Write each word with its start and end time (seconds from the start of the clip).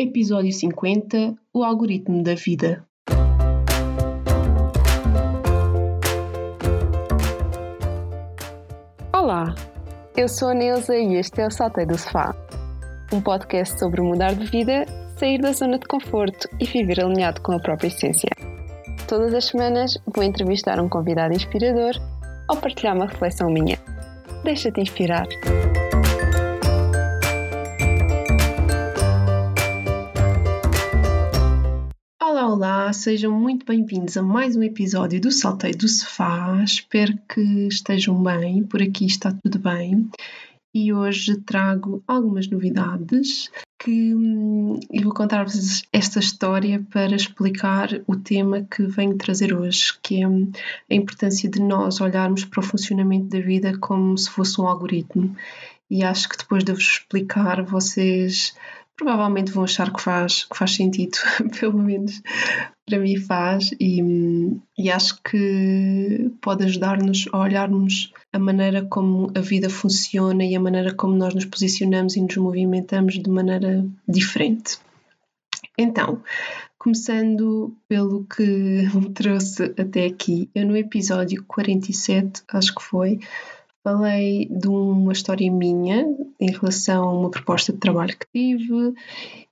Episódio 0.00 0.52
50 0.52 1.34
O 1.52 1.64
Algoritmo 1.64 2.22
da 2.22 2.36
Vida. 2.36 2.86
Olá, 9.12 9.56
eu 10.16 10.28
sou 10.28 10.50
a 10.50 10.54
Neuza 10.54 10.96
e 10.96 11.16
este 11.16 11.40
é 11.40 11.48
o 11.48 11.50
Saltei 11.50 11.84
do 11.84 11.98
Sofá, 11.98 12.32
um 13.12 13.20
podcast 13.20 13.76
sobre 13.76 14.00
mudar 14.00 14.36
de 14.36 14.46
vida, 14.46 14.86
sair 15.16 15.40
da 15.40 15.50
zona 15.52 15.80
de 15.80 15.88
conforto 15.88 16.48
e 16.60 16.64
viver 16.64 17.00
alinhado 17.00 17.40
com 17.42 17.50
a 17.50 17.58
própria 17.58 17.88
essência. 17.88 18.30
Todas 19.08 19.34
as 19.34 19.46
semanas 19.46 19.98
vou 20.14 20.22
entrevistar 20.22 20.80
um 20.80 20.88
convidado 20.88 21.34
inspirador 21.34 21.94
ou 22.48 22.56
partilhar 22.56 22.94
uma 22.94 23.06
reflexão 23.06 23.50
minha. 23.50 23.76
Deixa-te 24.44 24.80
inspirar. 24.80 25.26
Olá, 32.60 32.92
sejam 32.92 33.30
muito 33.30 33.64
bem-vindos 33.64 34.16
a 34.16 34.22
mais 34.22 34.56
um 34.56 34.64
episódio 34.64 35.20
do 35.20 35.30
Saltei 35.30 35.70
do 35.70 35.86
Sofá. 35.86 36.60
Espero 36.64 37.16
que 37.28 37.40
estejam 37.68 38.20
bem, 38.20 38.64
por 38.64 38.82
aqui 38.82 39.06
está 39.06 39.32
tudo 39.32 39.60
bem. 39.60 40.10
E 40.74 40.92
hoje 40.92 41.36
trago 41.42 42.02
algumas 42.04 42.48
novidades 42.48 43.48
que 43.78 44.12
hum, 44.12 44.80
eu 44.92 45.04
vou 45.04 45.14
contar-vos 45.14 45.84
esta 45.92 46.18
história 46.18 46.84
para 46.90 47.14
explicar 47.14 47.90
o 48.08 48.16
tema 48.16 48.66
que 48.68 48.82
venho 48.88 49.16
trazer 49.16 49.54
hoje, 49.54 49.96
que 50.02 50.20
é 50.20 50.26
hum, 50.26 50.50
a 50.90 50.94
importância 50.96 51.48
de 51.48 51.62
nós 51.62 52.00
olharmos 52.00 52.44
para 52.44 52.58
o 52.58 52.64
funcionamento 52.64 53.28
da 53.28 53.40
vida 53.40 53.78
como 53.78 54.18
se 54.18 54.28
fosse 54.28 54.60
um 54.60 54.66
algoritmo. 54.66 55.32
E 55.88 56.02
acho 56.02 56.28
que 56.28 56.36
depois 56.36 56.64
de 56.64 56.72
vos 56.72 56.82
explicar, 56.82 57.62
vocês 57.62 58.52
provavelmente 58.98 59.52
vão 59.52 59.64
achar 59.64 59.92
que 59.92 60.02
faz, 60.02 60.44
que 60.44 60.56
faz 60.58 60.74
sentido, 60.74 61.16
pelo 61.58 61.78
menos 61.78 62.20
para 62.84 62.98
mim 62.98 63.16
faz, 63.16 63.70
e, 63.78 64.00
e 64.76 64.90
acho 64.90 65.22
que 65.22 66.30
pode 66.40 66.64
ajudar-nos 66.64 67.28
a 67.32 67.38
olharmos 67.38 68.12
a 68.32 68.38
maneira 68.38 68.84
como 68.84 69.30
a 69.34 69.40
vida 69.40 69.70
funciona 69.70 70.44
e 70.44 70.56
a 70.56 70.60
maneira 70.60 70.92
como 70.94 71.14
nós 71.14 71.34
nos 71.34 71.44
posicionamos 71.44 72.16
e 72.16 72.20
nos 72.20 72.36
movimentamos 72.36 73.14
de 73.14 73.30
maneira 73.30 73.86
diferente. 74.06 74.78
Então, 75.76 76.22
começando 76.78 77.76
pelo 77.86 78.24
que 78.24 78.42
me 78.94 79.10
trouxe 79.10 79.74
até 79.78 80.06
aqui, 80.06 80.50
eu 80.54 80.66
no 80.66 80.76
episódio 80.76 81.44
47, 81.46 82.42
acho 82.48 82.74
que 82.74 82.82
foi, 82.82 83.20
falei 83.88 84.46
de 84.50 84.68
uma 84.68 85.12
história 85.12 85.50
minha 85.50 86.04
em 86.38 86.50
relação 86.50 87.04
a 87.04 87.12
uma 87.12 87.30
proposta 87.30 87.72
de 87.72 87.78
trabalho 87.78 88.14
que 88.16 88.26
tive 88.30 88.94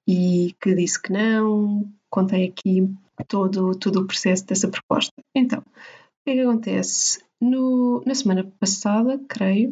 e 0.06 0.54
que 0.60 0.74
disse 0.74 1.00
que 1.00 1.12
não. 1.12 1.88
Contei 2.10 2.46
aqui 2.46 2.88
todo, 3.28 3.74
todo 3.74 4.00
o 4.00 4.06
processo 4.06 4.46
dessa 4.46 4.68
proposta. 4.68 5.12
Então, 5.34 5.60
o 5.60 5.64
que 6.24 6.30
é 6.30 6.34
que 6.34 6.40
acontece? 6.40 7.24
No, 7.40 8.02
na 8.06 8.14
semana 8.14 8.44
passada, 8.58 9.20
creio, 9.28 9.70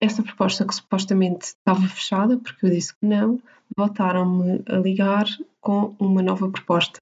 essa 0.00 0.22
proposta 0.22 0.64
que 0.64 0.74
supostamente 0.74 1.46
estava 1.46 1.82
fechada, 1.82 2.38
porque 2.38 2.66
eu 2.66 2.70
disse 2.70 2.92
que 2.92 3.06
não, 3.06 3.40
voltaram-me 3.76 4.62
a 4.66 4.76
ligar 4.76 5.26
com 5.60 5.94
uma 5.98 6.22
nova 6.22 6.48
proposta 6.48 6.98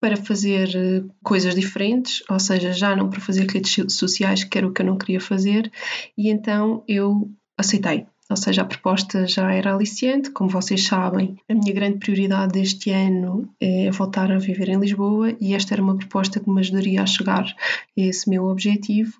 para 0.00 0.16
fazer 0.16 0.70
eh, 0.74 1.02
coisas 1.22 1.54
diferentes, 1.54 2.22
ou 2.28 2.38
seja, 2.38 2.72
já 2.72 2.94
não 2.94 3.10
para 3.10 3.20
fazer 3.20 3.46
redes 3.46 3.76
sociais, 3.92 4.44
que 4.44 4.58
era 4.58 4.66
o 4.66 4.72
que 4.72 4.82
eu 4.82 4.86
não 4.86 4.98
queria 4.98 5.20
fazer, 5.20 5.70
e 6.16 6.30
então 6.30 6.82
eu 6.86 7.30
aceitei. 7.56 8.06
Ou 8.30 8.36
seja, 8.36 8.60
a 8.60 8.66
proposta 8.66 9.26
já 9.26 9.50
era 9.54 9.72
aliciante, 9.72 10.30
como 10.30 10.50
vocês 10.50 10.84
sabem. 10.84 11.38
A 11.48 11.54
minha 11.54 11.72
grande 11.72 11.98
prioridade 11.98 12.52
deste 12.52 12.90
ano 12.90 13.48
é 13.58 13.90
voltar 13.90 14.30
a 14.30 14.38
viver 14.38 14.68
em 14.68 14.78
Lisboa 14.78 15.34
e 15.40 15.54
esta 15.54 15.74
era 15.74 15.82
uma 15.82 15.96
proposta 15.96 16.38
que 16.38 16.50
me 16.50 16.60
ajudaria 16.60 17.02
a 17.02 17.06
chegar 17.06 17.44
a 17.46 18.00
esse 18.00 18.28
meu 18.28 18.44
objetivo. 18.44 19.18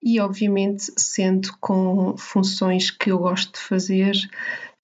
E, 0.00 0.20
obviamente, 0.20 0.84
sendo 0.96 1.48
com 1.60 2.16
funções 2.16 2.92
que 2.92 3.10
eu 3.10 3.18
gosto 3.18 3.54
de 3.54 3.58
fazer, 3.58 4.14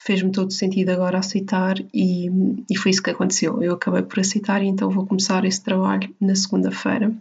fez-me 0.00 0.32
todo 0.32 0.52
sentido 0.52 0.90
agora 0.90 1.18
aceitar 1.18 1.76
e, 1.92 2.28
e 2.68 2.76
foi 2.76 2.90
isso 2.90 3.02
que 3.02 3.10
aconteceu. 3.10 3.62
Eu 3.62 3.74
acabei 3.74 4.02
por 4.02 4.18
aceitar 4.18 4.62
e 4.62 4.66
então 4.66 4.90
vou 4.90 5.06
começar 5.06 5.44
esse 5.44 5.62
trabalho 5.62 6.14
na 6.20 6.34
segunda-feira. 6.34 7.12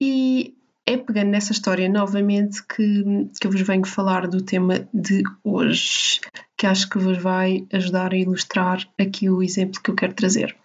E 0.00 0.54
é 0.86 0.96
pegando 0.96 1.30
nessa 1.30 1.52
história 1.52 1.88
novamente 1.88 2.62
que, 2.66 3.28
que 3.40 3.46
eu 3.46 3.50
vos 3.50 3.60
venho 3.60 3.86
falar 3.86 4.26
do 4.26 4.42
tema 4.42 4.88
de 4.92 5.22
hoje, 5.44 6.20
que 6.56 6.66
acho 6.66 6.88
que 6.88 6.98
vos 6.98 7.18
vai 7.18 7.66
ajudar 7.72 8.12
a 8.12 8.16
ilustrar 8.16 8.88
aqui 8.98 9.30
o 9.30 9.42
exemplo 9.42 9.80
que 9.80 9.90
eu 9.90 9.94
quero 9.94 10.14
trazer. 10.14 10.56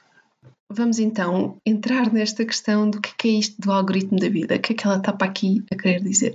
Vamos 0.70 1.00
então 1.00 1.58
entrar 1.66 2.12
nesta 2.12 2.44
questão 2.44 2.90
do 2.90 3.00
que 3.00 3.28
é 3.28 3.32
isto 3.32 3.62
do 3.62 3.72
algoritmo 3.72 4.20
da 4.20 4.28
vida, 4.28 4.56
o 4.56 4.59
que 4.59 4.74
é 4.74 4.76
que 4.76 4.86
ela 4.86 4.98
está 4.98 5.14
para 5.14 5.28
aqui 5.28 5.64
a 5.72 5.76
querer 5.76 6.02
dizer. 6.02 6.34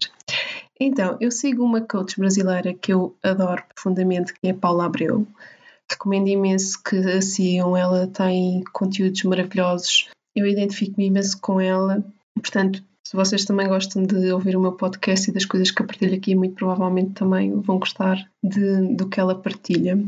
Então, 0.81 1.17
eu 1.21 1.31
sigo 1.31 1.65
uma 1.65 1.81
coach 1.81 2.19
brasileira 2.19 2.75
que 2.75 2.93
eu 2.93 3.15
adoro 3.23 3.63
profundamente, 3.75 4.33
que 4.33 4.49
é 4.49 4.51
a 4.51 4.55
Paula 4.55 4.87
Abreu. 4.87 5.27
Recomendo 5.91 6.29
imenso 6.29 6.83
que 6.83 6.97
a 6.97 7.21
sigam, 7.21 7.77
ela 7.77 8.07
tem 8.07 8.65
conteúdos 8.73 9.23
maravilhosos. 9.25 10.09
Eu 10.35 10.47
identifico-me 10.47 11.07
imenso 11.07 11.39
com 11.41 11.61
ela, 11.61 12.03
portanto, 12.35 12.83
se 13.05 13.17
vocês 13.17 13.45
também 13.45 13.69
gostam 13.69 14.03
de 14.05 14.33
ouvir 14.33 14.57
o 14.57 14.61
meu 14.61 14.73
podcast 14.73 15.29
e 15.29 15.35
das 15.35 15.45
coisas 15.45 15.71
que 15.71 15.83
eu 15.83 15.87
partilho 15.87 16.15
aqui, 16.15 16.35
muito 16.35 16.55
provavelmente 16.55 17.13
também 17.13 17.53
vão 17.61 17.79
gostar 17.79 18.27
de, 18.43 18.95
do 18.95 19.07
que 19.07 19.21
ela 19.21 19.35
partilha. 19.35 19.99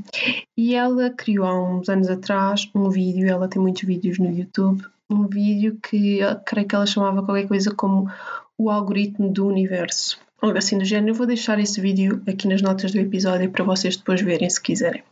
E 0.57 0.75
ela 0.75 1.11
criou 1.11 1.45
há 1.45 1.55
uns 1.55 1.89
anos 1.91 2.09
atrás 2.09 2.71
um 2.75 2.89
vídeo, 2.89 3.29
ela 3.29 3.47
tem 3.47 3.61
muitos 3.61 3.83
vídeos 3.83 4.19
no 4.19 4.31
YouTube, 4.31 4.83
um 5.11 5.27
vídeo 5.27 5.77
que 5.83 6.21
creio 6.47 6.67
que 6.67 6.75
ela 6.75 6.87
chamava 6.87 7.23
qualquer 7.23 7.47
coisa 7.47 7.75
como 7.75 8.11
o 8.57 8.71
algoritmo 8.71 9.31
do 9.31 9.47
universo 9.47 10.24
algo 10.45 10.59
assim 10.59 10.79
do 10.79 10.85
género. 10.85 11.11
Eu 11.11 11.15
vou 11.15 11.27
deixar 11.27 11.59
esse 11.59 11.81
vídeo 11.81 12.23
aqui 12.27 12.47
nas 12.47 12.63
notas 12.63 12.93
do 12.93 12.99
episódio 12.99 13.51
para 13.51 13.65
vocês 13.65 13.97
depois 13.97 14.21
verem 14.21 14.49
se 14.49 14.61
quiserem. 14.61 15.03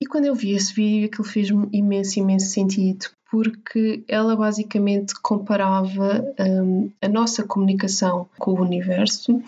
E 0.00 0.06
quando 0.06 0.26
eu 0.26 0.34
vi 0.34 0.52
esse 0.52 0.72
vídeo, 0.72 1.06
aquilo 1.06 1.24
fez-me 1.24 1.68
imenso, 1.72 2.18
imenso 2.18 2.46
sentido, 2.46 3.06
porque 3.30 4.04
ela 4.08 4.36
basicamente 4.36 5.12
comparava 5.20 6.24
um, 6.38 6.90
a 7.02 7.08
nossa 7.08 7.42
comunicação 7.42 8.28
com 8.38 8.52
o 8.52 8.62
universo 8.62 9.42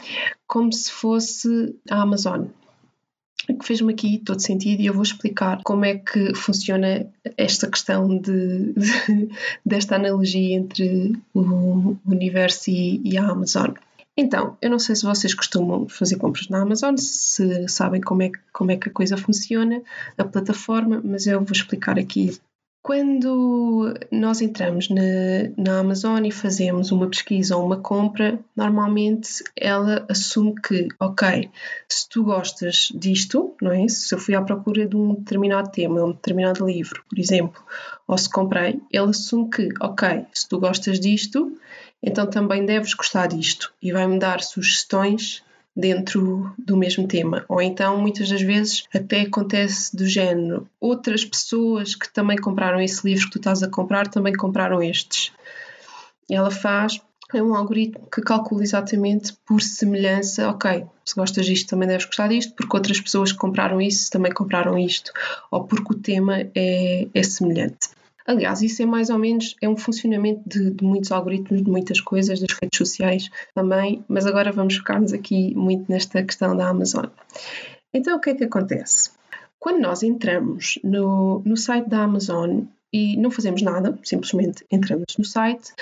como 0.47 0.73
se 0.73 0.91
fosse 0.91 1.75
a 1.89 2.03
Amazon. 2.03 2.47
Que 3.47 3.65
fez-me 3.65 3.93
aqui 3.93 4.19
todo 4.19 4.41
sentido 4.41 4.81
e 4.81 4.87
eu 4.87 4.93
vou 4.93 5.03
explicar 5.03 5.61
como 5.65 5.85
é 5.85 5.97
que 5.97 6.35
funciona 6.35 7.07
esta 7.37 7.69
questão 7.69 8.19
de, 8.19 8.75
de 8.75 9.31
desta 9.65 9.97
analogia 9.97 10.57
entre 10.57 11.17
o 11.33 11.97
universo 12.07 12.71
e, 12.71 13.01
e 13.03 13.17
a 13.17 13.27
Amazon. 13.27 13.73
Então, 14.17 14.59
eu 14.61 14.69
não 14.69 14.79
sei 14.79 14.95
se 14.97 15.05
vocês 15.05 15.35
costumam 15.35 15.89
fazer 15.89 16.17
compras 16.17 16.49
na 16.49 16.61
Amazon, 16.61 16.97
se 16.97 17.67
sabem 17.69 18.01
como 18.01 18.23
é, 18.23 18.31
como 18.53 18.71
é 18.71 18.77
que 18.77 18.89
a 18.89 18.93
coisa 18.93 19.17
funciona, 19.17 19.83
a 20.19 20.25
plataforma, 20.25 21.01
mas 21.03 21.27
eu 21.27 21.41
vou 21.41 21.53
explicar 21.53 21.99
aqui. 21.99 22.39
Quando 22.83 23.93
nós 24.11 24.41
entramos 24.41 24.89
na, 24.89 25.03
na 25.57 25.81
Amazon 25.81 26.25
e 26.25 26.33
fazemos 26.33 26.91
uma 26.91 27.09
pesquisa 27.09 27.55
ou 27.55 27.67
uma 27.67 27.77
compra, 27.77 28.39
normalmente 28.57 29.45
ela 29.55 30.07
assume 30.09 30.55
que, 30.55 30.89
ok, 30.99 31.51
se 31.87 32.09
tu 32.09 32.25
gostas 32.25 32.89
disto, 32.95 33.55
não 33.61 33.71
é? 33.71 33.87
Se 33.87 34.15
eu 34.15 34.19
fui 34.19 34.35
à 34.35 34.41
procura 34.41 34.87
de 34.87 34.97
um 34.97 35.15
determinado 35.15 35.71
tema, 35.71 36.03
um 36.03 36.13
determinado 36.13 36.67
livro, 36.67 37.05
por 37.07 37.19
exemplo, 37.19 37.63
ou 38.09 38.17
se 38.17 38.31
comprei, 38.31 38.81
ele 38.91 39.11
assume 39.11 39.51
que, 39.51 39.69
ok, 39.79 40.25
se 40.33 40.49
tu 40.49 40.59
gostas 40.59 40.99
disto, 40.99 41.53
então 42.03 42.27
também 42.27 42.65
deves 42.65 42.95
gostar 42.95 43.27
disto 43.27 43.75
e 43.83 43.93
vai-me 43.93 44.19
dar 44.19 44.41
sugestões 44.41 45.45
dentro 45.81 46.53
do 46.59 46.77
mesmo 46.77 47.09
tema. 47.09 47.45
Ou 47.49 47.61
então, 47.61 47.99
muitas 47.99 48.29
das 48.29 48.43
vezes, 48.43 48.85
até 48.95 49.23
acontece 49.23 49.97
do 49.97 50.07
género: 50.07 50.69
outras 50.79 51.25
pessoas 51.25 51.95
que 51.95 52.13
também 52.13 52.37
compraram 52.37 52.81
esse 52.81 53.07
livro 53.07 53.25
que 53.27 53.33
tu 53.33 53.39
estás 53.39 53.63
a 53.63 53.69
comprar 53.69 54.09
também 54.09 54.33
compraram 54.33 54.83
estes. 54.83 55.33
Ela 56.31 56.51
faz. 56.51 57.01
É 57.33 57.41
um 57.41 57.55
algoritmo 57.55 58.09
que 58.13 58.21
calcula 58.21 58.65
exatamente 58.65 59.33
por 59.47 59.63
semelhança, 59.63 60.49
ok, 60.49 60.85
se 61.05 61.15
gostas 61.15 61.47
disto 61.47 61.69
também 61.69 61.87
deves 61.87 62.05
gostar 62.05 62.27
disto, 62.27 62.53
porque 62.57 62.77
outras 62.77 63.01
pessoas 63.01 63.31
que 63.31 63.39
compraram 63.39 63.81
isso 63.81 64.11
também 64.11 64.33
compraram 64.33 64.77
isto, 64.77 65.13
ou 65.49 65.63
porque 65.63 65.93
o 65.93 65.97
tema 65.97 66.41
é, 66.57 67.07
é 67.15 67.23
semelhante. 67.23 67.91
Aliás, 68.31 68.63
isso 68.63 68.81
é 68.81 68.87
mais 68.87 69.11
ou 69.11 69.19
menos 69.19 69.57
é 69.61 69.69
um 69.69 69.77
funcionamento 69.77 70.49
de, 70.49 70.71
de, 70.71 70.85
muitos 70.85 71.11
algoritmos, 71.11 71.65
de 71.65 71.69
muitas 71.69 72.01
coisas, 72.01 72.39
das 72.39 72.53
redes 72.63 72.79
sociais 72.79 73.29
também, 73.57 74.05
mas 74.07 74.25
agora 74.25 74.53
vamos 74.53 74.77
focar-nos 74.77 75.13
aqui 75.13 75.53
muito 75.57 75.91
nesta 75.91 76.23
questão 76.23 76.57
da 76.57 76.69
Amazon. 76.69 77.07
Então, 77.93 78.17
o 78.17 78.21
que 78.21 78.31
é 78.31 78.35
que 78.37 78.45
acontece? 78.45 79.11
Quando 79.59 79.81
nós 79.81 80.05
entramos 80.05 80.79
no, 80.85 81.43
no 81.45 81.57
site 81.57 81.89
da 81.89 82.05
Amazon 82.05 82.67
e 82.93 83.17
não 83.17 83.33
fazemos 83.33 83.63
nada, 83.63 83.99
simplesmente 84.05 84.65
entramos 84.71 85.07
no 85.19 85.25
site, 85.25 85.73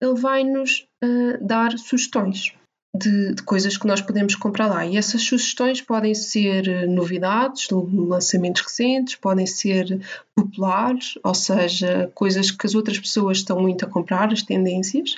ele 0.00 0.14
vai-nos 0.14 0.86
uh, 1.02 1.44
dar 1.44 1.76
sugestões 1.76 2.54
de, 2.98 3.34
de, 3.34 3.42
coisas 3.42 3.76
que 3.76 3.86
nós 3.86 4.00
podemos 4.00 4.34
comprar 4.34 4.66
lá. 4.66 4.86
E 4.86 4.96
essas 4.96 5.22
sugestões 5.22 5.80
podem 5.80 6.14
ser 6.14 6.68
eh, 6.68 6.86
novidades, 6.86 7.68
lançamentos 7.70 8.62
recentes, 8.62 9.14
podem 9.16 9.46
ser 9.46 10.00
populares, 10.34 11.18
ou 11.22 11.34
seja, 11.34 12.10
coisas 12.14 12.50
que 12.50 12.66
as 12.66 12.74
outras 12.74 12.98
pessoas 12.98 13.38
estão 13.38 13.60
muito 13.60 13.84
a 13.84 13.88
comprar, 13.88 14.32
as 14.32 14.42
tendências. 14.42 15.16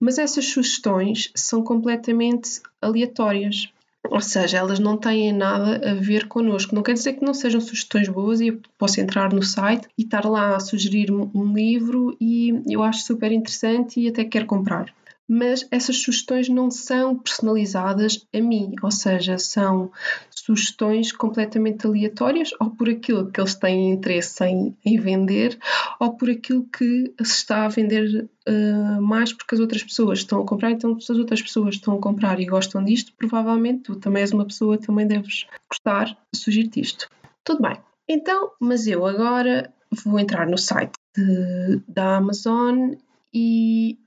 Mas 0.00 0.18
essas 0.18 0.46
sugestões 0.46 1.30
são 1.34 1.62
completamente 1.62 2.60
aleatórias. 2.80 3.68
Ou 4.10 4.20
seja, 4.20 4.58
elas 4.58 4.80
não 4.80 4.96
têm 4.96 5.32
nada 5.32 5.90
a 5.90 5.94
ver 5.94 6.26
connosco. 6.26 6.74
Não 6.74 6.82
quer 6.82 6.94
dizer 6.94 7.12
que 7.12 7.24
não 7.24 7.32
sejam 7.32 7.60
sugestões 7.60 8.08
boas 8.08 8.40
e 8.40 8.48
eu 8.48 8.60
posso 8.76 9.00
entrar 9.00 9.32
no 9.32 9.42
site 9.42 9.86
e 9.96 10.02
estar 10.02 10.24
lá 10.24 10.56
a 10.56 10.60
sugerir 10.60 11.12
um 11.12 11.54
livro 11.54 12.16
e 12.20 12.62
eu 12.68 12.82
acho 12.82 13.04
super 13.04 13.30
interessante 13.30 14.00
e 14.00 14.08
até 14.08 14.24
quero 14.24 14.46
comprar 14.46 14.92
mas 15.32 15.66
essas 15.70 15.96
sugestões 16.02 16.46
não 16.50 16.70
são 16.70 17.18
personalizadas 17.18 18.26
a 18.34 18.38
mim, 18.38 18.74
ou 18.82 18.90
seja, 18.90 19.38
são 19.38 19.90
sugestões 20.28 21.10
completamente 21.10 21.86
aleatórias, 21.86 22.50
ou 22.60 22.68
por 22.68 22.90
aquilo 22.90 23.30
que 23.30 23.40
eles 23.40 23.54
têm 23.54 23.92
interesse 23.92 24.44
em, 24.44 24.76
em 24.84 25.00
vender, 25.00 25.58
ou 25.98 26.18
por 26.18 26.28
aquilo 26.28 26.64
que 26.64 27.14
se 27.22 27.32
está 27.32 27.64
a 27.64 27.68
vender 27.68 28.28
uh, 28.46 29.00
mais 29.00 29.32
porque 29.32 29.54
as 29.54 29.60
outras 29.62 29.82
pessoas 29.82 30.18
estão 30.18 30.42
a 30.42 30.46
comprar. 30.46 30.70
Então, 30.70 31.00
se 31.00 31.10
as 31.10 31.16
outras 31.16 31.40
pessoas 31.40 31.76
estão 31.76 31.96
a 31.96 32.00
comprar 32.00 32.38
e 32.38 32.44
gostam 32.44 32.84
disto, 32.84 33.14
provavelmente 33.16 33.84
tu 33.84 33.96
também 33.96 34.20
és 34.20 34.32
uma 34.32 34.44
pessoa, 34.44 34.76
também 34.76 35.06
deves 35.06 35.46
gostar 35.66 36.14
de 36.30 36.38
sugerir-te 36.38 36.78
isto. 36.78 37.08
Tudo 37.42 37.62
bem. 37.62 37.78
Então, 38.06 38.50
mas 38.60 38.86
eu 38.86 39.06
agora 39.06 39.72
vou 40.04 40.18
entrar 40.20 40.46
no 40.46 40.58
site 40.58 40.92
de, 41.16 41.80
da 41.88 42.16
Amazon 42.16 42.92
e 43.32 43.98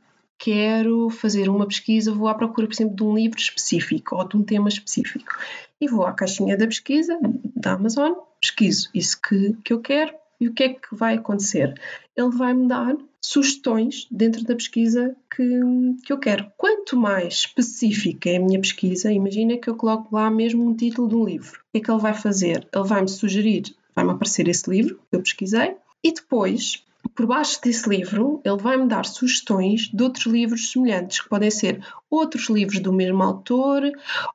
quero 0.45 1.09
fazer 1.09 1.49
uma 1.49 1.65
pesquisa, 1.65 2.13
vou 2.13 2.27
à 2.27 2.35
procura, 2.35 2.67
por 2.67 2.73
exemplo, 2.73 2.95
de 2.95 3.03
um 3.03 3.15
livro 3.15 3.39
específico 3.39 4.15
ou 4.15 4.27
de 4.27 4.37
um 4.37 4.43
tema 4.43 4.69
específico. 4.69 5.33
E 5.81 5.87
vou 5.87 6.05
à 6.05 6.13
caixinha 6.13 6.55
da 6.55 6.67
pesquisa 6.67 7.17
da 7.55 7.73
Amazon, 7.73 8.13
pesquiso 8.39 8.91
isso 8.93 9.19
que, 9.19 9.57
que 9.63 9.73
eu 9.73 9.81
quero 9.81 10.13
e 10.39 10.47
o 10.47 10.53
que 10.53 10.63
é 10.63 10.69
que 10.69 10.93
vai 10.93 11.15
acontecer? 11.15 11.73
Ele 12.15 12.29
vai-me 12.29 12.67
dar 12.67 12.95
sugestões 13.19 14.07
dentro 14.11 14.43
da 14.43 14.53
pesquisa 14.53 15.15
que, 15.35 15.61
que 16.05 16.13
eu 16.13 16.19
quero. 16.19 16.51
Quanto 16.55 16.95
mais 16.95 17.33
específica 17.33 18.29
é 18.29 18.37
a 18.37 18.39
minha 18.39 18.61
pesquisa, 18.61 19.11
imagina 19.11 19.57
que 19.57 19.67
eu 19.67 19.75
coloco 19.75 20.15
lá 20.15 20.29
mesmo 20.29 20.63
um 20.63 20.75
título 20.75 21.07
de 21.07 21.15
um 21.15 21.25
livro. 21.25 21.59
O 21.59 21.71
que 21.71 21.79
é 21.79 21.81
que 21.81 21.89
ele 21.89 21.99
vai 21.99 22.13
fazer? 22.13 22.67
Ele 22.71 22.87
vai-me 22.87 23.09
sugerir, 23.09 23.75
vai-me 23.95 24.11
aparecer 24.11 24.47
esse 24.47 24.69
livro 24.69 24.99
que 25.09 25.15
eu 25.15 25.21
pesquisei 25.23 25.75
e 26.03 26.13
depois 26.13 26.85
por 27.15 27.25
baixo 27.25 27.61
desse 27.61 27.87
livro, 27.87 28.41
ele 28.43 28.57
vai-me 28.57 28.87
dar 28.87 29.05
sugestões 29.05 29.89
de 29.91 30.03
outros 30.03 30.25
livros 30.25 30.71
semelhantes, 30.71 31.21
que 31.21 31.29
podem 31.29 31.49
ser 31.49 31.81
outros 32.09 32.49
livros 32.49 32.79
do 32.79 32.91
mesmo 32.91 33.23
autor 33.23 33.89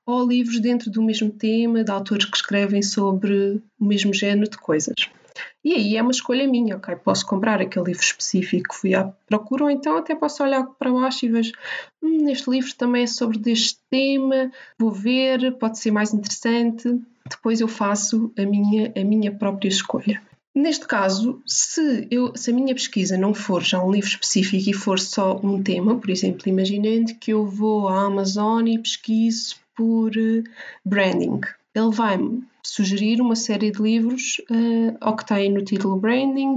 ou 0.06 0.26
livros 0.26 0.58
dentro 0.60 0.90
do 0.90 1.02
mesmo 1.02 1.30
tema, 1.30 1.84
de 1.84 1.90
autores 1.90 2.24
que 2.24 2.36
escrevem 2.36 2.82
sobre 2.82 3.62
o 3.78 3.84
mesmo 3.84 4.14
género 4.14 4.48
de 4.48 4.56
coisas. 4.56 5.10
E 5.62 5.74
aí 5.74 5.96
é 5.96 6.02
uma 6.02 6.10
escolha 6.10 6.48
minha, 6.48 6.76
ok? 6.76 6.96
Posso 6.96 7.26
comprar 7.26 7.60
aquele 7.60 7.86
livro 7.86 8.02
específico 8.02 8.70
que 8.70 8.76
fui 8.80 8.94
à 8.94 9.04
procura, 9.26 9.64
ou 9.64 9.70
então 9.70 9.96
até 9.96 10.14
posso 10.14 10.42
olhar 10.42 10.64
para 10.78 10.90
baixo 10.90 11.26
e 11.26 11.28
vejo 11.28 11.52
hum, 12.02 12.28
este 12.28 12.50
livro 12.50 12.74
também 12.74 13.02
é 13.02 13.06
sobre 13.06 13.38
deste 13.38 13.78
tema, 13.90 14.50
vou 14.78 14.90
ver, 14.90 15.52
pode 15.58 15.78
ser 15.78 15.90
mais 15.90 16.14
interessante. 16.14 16.98
Depois 17.28 17.60
eu 17.60 17.68
faço 17.68 18.32
a 18.38 18.42
minha, 18.42 18.90
a 18.96 19.04
minha 19.04 19.30
própria 19.30 19.68
escolha. 19.68 20.20
Neste 20.54 20.86
caso, 20.86 21.40
se, 21.46 22.08
eu, 22.10 22.36
se 22.36 22.50
a 22.50 22.54
minha 22.54 22.74
pesquisa 22.74 23.16
não 23.16 23.32
for 23.32 23.62
já 23.62 23.82
um 23.82 23.92
livro 23.92 24.08
específico 24.08 24.68
e 24.68 24.74
for 24.74 24.98
só 24.98 25.38
um 25.44 25.62
tema, 25.62 25.96
por 25.98 26.10
exemplo, 26.10 26.48
imaginando 26.48 27.14
que 27.14 27.32
eu 27.32 27.46
vou 27.46 27.88
à 27.88 28.06
Amazon 28.06 28.66
e 28.66 28.78
pesquiso 28.78 29.56
por 29.76 30.10
eh, 30.16 30.42
branding, 30.84 31.40
ele 31.74 31.90
vai-me 31.90 32.42
sugerir 32.62 33.20
uma 33.20 33.36
série 33.36 33.70
de 33.70 33.82
livros 33.82 34.40
uh, 34.50 34.96
ou 35.00 35.16
que 35.16 35.26
têm 35.26 35.52
no 35.52 35.64
título 35.64 35.98
branding 35.98 36.56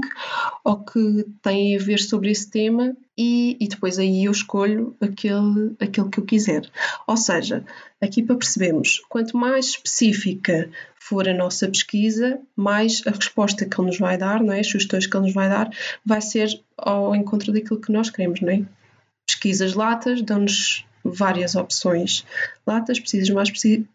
ou 0.63 0.83
que 0.83 1.25
têm 1.41 1.75
a 1.75 1.79
ver 1.79 1.99
sobre 1.99 2.31
esse 2.31 2.49
tema 2.49 2.95
e, 3.17 3.55
e, 3.59 3.67
depois 3.67 3.99
aí 3.99 4.25
eu 4.25 4.31
escolho 4.31 4.95
aquele, 4.99 5.75
aquele 5.79 6.09
que 6.09 6.19
eu 6.19 6.25
quiser. 6.25 6.69
Ou 7.05 7.15
seja, 7.15 7.63
aqui 8.01 8.23
para 8.23 8.35
percebermos, 8.35 9.03
quanto 9.07 9.37
mais 9.37 9.67
específica 9.67 10.69
for 10.99 11.27
a 11.29 11.33
nossa 11.33 11.67
pesquisa, 11.67 12.39
mais 12.55 13.03
a 13.05 13.11
resposta 13.11 13.65
que 13.65 13.79
ele 13.79 13.87
nos 13.87 13.99
vai 13.99 14.17
dar, 14.17 14.41
não 14.41 14.53
é? 14.53 14.61
as 14.61 14.67
sugestões 14.67 15.05
que 15.05 15.15
ele 15.15 15.25
nos 15.25 15.33
vai 15.33 15.47
dar, 15.47 15.69
vai 16.03 16.21
ser 16.21 16.59
ao 16.75 17.15
encontro 17.15 17.53
daquilo 17.53 17.79
que 17.79 17.91
nós 17.91 18.09
queremos. 18.09 18.41
Não 18.41 18.49
é? 18.49 18.63
Pesquisas 19.27 19.73
latas 19.73 20.21
dão-nos 20.21 20.85
várias 21.03 21.55
opções. 21.55 22.25
Latas, 22.65 22.99
pesquisas 22.99 23.29
mais, 23.29 23.51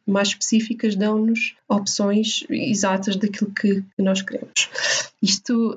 mais 0.07 0.29
específicas 0.29 0.95
dão-nos 0.95 1.55
opções 1.69 2.45
exatas 2.51 3.17
daquilo 3.17 3.51
que 3.53 3.83
nós 3.99 4.23
queremos. 4.23 4.69
Isto 5.23 5.77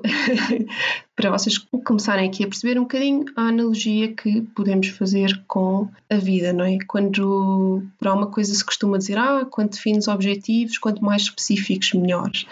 para 1.16 1.30
vocês 1.30 1.58
começarem 1.84 2.28
aqui 2.28 2.44
a 2.44 2.48
perceber 2.48 2.78
um 2.78 2.82
bocadinho 2.82 3.24
a 3.34 3.48
analogia 3.48 4.12
que 4.12 4.42
podemos 4.54 4.88
fazer 4.88 5.42
com 5.46 5.88
a 6.08 6.16
vida, 6.16 6.52
não 6.52 6.64
é? 6.64 6.78
Quando 6.86 7.82
para 7.98 8.14
uma 8.14 8.28
coisa 8.28 8.54
se 8.54 8.64
costuma 8.64 8.98
dizer, 8.98 9.18
ah, 9.18 9.46
quando 9.50 9.70
defines 9.70 10.08
objetivos, 10.08 10.78
quanto 10.78 11.04
mais 11.04 11.22
específicos, 11.22 11.92
melhores. 11.92 12.46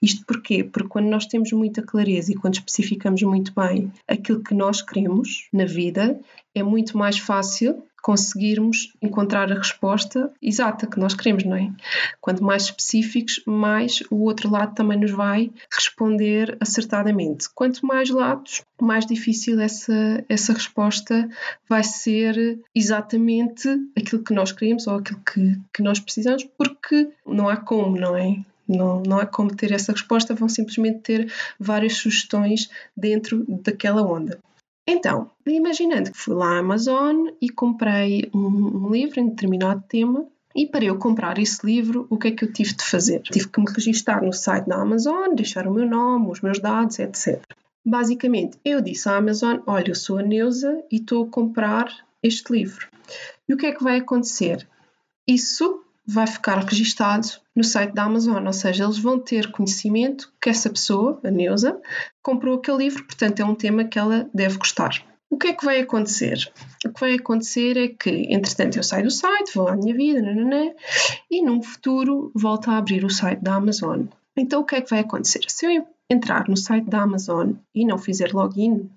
Isto 0.00 0.24
porquê? 0.26 0.62
Porque 0.62 0.88
quando 0.88 1.06
nós 1.06 1.26
temos 1.26 1.52
muita 1.52 1.82
clareza 1.82 2.30
e 2.30 2.34
quando 2.34 2.54
especificamos 2.54 3.22
muito 3.22 3.52
bem 3.54 3.90
aquilo 4.06 4.42
que 4.42 4.54
nós 4.54 4.82
queremos 4.82 5.48
na 5.52 5.64
vida, 5.64 6.20
é 6.54 6.62
muito 6.62 6.96
mais 6.96 7.18
fácil 7.18 7.82
conseguirmos 8.06 8.92
encontrar 9.02 9.50
a 9.50 9.56
resposta 9.56 10.30
exata 10.40 10.86
que 10.86 10.96
nós 10.96 11.12
queremos, 11.12 11.42
não 11.42 11.56
é? 11.56 11.72
Quanto 12.20 12.44
mais 12.44 12.62
específicos, 12.62 13.42
mais 13.44 14.00
o 14.12 14.22
outro 14.22 14.48
lado 14.48 14.76
também 14.76 14.96
nos 14.96 15.10
vai 15.10 15.50
responder 15.68 16.56
acertadamente. 16.60 17.48
Quanto 17.52 17.84
mais 17.84 18.08
lados, 18.08 18.62
mais 18.80 19.06
difícil 19.06 19.60
essa, 19.60 20.24
essa 20.28 20.52
resposta 20.52 21.28
vai 21.68 21.82
ser 21.82 22.60
exatamente 22.72 23.68
aquilo 23.98 24.22
que 24.22 24.32
nós 24.32 24.52
queremos 24.52 24.86
ou 24.86 24.98
aquilo 24.98 25.20
que, 25.26 25.58
que 25.74 25.82
nós 25.82 25.98
precisamos, 25.98 26.44
porque 26.56 27.08
não 27.26 27.48
há 27.48 27.56
como, 27.56 27.98
não 27.98 28.16
é? 28.16 28.38
Não, 28.68 29.02
não 29.02 29.18
há 29.18 29.26
como 29.26 29.52
ter 29.52 29.72
essa 29.72 29.90
resposta, 29.90 30.32
vão 30.32 30.48
simplesmente 30.48 31.00
ter 31.00 31.32
várias 31.58 31.94
sugestões 31.94 32.70
dentro 32.96 33.44
daquela 33.48 34.02
onda. 34.02 34.38
Então, 34.86 35.30
imaginando 35.46 36.12
que 36.12 36.18
fui 36.18 36.34
lá 36.34 36.56
à 36.56 36.58
Amazon 36.58 37.28
e 37.40 37.48
comprei 37.48 38.30
um, 38.32 38.86
um 38.86 38.90
livro 38.90 39.18
em 39.18 39.28
determinado 39.28 39.82
tema, 39.88 40.26
e 40.54 40.66
para 40.66 40.84
eu 40.84 40.96
comprar 40.96 41.38
esse 41.38 41.66
livro, 41.66 42.06
o 42.08 42.16
que 42.16 42.28
é 42.28 42.30
que 42.30 42.44
eu 42.44 42.52
tive 42.52 42.72
de 42.72 42.82
fazer? 42.82 43.20
Tive 43.20 43.48
que 43.48 43.60
me 43.60 43.70
registrar 43.70 44.22
no 44.22 44.32
site 44.32 44.66
da 44.66 44.76
Amazon, 44.76 45.34
deixar 45.34 45.66
o 45.66 45.74
meu 45.74 45.86
nome, 45.86 46.30
os 46.30 46.40
meus 46.40 46.58
dados, 46.58 46.98
etc. 46.98 47.42
Basicamente, 47.84 48.58
eu 48.64 48.80
disse 48.80 49.08
à 49.08 49.16
Amazon: 49.16 49.58
Olha, 49.66 49.90
eu 49.90 49.94
sou 49.94 50.18
a 50.18 50.22
Neuza 50.22 50.82
e 50.90 50.96
estou 50.96 51.24
a 51.24 51.28
comprar 51.28 51.92
este 52.22 52.52
livro. 52.52 52.88
E 53.46 53.52
o 53.52 53.56
que 53.56 53.66
é 53.66 53.72
que 53.72 53.84
vai 53.84 53.98
acontecer? 53.98 54.66
Isso 55.28 55.84
vai 56.06 56.26
ficar 56.26 56.58
registado 56.58 57.26
no 57.54 57.64
site 57.64 57.92
da 57.92 58.04
Amazon, 58.04 58.46
ou 58.46 58.52
seja, 58.52 58.84
eles 58.84 58.98
vão 58.98 59.18
ter 59.18 59.50
conhecimento 59.50 60.32
que 60.40 60.48
essa 60.48 60.70
pessoa, 60.70 61.20
a 61.24 61.30
Neuza, 61.30 61.80
comprou 62.22 62.56
aquele 62.56 62.78
livro, 62.78 63.04
portanto 63.04 63.40
é 63.40 63.44
um 63.44 63.54
tema 63.54 63.84
que 63.84 63.98
ela 63.98 64.28
deve 64.32 64.58
gostar. 64.58 65.04
O 65.28 65.36
que 65.36 65.48
é 65.48 65.52
que 65.52 65.64
vai 65.64 65.80
acontecer? 65.80 66.38
O 66.84 66.92
que 66.92 67.00
vai 67.00 67.14
acontecer 67.14 67.76
é 67.76 67.88
que, 67.88 68.10
entretanto, 68.32 68.76
eu 68.76 68.82
saio 68.82 69.04
do 69.04 69.10
site, 69.10 69.52
vou 69.54 69.66
à 69.68 69.76
minha 69.76 69.94
vida, 69.94 70.22
nananã, 70.22 70.70
e 71.28 71.42
num 71.42 71.60
futuro 71.60 72.30
volto 72.34 72.70
a 72.70 72.78
abrir 72.78 73.04
o 73.04 73.10
site 73.10 73.42
da 73.42 73.56
Amazon. 73.56 74.04
Então, 74.36 74.60
o 74.60 74.64
que 74.64 74.76
é 74.76 74.80
que 74.80 74.90
vai 74.90 75.00
acontecer? 75.00 75.40
Se 75.48 75.66
eu 75.66 75.86
entrar 76.08 76.48
no 76.48 76.56
site 76.56 76.88
da 76.88 77.02
Amazon 77.02 77.54
e 77.74 77.84
não 77.84 77.98
fizer 77.98 78.32
login, 78.32 78.88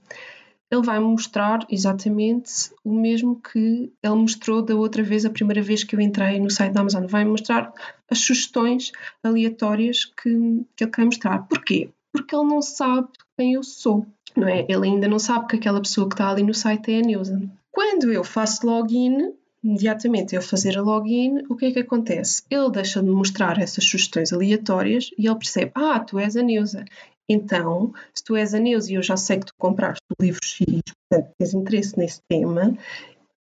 ele 0.72 0.84
vai 0.84 1.00
mostrar 1.00 1.66
exatamente 1.70 2.72
o 2.84 2.94
mesmo 2.94 3.42
que 3.42 3.92
ele 4.04 4.16
mostrou 4.16 4.62
da 4.62 4.76
outra 4.76 5.02
vez, 5.02 5.26
a 5.26 5.30
primeira 5.30 5.62
vez 5.62 5.84
que 5.84 5.96
eu 5.96 6.02
entrei 6.02 6.40
no 6.40 6.50
site 6.50 6.74
da 6.74 6.82
Amazon. 6.82 7.06
Vai 7.08 7.26
mostrar 7.26 7.74
as 8.10 8.20
sugestões 8.20 8.92
aleatórias 9.24 10.06
que, 10.06 10.66
que 10.76 10.84
ele 10.84 10.92
quer 10.92 11.06
mostrar. 11.06 11.40
Porquê? 11.48 11.90
Porque 12.12 12.36
ele 12.36 12.46
não 12.46 12.62
sabe 12.62 13.08
quem 13.36 13.54
eu 13.54 13.64
sou, 13.64 14.06
não 14.36 14.48
é? 14.48 14.66
Ele 14.70 14.88
ainda 14.88 15.08
não 15.08 15.20
sabe 15.20 15.48
que 15.48 15.56
aquela 15.56 15.82
pessoa 15.82 16.08
que 16.08 16.14
está 16.14 16.30
ali 16.30 16.44
no 16.44 16.54
site 16.54 16.92
é 16.92 17.00
a 17.00 17.02
Neuza. 17.02 17.42
Quando 17.72 18.12
eu 18.12 18.24
faço 18.24 18.68
login, 18.68 19.34
imediatamente 19.64 20.36
eu 20.36 20.42
fazer 20.42 20.78
a 20.78 20.82
login, 20.82 21.44
o 21.50 21.56
que 21.56 21.66
é 21.66 21.72
que 21.72 21.80
acontece? 21.80 22.44
Ele 22.50 22.70
deixa 22.70 23.02
de 23.02 23.10
mostrar 23.10 23.60
essas 23.60 23.86
sugestões 23.86 24.32
aleatórias 24.32 25.10
e 25.18 25.28
ele 25.28 25.36
percebe, 25.36 25.72
ah, 25.76 26.00
tu 26.00 26.20
és 26.20 26.36
a 26.36 26.44
Neuza. 26.44 26.86
Então, 27.30 27.94
se 28.14 28.24
tu 28.24 28.36
és 28.36 28.56
a 28.56 28.60
Neuza 28.60 28.92
e 28.92 28.96
eu 28.96 29.04
já 29.04 29.16
sei 29.16 29.38
que 29.38 29.46
tu 29.46 29.54
compraste 29.58 30.04
o 30.10 30.24
livro 30.24 30.44
X, 30.44 30.66
portanto, 30.66 31.34
tens 31.38 31.54
interesse 31.54 31.98
nesse 31.98 32.22
tema, 32.28 32.76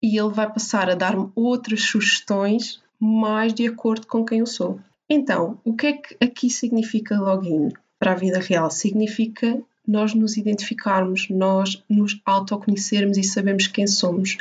e 0.02 0.18
ele 0.18 0.34
vai 0.34 0.52
passar 0.52 0.90
a 0.90 0.96
dar-me 0.96 1.30
outras 1.36 1.84
sugestões 1.84 2.82
mais 3.00 3.54
de 3.54 3.68
acordo 3.68 4.08
com 4.08 4.26
quem 4.26 4.40
eu 4.40 4.48
sou. 4.48 4.80
Então, 5.10 5.60
o 5.64 5.76
que 5.76 5.88
é 5.88 5.94
que 5.94 6.18
aqui 6.20 6.50
significa 6.50 7.20
login 7.20 7.70
para 8.00 8.14
a 8.14 8.16
vida 8.16 8.40
real? 8.40 8.72
Significa 8.72 9.62
nós 9.88 10.16
nos 10.16 10.36
identificarmos, 10.36 11.30
nós 11.30 11.84
nos 11.88 12.20
autoconhecermos 12.26 13.18
e 13.18 13.24
sabemos 13.24 13.68
quem 13.68 13.86
somos. 13.86 14.38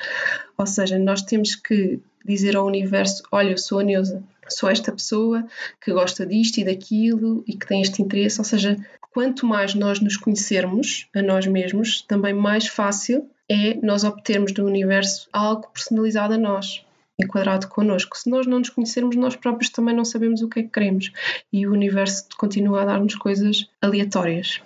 Ou 0.56 0.66
seja, 0.66 0.98
nós 0.98 1.22
temos 1.22 1.54
que 1.54 2.00
dizer 2.24 2.56
ao 2.56 2.66
universo: 2.66 3.22
Olha, 3.30 3.50
eu 3.50 3.58
sou 3.58 3.80
a 3.80 3.82
Neuza, 3.82 4.22
sou 4.48 4.70
esta 4.70 4.90
pessoa 4.90 5.46
que 5.80 5.92
gosta 5.92 6.24
disto 6.24 6.58
e 6.58 6.64
daquilo 6.64 7.44
e 7.46 7.54
que 7.54 7.66
tem 7.66 7.82
este 7.82 8.00
interesse. 8.00 8.40
Ou 8.40 8.44
seja, 8.44 8.76
quanto 9.14 9.46
mais 9.46 9.74
nós 9.74 10.00
nos 10.00 10.16
conhecermos 10.16 11.08
a 11.14 11.22
nós 11.22 11.46
mesmos, 11.46 12.02
também 12.02 12.34
mais 12.34 12.66
fácil 12.66 13.30
é 13.48 13.74
nós 13.74 14.02
obtermos 14.02 14.50
do 14.50 14.66
universo 14.66 15.28
algo 15.32 15.68
personalizado 15.68 16.34
a 16.34 16.38
nós, 16.38 16.84
enquadrado 17.18 17.68
connosco. 17.68 18.18
Se 18.18 18.28
nós 18.28 18.44
não 18.44 18.58
nos 18.58 18.70
conhecermos, 18.70 19.14
nós 19.14 19.36
próprios 19.36 19.70
também 19.70 19.94
não 19.94 20.04
sabemos 20.04 20.42
o 20.42 20.48
que 20.48 20.58
é 20.58 20.62
que 20.64 20.68
queremos 20.68 21.12
e 21.52 21.64
o 21.64 21.72
universo 21.72 22.26
continua 22.36 22.82
a 22.82 22.86
dar-nos 22.86 23.14
coisas 23.14 23.68
aleatórias. 23.80 24.60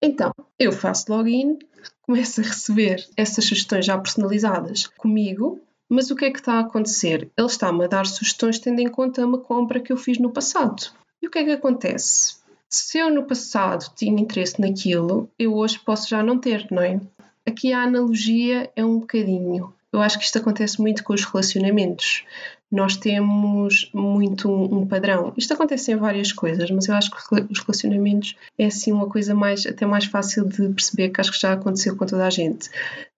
Então, 0.00 0.32
eu 0.56 0.70
faço 0.70 1.12
login, 1.12 1.58
começo 2.02 2.40
a 2.40 2.44
receber 2.44 3.04
essas 3.16 3.44
sugestões 3.44 3.84
já 3.84 3.98
personalizadas 3.98 4.86
comigo, 4.86 5.60
mas 5.88 6.12
o 6.12 6.14
que 6.14 6.26
é 6.26 6.30
que 6.30 6.38
está 6.38 6.54
a 6.54 6.60
acontecer? 6.60 7.28
Ele 7.36 7.46
está-me 7.46 7.84
a 7.84 7.88
dar 7.88 8.06
sugestões 8.06 8.60
tendo 8.60 8.78
em 8.78 8.88
conta 8.88 9.26
uma 9.26 9.38
compra 9.38 9.80
que 9.80 9.92
eu 9.92 9.96
fiz 9.96 10.18
no 10.18 10.30
passado. 10.30 10.92
E 11.20 11.26
o 11.26 11.30
que 11.30 11.40
é 11.40 11.44
que 11.44 11.50
acontece? 11.50 12.39
Se 12.70 12.98
eu 12.98 13.10
no 13.10 13.24
passado 13.24 13.92
tinha 13.96 14.20
interesse 14.20 14.60
naquilo, 14.60 15.28
eu 15.38 15.54
hoje 15.56 15.78
posso 15.78 16.08
já 16.08 16.22
não 16.22 16.38
ter, 16.38 16.68
não 16.70 16.82
é? 16.82 17.00
Aqui 17.44 17.72
a 17.72 17.82
analogia 17.82 18.70
é 18.76 18.84
um 18.84 19.00
bocadinho. 19.00 19.74
Eu 19.92 20.00
acho 20.00 20.18
que 20.18 20.24
isto 20.24 20.38
acontece 20.38 20.80
muito 20.80 21.02
com 21.02 21.12
os 21.12 21.24
relacionamentos 21.24 22.24
nós 22.70 22.96
temos 22.96 23.90
muito 23.92 24.48
um, 24.48 24.86
padrão. 24.86 25.32
Isto 25.36 25.54
acontece 25.54 25.90
em 25.90 25.96
várias 25.96 26.32
coisas, 26.32 26.70
mas 26.70 26.86
eu 26.86 26.94
acho 26.94 27.10
que 27.10 27.16
os 27.50 27.58
relacionamentos 27.58 28.36
é 28.56 28.66
assim 28.66 28.92
uma 28.92 29.08
coisa 29.08 29.34
mais 29.34 29.66
até 29.66 29.84
mais 29.84 30.04
fácil 30.04 30.48
de 30.48 30.68
perceber 30.68 31.08
que 31.08 31.20
acho 31.20 31.32
que 31.32 31.40
já 31.40 31.52
aconteceu 31.54 31.96
com 31.96 32.06
toda 32.06 32.24
a 32.24 32.30
gente 32.30 32.70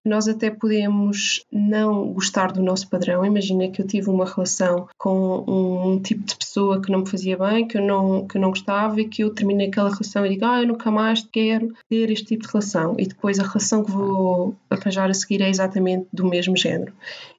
nós 0.05 0.27
até 0.27 0.51
podemos 0.51 1.45
não 1.51 2.13
gostar 2.13 2.53
do 2.53 2.63
nosso 2.63 2.89
padrão. 2.89 3.25
Imagina 3.25 3.69
que 3.69 3.81
eu 3.81 3.87
tive 3.87 4.11
uma 4.11 4.25
relação 4.25 4.89
com 4.99 5.45
um 5.47 6.01
tipo 6.01 6.25
de 6.25 6.37
pessoa 6.37 6.81
que 6.81 6.91
não 6.91 7.01
me 7.01 7.09
fazia 7.09 7.37
bem, 7.37 7.67
que 7.67 7.79
eu 7.79 7.83
não, 7.83 8.27
que 8.27 8.37
eu 8.37 8.41
não 8.41 8.51
gostava 8.51 9.01
e 9.01 9.09
que 9.09 9.23
eu 9.23 9.31
terminei 9.31 9.69
aquela 9.69 9.91
relação 9.91 10.27
e 10.27 10.31
digo, 10.31 10.45
ah, 10.45 10.61
eu 10.61 10.69
nunca 10.69 10.91
mais 10.91 11.27
quero 11.31 11.73
ter 11.89 12.11
este 12.11 12.27
tipo 12.27 12.45
de 12.45 12.53
relação. 12.53 12.97
E 12.99 13.07
depois 13.07 13.39
a 13.39 13.45
relação 13.45 13.85
que 13.85 13.91
vou 13.91 14.57
arranjar 14.69 15.09
a 15.09 15.15
seguir 15.15 15.41
é 15.41 15.49
exatamente 15.49 16.07
do 16.13 16.27
mesmo 16.29 16.57
género. 16.57 16.93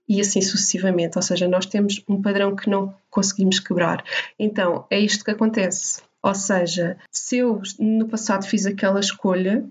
E 0.08 0.22
assim 0.22 0.42
sucessivamente. 0.42 1.18
Ou 1.18 1.22
seja, 1.22 1.48
nós 1.48 1.66
temos 1.66 2.02
um 2.08 2.22
padrão 2.22 2.56
que 2.56 2.70
não 2.70 2.94
conseguimos 3.10 3.60
quebrar. 3.60 4.04
Então, 4.40 4.86
é 4.90 5.00
isto 5.00 5.24
que 5.24 5.32
acontece. 5.32 6.02
Ou 6.22 6.34
seja, 6.34 6.98
se 7.12 7.38
eu 7.38 7.62
no 7.78 8.08
passado 8.08 8.48
fiz 8.48 8.66
aquela 8.66 9.02
escolha, 9.02 9.66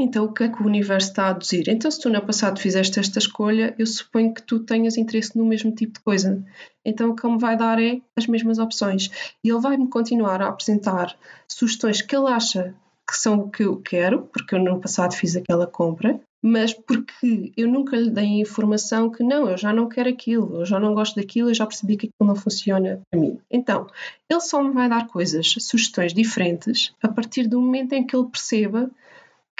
então, 0.00 0.24
o 0.24 0.32
que 0.32 0.44
é 0.44 0.48
que 0.48 0.62
o 0.62 0.66
universo 0.66 1.08
está 1.08 1.24
a 1.24 1.30
aduzir? 1.30 1.68
Então, 1.68 1.90
se 1.90 2.00
tu 2.00 2.08
no 2.08 2.24
passado 2.24 2.60
fizeste 2.60 2.98
esta 2.98 3.18
escolha, 3.18 3.74
eu 3.78 3.86
suponho 3.86 4.32
que 4.34 4.42
tu 4.42 4.60
tenhas 4.60 4.96
interesse 4.96 5.36
no 5.36 5.44
mesmo 5.44 5.72
tipo 5.72 5.94
de 5.94 6.00
coisa. 6.00 6.44
Então, 6.84 7.10
o 7.10 7.16
que 7.16 7.26
ele 7.26 7.34
me 7.34 7.40
vai 7.40 7.56
dar 7.56 7.80
é 7.80 8.00
as 8.16 8.26
mesmas 8.26 8.58
opções. 8.58 9.10
E 9.44 9.48
ele 9.50 9.60
vai-me 9.60 9.88
continuar 9.88 10.42
a 10.42 10.48
apresentar 10.48 11.16
sugestões 11.48 12.02
que 12.02 12.16
ele 12.16 12.28
acha 12.28 12.74
que 13.06 13.16
são 13.16 13.40
o 13.40 13.50
que 13.50 13.64
eu 13.64 13.76
quero, 13.76 14.22
porque 14.32 14.54
eu 14.54 14.60
no 14.60 14.80
passado 14.80 15.14
fiz 15.14 15.34
aquela 15.34 15.66
compra, 15.66 16.20
mas 16.42 16.72
porque 16.72 17.52
eu 17.56 17.68
nunca 17.68 17.96
lhe 17.96 18.08
dei 18.08 18.24
a 18.24 18.40
informação 18.42 19.10
que 19.10 19.22
não, 19.22 19.48
eu 19.48 19.58
já 19.58 19.72
não 19.72 19.88
quero 19.88 20.08
aquilo, 20.08 20.60
eu 20.60 20.64
já 20.64 20.78
não 20.78 20.94
gosto 20.94 21.16
daquilo, 21.16 21.50
eu 21.50 21.54
já 21.54 21.66
percebi 21.66 21.96
que 21.96 22.06
aquilo 22.06 22.28
não 22.28 22.36
funciona 22.36 23.00
para 23.10 23.20
mim. 23.20 23.38
Então, 23.50 23.88
ele 24.28 24.40
só 24.40 24.62
me 24.62 24.72
vai 24.72 24.88
dar 24.88 25.08
coisas, 25.08 25.54
sugestões 25.58 26.14
diferentes, 26.14 26.94
a 27.02 27.08
partir 27.08 27.48
do 27.48 27.60
momento 27.60 27.92
em 27.92 28.06
que 28.06 28.14
ele 28.14 28.28
perceba 28.28 28.90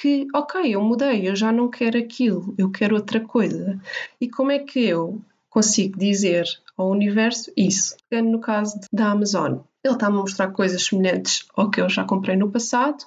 que, 0.01 0.27
ok, 0.35 0.75
eu 0.75 0.81
mudei, 0.81 1.29
eu 1.29 1.37
já 1.37 1.53
não 1.53 1.69
quero 1.69 1.99
aquilo, 1.99 2.55
eu 2.57 2.71
quero 2.71 2.97
outra 2.97 3.21
coisa. 3.21 3.79
E 4.19 4.31
como 4.31 4.51
é 4.51 4.59
que 4.59 4.83
eu 4.83 5.21
consigo 5.51 5.99
dizer 5.99 6.47
ao 6.75 6.89
universo 6.89 7.53
isso? 7.55 7.95
No 8.11 8.41
caso 8.41 8.81
da 8.91 9.11
Amazon, 9.11 9.59
ele 9.85 9.93
está-me 9.93 10.17
a 10.17 10.21
mostrar 10.23 10.53
coisas 10.53 10.87
semelhantes 10.87 11.47
ao 11.55 11.71
que 11.71 11.83
eu 11.83 11.89
já 11.91 12.03
comprei 12.03 12.35
no 12.35 12.51
passado, 12.51 13.05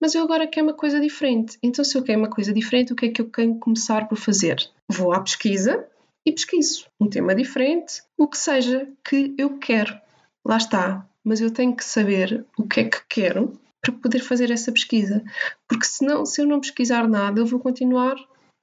mas 0.00 0.16
eu 0.16 0.24
agora 0.24 0.48
quero 0.48 0.66
uma 0.66 0.74
coisa 0.74 0.98
diferente. 1.00 1.56
Então, 1.62 1.84
se 1.84 1.96
eu 1.96 2.02
quero 2.02 2.18
uma 2.18 2.30
coisa 2.30 2.52
diferente, 2.52 2.92
o 2.92 2.96
que 2.96 3.06
é 3.06 3.08
que 3.10 3.22
eu 3.22 3.30
tenho 3.30 3.54
que 3.54 3.60
começar 3.60 4.08
por 4.08 4.18
fazer? 4.18 4.56
Vou 4.88 5.12
à 5.12 5.20
pesquisa 5.20 5.86
e 6.26 6.32
pesquiso 6.32 6.86
um 7.00 7.08
tema 7.08 7.36
diferente, 7.36 8.02
o 8.18 8.26
que 8.26 8.36
seja 8.36 8.88
que 9.08 9.32
eu 9.38 9.58
quero. 9.58 9.96
Lá 10.44 10.56
está. 10.56 11.06
Mas 11.22 11.40
eu 11.40 11.52
tenho 11.52 11.74
que 11.74 11.84
saber 11.84 12.44
o 12.58 12.66
que 12.66 12.80
é 12.80 12.84
que 12.84 13.00
quero 13.08 13.52
para 13.86 14.00
poder 14.00 14.20
fazer 14.20 14.50
essa 14.50 14.72
pesquisa. 14.72 15.22
Porque 15.68 15.84
senão, 15.84 16.26
se 16.26 16.40
eu 16.40 16.46
não 16.46 16.60
pesquisar 16.60 17.08
nada, 17.08 17.40
eu 17.40 17.46
vou 17.46 17.60
continuar 17.60 18.16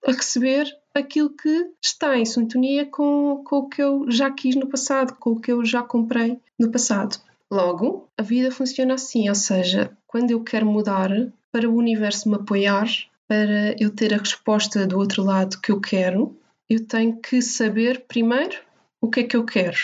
a 0.05 0.11
receber 0.11 0.67
aquilo 0.93 1.29
que 1.29 1.71
está 1.81 2.17
em 2.17 2.25
sintonia 2.25 2.85
com, 2.85 3.41
com 3.45 3.57
o 3.57 3.69
que 3.69 3.81
eu 3.81 4.05
já 4.11 4.29
quis 4.29 4.55
no 4.55 4.67
passado, 4.67 5.15
com 5.15 5.31
o 5.31 5.39
que 5.39 5.51
eu 5.51 5.63
já 5.63 5.81
comprei 5.81 6.39
no 6.59 6.69
passado. 6.69 7.17
Logo, 7.49 8.09
a 8.17 8.23
vida 8.23 8.51
funciona 8.51 8.95
assim, 8.95 9.29
ou 9.29 9.35
seja, 9.35 9.95
quando 10.07 10.31
eu 10.31 10.43
quero 10.43 10.65
mudar, 10.65 11.09
para 11.51 11.69
o 11.69 11.75
universo 11.75 12.27
me 12.29 12.35
apoiar, 12.35 12.87
para 13.27 13.75
eu 13.79 13.91
ter 13.91 14.13
a 14.13 14.17
resposta 14.17 14.85
do 14.85 14.97
outro 14.97 15.23
lado 15.23 15.61
que 15.61 15.71
eu 15.71 15.79
quero, 15.79 16.35
eu 16.69 16.85
tenho 16.85 17.17
que 17.17 17.41
saber 17.41 18.05
primeiro 18.07 18.57
o 18.99 19.09
que 19.09 19.21
é 19.21 19.23
que 19.23 19.37
eu 19.37 19.45
quero. 19.45 19.77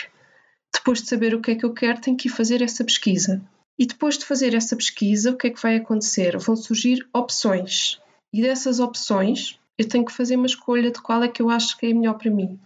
Depois 0.74 1.00
de 1.02 1.08
saber 1.08 1.34
o 1.34 1.40
que 1.40 1.52
é 1.52 1.54
que 1.54 1.64
eu 1.64 1.72
quero, 1.72 2.00
tenho 2.00 2.16
que 2.16 2.28
ir 2.28 2.32
fazer 2.32 2.60
essa 2.62 2.84
pesquisa. 2.84 3.40
E 3.80 3.86
depois 3.86 4.18
de 4.18 4.26
fazer 4.26 4.52
essa 4.52 4.76
pesquisa, 4.76 5.30
o 5.30 5.36
que 5.38 5.46
é 5.46 5.50
que 5.50 5.62
vai 5.62 5.76
acontecer? 5.76 6.36
Vão 6.36 6.54
surgir 6.54 7.08
opções. 7.14 7.98
E 8.30 8.42
dessas 8.42 8.78
opções, 8.78 9.58
eu 9.78 9.88
tenho 9.88 10.04
que 10.04 10.12
fazer 10.12 10.36
uma 10.36 10.44
escolha 10.44 10.90
de 10.90 11.00
qual 11.00 11.22
é 11.22 11.28
que 11.28 11.40
eu 11.40 11.48
acho 11.48 11.78
que 11.78 11.86
é 11.86 11.94
melhor 11.94 12.18
para 12.18 12.30
mim. 12.30 12.60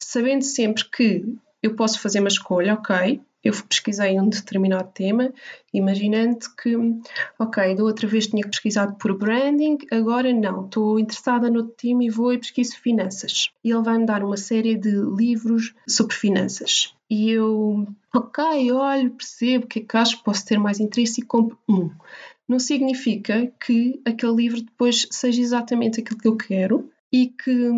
Sabendo 0.00 0.42
sempre 0.42 0.82
que 0.90 1.24
eu 1.62 1.76
posso 1.76 2.00
fazer 2.00 2.18
uma 2.18 2.26
escolha, 2.26 2.74
ok, 2.74 3.20
eu 3.44 3.52
pesquisei 3.68 4.18
um 4.18 4.28
determinado 4.28 4.90
tema, 4.92 5.32
imaginando 5.72 6.40
que, 6.60 6.76
ok, 7.38 7.76
da 7.76 7.84
outra 7.84 8.08
vez 8.08 8.26
tinha 8.26 8.44
pesquisado 8.44 8.96
por 8.96 9.16
branding, 9.16 9.78
agora 9.92 10.32
não, 10.32 10.64
estou 10.64 10.98
interessada 10.98 11.48
no 11.48 11.68
tema 11.68 12.02
e 12.02 12.10
vou 12.10 12.32
e 12.32 12.38
pesquiso 12.38 12.76
finanças. 12.80 13.52
E 13.62 13.70
ele 13.70 13.84
vai-me 13.84 14.06
dar 14.06 14.24
uma 14.24 14.36
série 14.36 14.74
de 14.74 14.90
livros 14.90 15.72
sobre 15.86 16.16
finanças. 16.16 16.97
E 17.10 17.30
eu, 17.30 17.86
ok, 18.14 18.72
olho, 18.72 19.10
percebo 19.12 19.66
é 19.74 19.80
que 19.80 19.96
acho 19.96 20.18
que 20.18 20.24
posso 20.24 20.44
ter 20.44 20.58
mais 20.58 20.78
interesse 20.78 21.20
e 21.20 21.24
compro 21.24 21.58
um. 21.68 21.90
Não 22.46 22.58
significa 22.58 23.52
que 23.64 24.00
aquele 24.04 24.34
livro 24.34 24.62
depois 24.62 25.06
seja 25.10 25.40
exatamente 25.40 26.00
aquilo 26.00 26.18
que 26.18 26.28
eu 26.28 26.36
quero 26.36 26.90
e 27.12 27.28
que, 27.28 27.70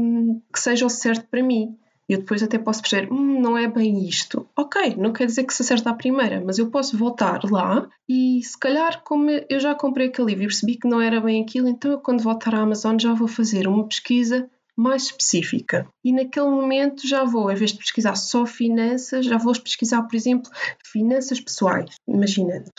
que 0.52 0.60
seja 0.60 0.86
o 0.86 0.90
certo 0.90 1.26
para 1.28 1.42
mim. 1.42 1.76
Eu 2.08 2.18
depois 2.18 2.42
até 2.42 2.58
posso 2.58 2.82
perceber, 2.82 3.12
hum, 3.12 3.40
não 3.40 3.56
é 3.56 3.68
bem 3.68 4.04
isto. 4.04 4.44
Ok, 4.56 4.96
não 4.96 5.12
quer 5.12 5.26
dizer 5.26 5.44
que 5.44 5.54
se 5.54 5.62
acerta 5.62 5.90
à 5.90 5.94
primeira, 5.94 6.42
mas 6.44 6.58
eu 6.58 6.68
posso 6.68 6.98
voltar 6.98 7.40
lá 7.44 7.88
e 8.08 8.42
se 8.42 8.58
calhar, 8.58 9.02
como 9.04 9.30
eu 9.30 9.60
já 9.60 9.76
comprei 9.76 10.08
aquele 10.08 10.26
livro 10.28 10.42
e 10.42 10.46
percebi 10.48 10.76
que 10.76 10.88
não 10.88 11.00
era 11.00 11.20
bem 11.20 11.40
aquilo, 11.40 11.68
então 11.68 11.92
eu 11.92 12.00
quando 12.00 12.20
voltar 12.20 12.52
à 12.52 12.62
Amazon 12.62 12.98
já 12.98 13.14
vou 13.14 13.28
fazer 13.28 13.68
uma 13.68 13.86
pesquisa 13.86 14.50
mais 14.80 15.04
específica. 15.04 15.86
E 16.02 16.12
naquele 16.12 16.48
momento 16.48 17.06
já 17.06 17.22
vou, 17.22 17.50
em 17.50 17.54
vez 17.54 17.72
de 17.72 17.78
pesquisar 17.78 18.14
só 18.14 18.46
finanças, 18.46 19.26
já 19.26 19.36
vou 19.36 19.52
pesquisar, 19.52 20.02
por 20.02 20.16
exemplo, 20.16 20.50
finanças 20.82 21.38
pessoais, 21.38 21.96
imaginando. 22.08 22.70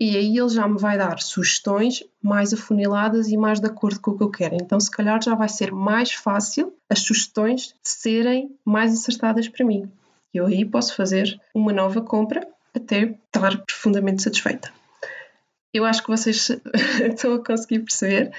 E 0.00 0.16
aí 0.16 0.38
ele 0.38 0.48
já 0.48 0.68
me 0.68 0.78
vai 0.78 0.96
dar 0.96 1.18
sugestões 1.18 2.04
mais 2.22 2.52
afuniladas 2.52 3.28
e 3.28 3.36
mais 3.36 3.58
de 3.58 3.66
acordo 3.66 4.00
com 4.00 4.12
o 4.12 4.16
que 4.16 4.22
eu 4.22 4.30
quero. 4.30 4.54
Então, 4.54 4.78
se 4.78 4.90
calhar, 4.90 5.20
já 5.20 5.34
vai 5.34 5.48
ser 5.48 5.72
mais 5.72 6.12
fácil 6.12 6.72
as 6.88 7.00
sugestões 7.00 7.74
serem 7.82 8.54
mais 8.64 8.92
acertadas 8.92 9.48
para 9.48 9.66
mim. 9.66 9.90
E 10.32 10.38
eu 10.38 10.46
aí 10.46 10.64
posso 10.64 10.94
fazer 10.94 11.40
uma 11.52 11.72
nova 11.72 12.00
compra 12.00 12.46
até 12.72 13.16
estar 13.26 13.58
profundamente 13.64 14.22
satisfeita 14.22 14.77
eu 15.72 15.84
acho 15.84 16.02
que 16.02 16.08
vocês 16.08 16.50
estão 17.12 17.34
a 17.34 17.44
conseguir 17.44 17.80
perceber 17.80 18.32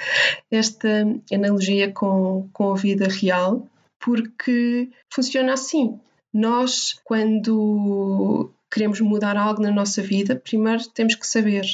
esta 0.51 1.05
analogia 1.31 1.91
com, 1.91 2.49
com 2.51 2.71
a 2.71 2.75
vida 2.75 3.07
real, 3.07 3.67
porque 3.99 4.89
funciona 5.09 5.53
assim. 5.53 5.99
Nós, 6.33 6.99
quando 7.03 8.51
queremos 8.71 9.01
mudar 9.01 9.35
algo 9.35 9.61
na 9.61 9.71
nossa 9.71 10.01
vida, 10.01 10.35
primeiro 10.35 10.87
temos 10.89 11.15
que 11.15 11.27
saber 11.27 11.65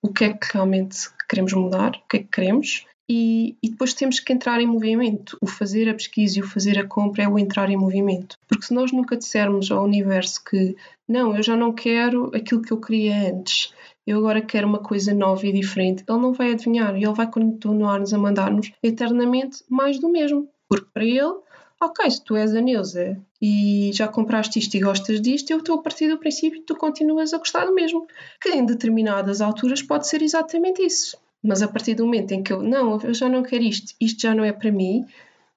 o 0.00 0.12
que 0.12 0.24
é 0.24 0.32
que 0.32 0.52
realmente 0.52 1.08
queremos 1.28 1.52
mudar, 1.52 1.96
o 1.96 2.08
que 2.08 2.18
é 2.18 2.20
que 2.20 2.28
queremos, 2.28 2.86
e, 3.08 3.56
e, 3.62 3.68
depois 3.68 3.92
temos 3.92 4.18
que 4.18 4.32
entrar 4.32 4.60
em 4.60 4.66
movimento. 4.66 5.36
O 5.40 5.46
fazer 5.46 5.88
a 5.88 5.94
pesquisa 5.94 6.38
e 6.38 6.42
o 6.42 6.46
fazer 6.46 6.78
a 6.78 6.86
compra 6.86 7.24
é 7.24 7.28
o 7.28 7.38
entrar 7.38 7.68
em 7.68 7.76
movimento. 7.76 8.36
Porque 8.48 8.64
se 8.64 8.72
nós 8.72 8.92
nunca 8.92 9.16
dissermos 9.16 9.70
ao 9.70 9.84
universo 9.84 10.42
que 10.42 10.74
não, 11.06 11.36
eu 11.36 11.42
já 11.42 11.54
não 11.54 11.72
quero 11.72 12.30
aquilo 12.34 12.62
que 12.62 12.72
eu 12.72 12.80
queria 12.80 13.30
antes, 13.30 13.74
eu 14.06 14.18
agora 14.18 14.42
quero 14.42 14.66
uma 14.66 14.80
coisa 14.80 15.14
nova 15.14 15.46
e 15.46 15.52
diferente, 15.52 16.04
ele 16.08 16.18
não 16.18 16.32
vai 16.32 16.52
adivinhar 16.52 16.94
e 16.96 17.04
ele 17.04 17.14
vai 17.14 17.30
continuar-nos 17.30 18.12
a 18.12 18.18
mandar-nos 18.18 18.70
eternamente 18.82 19.64
mais 19.68 19.98
do 19.98 20.08
mesmo. 20.08 20.48
Porque 20.68 20.88
para 20.92 21.04
ele, 21.04 21.34
ok, 21.80 22.10
se 22.10 22.22
tu 22.22 22.36
és 22.36 22.54
a 22.54 22.60
Neuza 22.60 23.18
e 23.40 23.90
já 23.94 24.06
compraste 24.06 24.58
isto 24.58 24.74
e 24.74 24.80
gostas 24.80 25.20
disto, 25.20 25.50
eu 25.50 25.58
estou 25.58 25.78
a 25.78 25.82
partir 25.82 26.08
do 26.08 26.18
princípio 26.18 26.60
que 26.60 26.66
tu 26.66 26.76
continuas 26.76 27.32
a 27.32 27.38
gostar 27.38 27.64
do 27.64 27.74
mesmo. 27.74 28.06
Que 28.40 28.50
em 28.50 28.64
determinadas 28.64 29.40
alturas 29.40 29.82
pode 29.82 30.06
ser 30.06 30.22
exatamente 30.22 30.82
isso. 30.82 31.16
Mas 31.42 31.62
a 31.62 31.68
partir 31.68 31.94
do 31.94 32.04
momento 32.04 32.32
em 32.32 32.42
que 32.42 32.52
eu, 32.52 32.62
não, 32.62 32.98
eu 33.00 33.14
já 33.14 33.28
não 33.28 33.42
quero 33.42 33.62
isto, 33.62 33.94
isto 34.00 34.22
já 34.22 34.34
não 34.34 34.44
é 34.44 34.52
para 34.52 34.72
mim, 34.72 35.06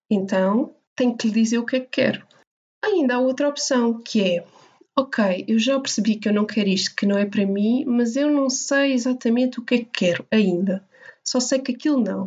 então 0.09 0.73
tenho 0.95 1.15
que 1.15 1.27
lhe 1.27 1.33
dizer 1.33 1.59
o 1.59 1.65
que 1.65 1.77
é 1.77 1.79
que 1.79 1.87
quero. 1.87 2.25
ainda 2.83 3.15
há 3.15 3.19
outra 3.19 3.47
opção 3.47 4.01
que 4.01 4.21
é 4.21 4.43
ok, 4.97 5.45
eu 5.47 5.59
já 5.59 5.79
percebi 5.79 6.15
que 6.15 6.27
eu 6.27 6.33
não 6.33 6.45
quero 6.45 6.69
isto, 6.69 6.95
que 6.95 7.05
não 7.05 7.17
é 7.17 7.25
para 7.25 7.45
mim, 7.45 7.85
mas 7.85 8.15
eu 8.15 8.31
não 8.31 8.49
sei 8.49 8.93
exatamente 8.93 9.59
o 9.59 9.63
que 9.63 9.75
é 9.75 9.77
que 9.79 9.85
quero 9.85 10.25
ainda. 10.31 10.83
Só 11.23 11.39
sei 11.39 11.59
que 11.59 11.73
aquilo 11.73 12.01
não. 12.01 12.25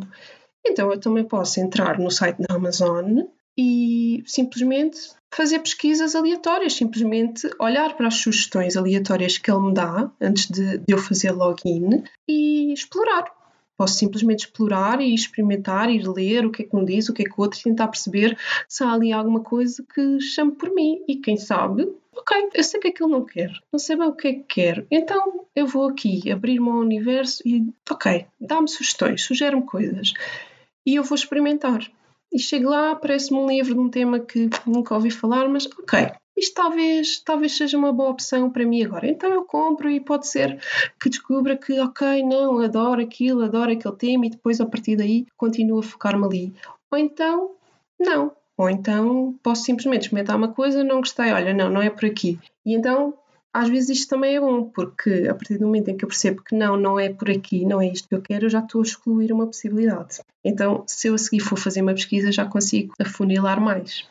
Então 0.65 0.89
eu 0.91 0.99
também 0.99 1.25
posso 1.25 1.59
entrar 1.59 1.99
no 1.99 2.09
site 2.09 2.37
da 2.41 2.55
Amazon 2.55 3.23
e 3.57 4.23
simplesmente 4.25 4.97
fazer 5.33 5.59
pesquisas 5.59 6.15
aleatórias, 6.15 6.73
simplesmente 6.73 7.49
olhar 7.59 7.95
para 7.97 8.07
as 8.07 8.15
sugestões 8.15 8.77
aleatórias 8.77 9.37
que 9.37 9.51
ele 9.51 9.61
me 9.61 9.73
dá 9.73 10.09
antes 10.21 10.47
de, 10.49 10.77
de 10.77 10.93
eu 10.93 10.97
fazer 10.97 11.31
login 11.31 12.03
e 12.27 12.71
explorar. 12.71 13.40
Posso 13.81 13.95
simplesmente 13.95 14.45
explorar 14.45 15.01
e 15.01 15.11
experimentar 15.11 15.89
e 15.89 16.03
ler 16.03 16.45
o 16.45 16.51
que 16.51 16.61
é 16.61 16.65
que 16.67 16.75
um 16.75 16.85
diz, 16.85 17.09
o 17.09 17.13
que 17.15 17.23
é 17.23 17.25
que 17.25 17.33
outro, 17.41 17.59
tentar 17.59 17.87
perceber 17.87 18.37
se 18.69 18.83
há 18.83 18.93
ali 18.93 19.11
alguma 19.11 19.39
coisa 19.39 19.83
que 19.91 20.19
chame 20.19 20.51
por 20.51 20.71
mim. 20.71 21.03
E 21.07 21.15
quem 21.15 21.35
sabe, 21.35 21.91
ok, 22.15 22.49
eu 22.53 22.63
sei 22.63 22.79
que 22.79 22.89
aquilo 22.89 23.09
não 23.09 23.25
quero, 23.25 23.53
não 23.73 23.79
sei 23.79 23.95
bem 23.95 24.07
o 24.07 24.13
que 24.13 24.27
é 24.27 24.33
que 24.33 24.43
quero, 24.43 24.85
então 24.91 25.47
eu 25.55 25.65
vou 25.65 25.89
aqui 25.89 26.31
abrir-me 26.31 26.69
ao 26.69 26.77
universo 26.77 27.41
e, 27.43 27.65
ok, 27.89 28.27
dá-me 28.39 28.69
sugestões, 28.69 29.23
sugere-me 29.23 29.63
coisas 29.63 30.13
e 30.85 30.93
eu 30.93 31.03
vou 31.03 31.15
experimentar. 31.15 31.91
E 32.31 32.37
chego 32.37 32.69
lá, 32.69 32.91
aparece-me 32.91 33.39
um 33.39 33.47
livro 33.47 33.73
de 33.73 33.79
um 33.79 33.89
tema 33.89 34.19
que 34.19 34.47
nunca 34.67 34.93
ouvi 34.93 35.09
falar, 35.09 35.49
mas 35.49 35.65
ok, 35.65 36.11
isto 36.41 36.55
talvez, 36.55 37.19
talvez 37.19 37.55
seja 37.55 37.77
uma 37.77 37.93
boa 37.93 38.09
opção 38.09 38.49
para 38.49 38.65
mim 38.65 38.83
agora. 38.83 39.07
Então 39.07 39.29
eu 39.31 39.45
compro 39.45 39.89
e 39.89 39.99
pode 39.99 40.27
ser 40.27 40.59
que 40.99 41.09
descubra 41.09 41.55
que, 41.55 41.79
ok, 41.79 42.23
não, 42.23 42.59
adoro 42.59 42.99
aquilo, 43.01 43.43
adoro 43.43 43.71
aquele 43.71 43.95
tema 43.95 44.25
e 44.25 44.31
depois 44.31 44.59
a 44.59 44.65
partir 44.65 44.95
daí 44.95 45.27
continuo 45.37 45.79
a 45.79 45.83
focar-me 45.83 46.25
ali. 46.25 46.53
Ou 46.91 46.97
então, 46.97 47.51
não. 47.99 48.31
Ou 48.57 48.69
então 48.69 49.35
posso 49.43 49.63
simplesmente 49.63 50.03
experimentar 50.03 50.35
uma 50.35 50.49
coisa, 50.49 50.83
não 50.83 50.97
gostei, 50.97 51.31
olha, 51.31 51.53
não, 51.53 51.69
não 51.69 51.81
é 51.81 51.89
por 51.89 52.05
aqui. 52.05 52.39
E 52.65 52.73
então 52.73 53.13
às 53.53 53.69
vezes 53.69 53.89
isto 53.89 54.09
também 54.09 54.35
é 54.35 54.39
bom, 54.39 54.63
porque 54.63 55.27
a 55.29 55.35
partir 55.35 55.57
do 55.57 55.65
momento 55.65 55.89
em 55.89 55.97
que 55.97 56.05
eu 56.05 56.09
percebo 56.09 56.41
que 56.41 56.55
não, 56.55 56.77
não 56.77 56.99
é 56.99 57.09
por 57.09 57.29
aqui, 57.29 57.65
não 57.65 57.81
é 57.81 57.87
isto 57.87 58.07
que 58.07 58.15
eu 58.15 58.21
quero, 58.21 58.45
eu 58.45 58.49
já 58.49 58.59
estou 58.59 58.81
a 58.81 58.83
excluir 58.83 59.31
uma 59.31 59.45
possibilidade. 59.45 60.21
Então, 60.43 60.83
se 60.87 61.07
eu 61.07 61.15
a 61.15 61.17
seguir 61.17 61.41
for 61.41 61.57
fazer 61.57 61.81
uma 61.81 61.93
pesquisa, 61.93 62.31
já 62.31 62.45
consigo 62.45 62.93
afunilar 62.99 63.59
mais. 63.59 64.07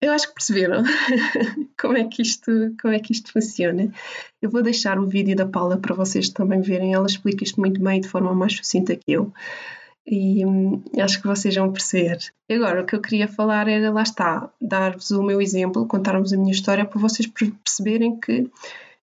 Eu 0.00 0.12
acho 0.12 0.28
que 0.28 0.34
perceberam 0.34 0.82
como, 1.80 1.96
é 1.96 2.04
que 2.04 2.22
isto, 2.22 2.50
como 2.80 2.94
é 2.94 3.00
que 3.00 3.12
isto 3.12 3.32
funciona. 3.32 3.92
Eu 4.40 4.48
vou 4.48 4.62
deixar 4.62 4.98
o 4.98 5.08
vídeo 5.08 5.34
da 5.34 5.46
Paula 5.46 5.76
para 5.76 5.94
vocês 5.94 6.28
também 6.28 6.60
verem. 6.60 6.94
Ela 6.94 7.06
explica 7.06 7.42
isto 7.42 7.60
muito 7.60 7.82
bem, 7.82 8.00
de 8.00 8.08
forma 8.08 8.32
mais 8.34 8.56
sucinta 8.56 8.94
que 8.94 9.12
eu 9.12 9.32
e 10.10 10.44
hum, 10.44 10.82
acho 10.98 11.20
que 11.20 11.26
vocês 11.26 11.54
vão 11.54 11.70
perceber. 11.70 12.18
Agora, 12.50 12.82
o 12.82 12.86
que 12.86 12.96
eu 12.96 13.00
queria 13.00 13.28
falar 13.28 13.68
era, 13.68 13.90
lá 13.90 14.02
está, 14.02 14.50
dar-vos 14.60 15.10
o 15.10 15.22
meu 15.22 15.40
exemplo, 15.40 15.86
contar-vos 15.86 16.32
a 16.32 16.36
minha 16.36 16.52
história 16.52 16.84
para 16.84 17.00
vocês 17.00 17.28
perceberem 17.28 18.18
que 18.18 18.50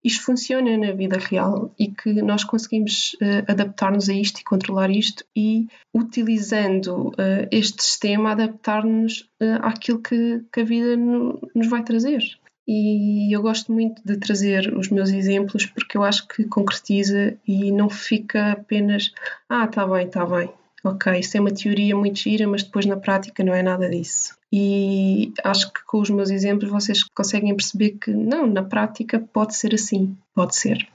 isto 0.04 0.26
funciona 0.26 0.78
na 0.78 0.92
vida 0.94 1.18
real 1.18 1.74
e 1.78 1.88
que 1.88 2.22
nós 2.22 2.44
conseguimos 2.44 3.14
uh, 3.22 3.52
adaptar-nos 3.52 4.10
a 4.10 4.14
isto 4.14 4.40
e 4.40 4.44
controlar 4.44 4.90
isto 4.90 5.24
e, 5.36 5.68
utilizando 5.94 7.10
uh, 7.10 7.48
este 7.52 7.84
sistema, 7.84 8.32
adaptar-nos 8.32 9.22
uh, 9.42 9.60
àquilo 9.62 10.00
que, 10.00 10.44
que 10.52 10.62
a 10.62 10.66
vida 10.66 10.96
no, 10.98 11.40
nos 11.54 11.68
vai 11.68 11.84
trazer. 11.84 12.24
E 12.68 13.36
eu 13.36 13.42
gosto 13.42 13.72
muito 13.72 14.02
de 14.06 14.18
trazer 14.18 14.74
os 14.78 14.90
meus 14.90 15.10
exemplos 15.10 15.66
porque 15.66 15.98
eu 15.98 16.04
acho 16.04 16.28
que 16.28 16.46
concretiza 16.46 17.36
e 17.48 17.72
não 17.72 17.90
fica 17.90 18.52
apenas, 18.52 19.12
ah, 19.50 19.68
tá 19.68 19.86
bem, 19.86 20.08
tá 20.08 20.26
bem 20.26 20.50
ok, 20.84 21.20
isso 21.20 21.38
é 21.38 21.40
uma 21.40 21.52
teoria 21.52 21.96
muito 21.96 22.20
gira, 22.20 22.48
mas 22.48 22.64
depois 22.64 22.86
na 22.86 22.98
prática 22.98 23.44
não 23.44 23.54
é 23.54 23.62
nada 23.62 23.90
disso. 23.90 24.36
E 24.52 25.34
acho 25.44 25.72
que 25.72 25.84
com 25.86 26.02
os 26.02 26.10
meus 26.10 26.30
exemplos 26.30 26.70
vocês 26.70 27.04
conseguem 27.16 27.56
perceber 27.56 27.92
que 27.92 28.12
não, 28.12 28.46
na 28.46 28.64
prática 28.64 29.20
pode 29.20 29.56
ser 29.56 29.74
assim, 29.74 30.16
pode 30.34 30.56
ser. 30.56 30.88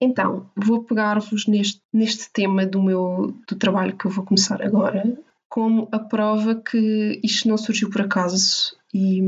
Então, 0.00 0.50
vou 0.56 0.82
pegar-vos 0.82 1.46
neste, 1.46 1.80
neste 1.92 2.30
tema 2.30 2.66
do 2.66 2.82
meu 2.82 3.34
do 3.46 3.56
trabalho 3.56 3.96
que 3.96 4.06
eu 4.06 4.10
vou 4.10 4.24
começar 4.24 4.62
agora, 4.62 5.18
como 5.48 5.88
a 5.92 5.98
prova 5.98 6.54
que 6.54 7.20
isto 7.22 7.48
não 7.48 7.58
surgiu 7.58 7.90
por 7.90 8.02
acaso 8.02 8.76
e, 8.94 9.20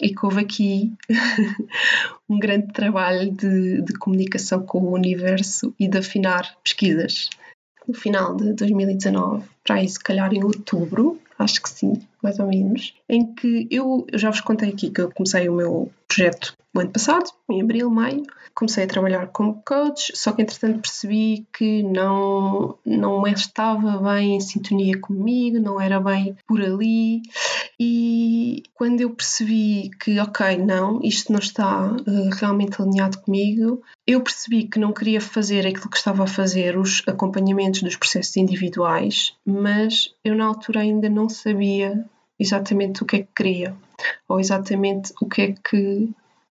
e 0.00 0.14
que 0.14 0.24
houve 0.24 0.40
aqui 0.40 0.92
um 2.28 2.38
grande 2.38 2.72
trabalho 2.72 3.30
de, 3.32 3.82
de 3.82 3.92
comunicação 3.94 4.64
com 4.64 4.78
o 4.78 4.94
universo 4.94 5.74
e 5.78 5.88
de 5.88 5.98
afinar 5.98 6.56
pesquisas 6.62 7.28
no 7.86 7.94
final 7.94 8.36
de 8.36 8.52
2019, 8.52 9.44
para 9.64 9.76
aí 9.76 9.88
se 9.88 9.98
calhar 9.98 10.32
em 10.32 10.44
outubro, 10.44 11.20
acho 11.38 11.60
que 11.60 11.68
sim, 11.68 12.00
mais 12.22 12.38
ou 12.38 12.46
menos, 12.46 12.94
em 13.08 13.34
que 13.34 13.66
eu, 13.70 14.06
eu 14.10 14.18
já 14.18 14.30
vos 14.30 14.40
contei 14.40 14.70
aqui 14.70 14.90
que 14.90 15.00
eu 15.00 15.10
comecei 15.10 15.48
o 15.48 15.54
meu 15.54 15.90
projeto 16.06 16.56
no 16.74 16.80
ano 16.80 16.90
passado, 16.90 17.30
em 17.50 17.60
abril, 17.60 17.90
maio, 17.90 18.22
comecei 18.54 18.84
a 18.84 18.86
trabalhar 18.86 19.26
como 19.28 19.62
coach, 19.64 20.12
só 20.16 20.32
que 20.32 20.42
entretanto 20.42 20.80
percebi 20.80 21.46
que 21.52 21.82
não, 21.82 22.78
não 22.84 23.26
estava 23.26 23.98
bem 23.98 24.36
em 24.36 24.40
sintonia 24.40 24.98
comigo, 24.98 25.58
não 25.58 25.80
era 25.80 26.00
bem 26.00 26.36
por 26.46 26.60
ali. 26.62 27.22
E 27.78 28.62
quando 28.74 29.00
eu 29.00 29.10
percebi 29.10 29.90
que, 30.00 30.18
ok, 30.18 30.56
não, 30.58 31.00
isto 31.02 31.32
não 31.32 31.40
está 31.40 31.92
uh, 31.92 32.30
realmente 32.38 32.80
alinhado 32.80 33.18
comigo, 33.18 33.82
eu 34.06 34.20
percebi 34.20 34.64
que 34.64 34.78
não 34.78 34.92
queria 34.92 35.20
fazer 35.20 35.66
aquilo 35.66 35.90
que 35.90 35.96
estava 35.96 36.24
a 36.24 36.28
fazer, 36.28 36.78
os 36.78 37.02
acompanhamentos 37.06 37.82
dos 37.82 37.96
processos 37.96 38.36
individuais, 38.36 39.34
mas 39.44 40.14
eu 40.24 40.34
na 40.34 40.46
altura 40.46 40.80
ainda 40.80 41.08
não 41.08 41.28
sabia 41.28 42.04
exatamente 42.42 43.02
o 43.02 43.06
que 43.06 43.16
é 43.16 43.18
que 43.20 43.28
queria 43.34 43.74
ou 44.28 44.40
exatamente 44.40 45.12
o 45.20 45.28
que 45.28 45.42
é 45.42 45.54
que 45.68 46.08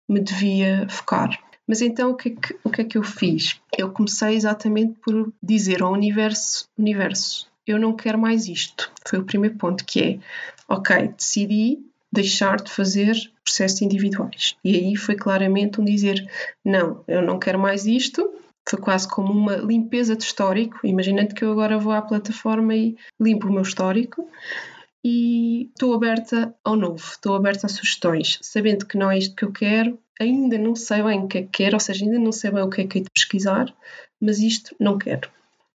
me 0.07 0.19
devia 0.19 0.87
focar. 0.89 1.39
Mas 1.67 1.81
então 1.81 2.11
o 2.11 2.15
que, 2.15 2.29
é 2.29 2.31
que, 2.31 2.59
o 2.63 2.69
que 2.69 2.81
é 2.81 2.83
que 2.83 2.97
eu 2.97 3.03
fiz? 3.03 3.61
Eu 3.77 3.91
comecei 3.91 4.35
exatamente 4.35 4.93
por 4.99 5.31
dizer 5.41 5.81
ao 5.81 5.93
universo: 5.93 6.65
universo, 6.77 7.47
eu 7.65 7.79
não 7.79 7.95
quero 7.95 8.17
mais 8.17 8.47
isto. 8.47 8.91
Foi 9.07 9.19
o 9.19 9.23
primeiro 9.23 9.55
ponto, 9.57 9.85
que 9.85 10.01
é, 10.01 10.19
ok, 10.67 11.09
decidi 11.17 11.79
deixar 12.11 12.57
de 12.57 12.71
fazer 12.71 13.15
processos 13.43 13.81
individuais. 13.81 14.57
E 14.63 14.75
aí 14.75 14.95
foi 14.95 15.15
claramente 15.15 15.79
um 15.79 15.85
dizer: 15.85 16.29
não, 16.65 17.03
eu 17.07 17.21
não 17.21 17.39
quero 17.39 17.59
mais 17.59 17.85
isto. 17.85 18.29
Foi 18.69 18.79
quase 18.79 19.07
como 19.07 19.31
uma 19.31 19.55
limpeza 19.55 20.15
de 20.15 20.23
histórico. 20.23 20.79
Imaginando 20.83 21.33
que 21.33 21.43
eu 21.43 21.51
agora 21.51 21.79
vou 21.79 21.93
à 21.93 22.01
plataforma 22.01 22.75
e 22.75 22.95
limpo 23.19 23.47
o 23.47 23.51
meu 23.51 23.63
histórico 23.63 24.27
e 25.03 25.69
estou 25.69 25.93
aberta 25.93 26.55
ao 26.63 26.75
novo, 26.75 27.03
estou 27.03 27.35
aberta 27.35 27.65
a 27.65 27.69
sugestões, 27.69 28.39
sabendo 28.41 28.85
que 28.85 28.97
não 28.97 29.09
é 29.09 29.17
isto 29.17 29.35
que 29.35 29.43
eu 29.43 29.51
quero, 29.51 29.99
ainda 30.19 30.57
não 30.57 30.75
sei 30.75 31.01
bem 31.01 31.19
o 31.19 31.27
que 31.27 31.39
é 31.39 31.41
que 31.41 31.49
quero, 31.49 31.75
ou 31.75 31.79
seja, 31.79 32.05
ainda 32.05 32.19
não 32.19 32.31
sei 32.31 32.51
bem 32.51 32.63
o 32.63 32.69
que 32.69 32.81
é 32.81 32.87
que 32.87 32.99
é 32.99 33.01
de 33.01 33.09
pesquisar, 33.09 33.73
mas 34.19 34.39
isto 34.39 34.75
não 34.79 34.97
quero. 34.97 35.29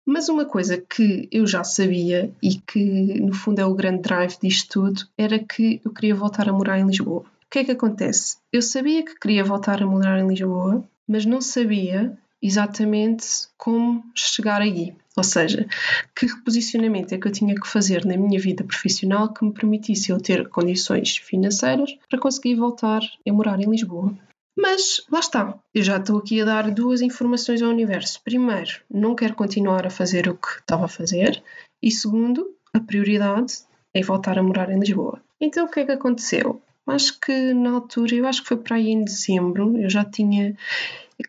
Mas 0.06 0.28
uma 0.28 0.46
coisa 0.46 0.78
que 0.78 1.30
eu 1.32 1.48
já 1.48 1.64
sabia 1.64 2.34
e 2.42 2.56
que 2.56 3.22
no 3.22 3.34
fundo 3.34 3.60
é 3.60 3.66
o 3.66 3.74
grande 3.74 4.02
drive 4.02 4.38
disto 4.42 4.82
tudo 4.82 5.08
era 5.18 5.40
que 5.40 5.80
eu 5.84 5.94
queria 5.94 6.14
voltar 6.14 6.50
a 6.50 6.54
morar 6.54 6.78
em 6.78 6.86
Lisboa. 6.86 7.22
O 7.22 7.50
que 7.50 7.60
é 7.60 7.64
que 7.64 7.72
acontece? 7.72 8.38
Eu 8.52 8.62
sabia 8.62 9.04
que 9.06 9.18
queria 9.18 9.46
voltar 9.46 9.82
a 9.82 9.86
morar 9.86 10.20
em 10.20 10.28
Lisboa, 10.28 10.84
mas 11.08 11.26
não 11.26 11.40
sabia 11.40 12.18
exatamente 12.42 13.26
como 13.58 14.04
chegar 14.14 14.62
aí. 14.62 14.94
Ou 15.16 15.24
seja, 15.24 15.68
que 16.16 16.26
reposicionamento 16.26 17.14
é 17.14 17.18
que 17.20 17.28
eu 17.28 17.32
tinha 17.32 17.54
que 17.54 17.68
fazer 17.68 18.04
na 18.06 18.18
minha 18.18 18.40
vida 18.40 18.64
profissional 18.64 19.32
que 19.32 19.46
me 19.46 19.54
permitisse 19.54 20.12
eu 20.12 20.20
ter 20.20 20.50
condições 20.50 21.18
financeiras 21.18 21.96
para 22.10 22.20
conseguir 22.20 22.56
voltar 22.56 23.02
a 23.28 23.32
morar 23.32 23.60
em 23.60 23.70
Lisboa. 23.70 24.14
Mas 24.58 25.02
lá 25.12 25.20
está, 25.20 25.58
eu 25.74 25.84
já 25.84 25.98
estou 25.98 26.18
aqui 26.18 26.42
a 26.42 26.46
dar 26.46 26.72
duas 26.72 27.02
informações 27.02 27.62
ao 27.62 27.70
universo. 27.70 28.22
Primeiro, 28.24 28.82
não 28.90 29.16
quero 29.16 29.36
continuar 29.36 29.86
a 29.86 29.92
fazer 29.92 30.28
o 30.30 30.36
que 30.36 30.60
estava 30.60 30.86
a 30.86 30.90
fazer, 30.90 31.44
e 31.82 31.90
segundo, 31.90 32.56
a 32.74 32.80
prioridade 32.80 33.54
é 33.94 34.02
voltar 34.02 34.38
a 34.38 34.44
morar 34.44 34.72
em 34.72 34.80
Lisboa. 34.80 35.22
Então 35.40 35.66
o 35.66 35.70
que 35.70 35.82
é 35.82 35.86
que 35.86 35.92
aconteceu? 35.92 36.62
Acho 36.86 37.20
que 37.20 37.54
na 37.54 37.72
altura, 37.72 38.16
eu 38.16 38.28
acho 38.28 38.42
que 38.42 38.50
foi 38.50 38.58
para 38.58 38.76
aí 38.76 38.90
em 38.90 39.04
dezembro, 39.04 39.78
eu 39.78 39.90
já 39.90 40.04
tinha 40.04 40.56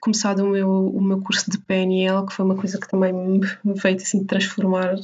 começado 0.04 0.44
o 0.44 0.50
meu, 0.50 0.68
o 0.88 1.00
meu 1.00 1.18
curso 1.22 1.50
de 1.50 1.56
PNL, 1.56 2.26
que 2.26 2.34
foi 2.34 2.44
uma 2.44 2.54
coisa 2.54 2.78
que 2.78 2.86
também 2.86 3.10
me 3.10 3.40
veio 3.64 3.96
assim 3.96 4.22
transformar 4.22 4.96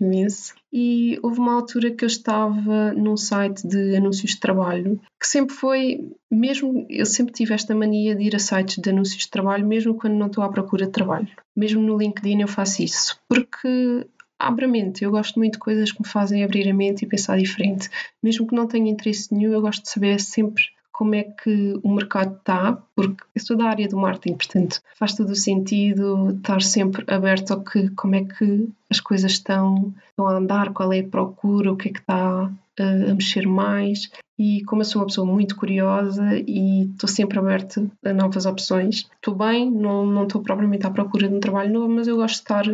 imenso. 0.00 0.54
E 0.72 1.18
houve 1.22 1.38
uma 1.38 1.52
altura 1.52 1.90
que 1.90 2.02
eu 2.02 2.06
estava 2.06 2.94
num 2.94 3.16
site 3.16 3.66
de 3.68 3.94
anúncios 3.94 4.32
de 4.32 4.40
trabalho, 4.40 4.98
que 5.20 5.26
sempre 5.26 5.54
foi, 5.54 6.10
mesmo, 6.30 6.86
eu 6.88 7.04
sempre 7.04 7.34
tive 7.34 7.52
esta 7.52 7.74
mania 7.74 8.16
de 8.16 8.24
ir 8.24 8.34
a 8.34 8.38
sites 8.38 8.78
de 8.78 8.88
anúncios 8.88 9.24
de 9.24 9.30
trabalho, 9.30 9.66
mesmo 9.66 9.94
quando 9.94 10.14
não 10.14 10.28
estou 10.28 10.42
à 10.42 10.48
procura 10.48 10.86
de 10.86 10.92
trabalho. 10.92 11.28
Mesmo 11.54 11.82
no 11.82 11.98
LinkedIn 11.98 12.40
eu 12.40 12.48
faço 12.48 12.82
isso, 12.82 13.20
porque 13.28 14.06
abre 14.38 14.64
a 14.64 14.68
mente. 14.68 15.04
Eu 15.04 15.10
gosto 15.10 15.38
muito 15.38 15.54
de 15.54 15.58
coisas 15.58 15.92
que 15.92 16.00
me 16.00 16.08
fazem 16.08 16.42
abrir 16.42 16.66
a 16.70 16.74
mente 16.74 17.04
e 17.04 17.08
pensar 17.08 17.36
diferente. 17.36 17.90
Mesmo 18.22 18.46
que 18.46 18.54
não 18.54 18.66
tenha 18.66 18.90
interesse 18.90 19.34
nenhum, 19.34 19.52
eu 19.52 19.60
gosto 19.60 19.82
de 19.82 19.90
saber 19.90 20.18
sempre 20.20 20.64
como 20.98 21.14
é 21.14 21.22
que 21.22 21.78
o 21.84 21.94
mercado 21.94 22.34
está, 22.38 22.76
porque 22.96 23.22
eu 23.32 23.40
sou 23.40 23.56
da 23.56 23.66
área 23.66 23.86
do 23.86 23.96
marketing, 23.96 24.36
portanto 24.36 24.80
faz 24.96 25.14
todo 25.14 25.30
o 25.30 25.36
sentido 25.36 26.30
estar 26.30 26.60
sempre 26.60 27.04
aberto 27.06 27.52
ao 27.52 27.62
que, 27.62 27.88
como 27.90 28.16
é 28.16 28.24
que 28.24 28.68
as 28.90 28.98
coisas 28.98 29.30
estão, 29.30 29.94
estão 30.10 30.26
a 30.26 30.32
andar, 30.38 30.72
qual 30.72 30.92
é 30.92 30.98
a 30.98 31.06
procura, 31.06 31.72
o 31.72 31.76
que 31.76 31.90
é 31.90 31.92
que 31.92 32.00
está 32.00 32.50
a 32.80 33.14
mexer 33.14 33.46
mais 33.46 34.10
e 34.36 34.64
como 34.64 34.82
eu 34.82 34.86
sou 34.86 35.02
uma 35.02 35.06
pessoa 35.06 35.24
muito 35.24 35.54
curiosa 35.54 36.24
e 36.44 36.86
estou 36.86 37.08
sempre 37.08 37.38
aberta 37.38 37.88
a 38.04 38.12
novas 38.12 38.44
opções, 38.44 39.08
estou 39.14 39.36
bem, 39.36 39.70
não, 39.70 40.04
não 40.04 40.24
estou 40.24 40.42
propriamente 40.42 40.84
à 40.84 40.90
procura 40.90 41.28
de 41.28 41.34
um 41.36 41.40
trabalho 41.40 41.72
novo, 41.72 41.90
mas 41.90 42.08
eu 42.08 42.16
gosto 42.16 42.34
de 42.34 42.40
estar 42.40 42.64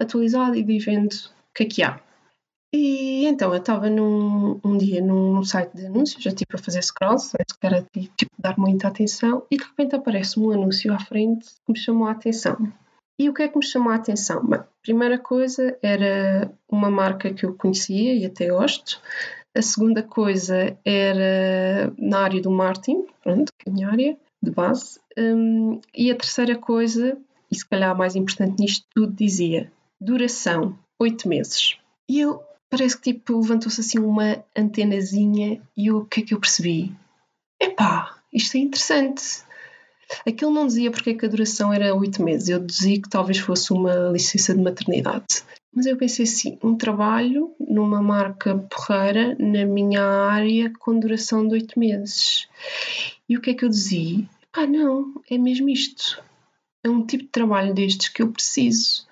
atualizada 0.00 0.56
e 0.56 0.62
de 0.62 0.78
vendo 0.78 1.12
o 1.12 1.54
que 1.54 1.64
é 1.64 1.66
que 1.66 1.82
há. 1.82 2.00
E 2.74 3.26
então 3.26 3.52
eu 3.52 3.58
estava 3.58 3.88
num 3.88 4.60
um 4.64 4.76
dia 4.76 5.00
num 5.00 5.42
site 5.44 5.74
de 5.74 5.86
anúncios, 5.86 6.22
já 6.22 6.30
tipo 6.32 6.56
a 6.56 6.58
fazer 6.58 6.82
scroll, 6.82 7.16
que 7.16 7.66
era 7.66 7.86
tipo 8.16 8.32
dar 8.38 8.58
muita 8.58 8.88
atenção, 8.88 9.44
e 9.50 9.56
de 9.56 9.64
repente 9.64 9.94
aparece 9.94 10.38
um 10.38 10.50
anúncio 10.50 10.92
à 10.92 10.98
frente 10.98 11.46
que 11.64 11.72
me 11.72 11.78
chamou 11.78 12.06
a 12.06 12.12
atenção. 12.12 12.56
E 13.18 13.30
o 13.30 13.34
que 13.34 13.42
é 13.42 13.48
que 13.48 13.56
me 13.56 13.64
chamou 13.64 13.92
a 13.92 13.94
atenção? 13.94 14.46
Bem, 14.46 14.60
a 14.60 14.66
primeira 14.82 15.18
coisa 15.18 15.78
era 15.82 16.52
uma 16.70 16.90
marca 16.90 17.32
que 17.32 17.46
eu 17.46 17.54
conhecia 17.54 18.14
e 18.14 18.26
até 18.26 18.48
gosto, 18.48 19.00
a 19.56 19.62
segunda 19.62 20.02
coisa 20.02 20.76
era 20.84 21.90
na 21.96 22.20
área 22.20 22.42
do 22.42 22.50
marketing, 22.50 23.06
pronto, 23.22 23.50
que 23.58 23.68
é 23.68 23.72
a 23.72 23.74
minha 23.74 23.88
área 23.88 24.16
de 24.42 24.50
base. 24.50 25.00
Um, 25.18 25.80
e 25.94 26.10
a 26.10 26.14
terceira 26.14 26.56
coisa, 26.56 27.16
e 27.50 27.56
se 27.56 27.66
calhar 27.66 27.96
mais 27.96 28.14
importante 28.14 28.60
nisto 28.60 28.86
tudo, 28.94 29.14
dizia 29.14 29.72
duração, 29.98 30.78
oito 31.00 31.26
meses. 31.26 31.78
E 32.08 32.20
eu, 32.20 32.42
parece 32.70 32.96
que 32.96 33.12
tipo, 33.12 33.40
levantou-se 33.40 33.80
assim 33.80 33.98
uma 33.98 34.42
antenazinha 34.56 35.60
e 35.76 35.90
o 35.90 36.04
que 36.04 36.20
é 36.20 36.22
que 36.24 36.34
eu 36.34 36.40
percebi? 36.40 36.94
Epá, 37.60 38.16
isto 38.32 38.56
é 38.56 38.60
interessante. 38.60 39.44
Aquilo 40.26 40.52
não 40.52 40.66
dizia 40.66 40.90
porque 40.90 41.10
é 41.10 41.14
que 41.14 41.26
a 41.26 41.28
duração 41.28 41.72
era 41.72 41.94
oito 41.94 42.22
meses, 42.22 42.48
eu 42.48 42.60
dizia 42.60 43.00
que 43.00 43.08
talvez 43.08 43.38
fosse 43.38 43.72
uma 43.72 44.10
licença 44.10 44.54
de 44.54 44.62
maternidade. 44.62 45.42
Mas 45.74 45.84
eu 45.84 45.96
pensei 45.96 46.24
assim, 46.24 46.58
um 46.62 46.74
trabalho 46.74 47.54
numa 47.60 48.00
marca 48.00 48.56
porreira 48.56 49.36
na 49.38 49.66
minha 49.66 50.02
área 50.02 50.72
com 50.78 50.98
duração 50.98 51.46
de 51.46 51.54
oito 51.54 51.78
meses. 51.78 52.48
E 53.28 53.36
o 53.36 53.40
que 53.40 53.50
é 53.50 53.54
que 53.54 53.64
eu 53.64 53.68
dizia? 53.68 54.24
Ah, 54.52 54.66
não, 54.66 55.20
é 55.28 55.36
mesmo 55.36 55.68
isto. 55.68 56.22
É 56.82 56.88
um 56.88 57.04
tipo 57.04 57.24
de 57.24 57.30
trabalho 57.30 57.74
destes 57.74 58.08
que 58.08 58.22
eu 58.22 58.32
preciso. 58.32 59.06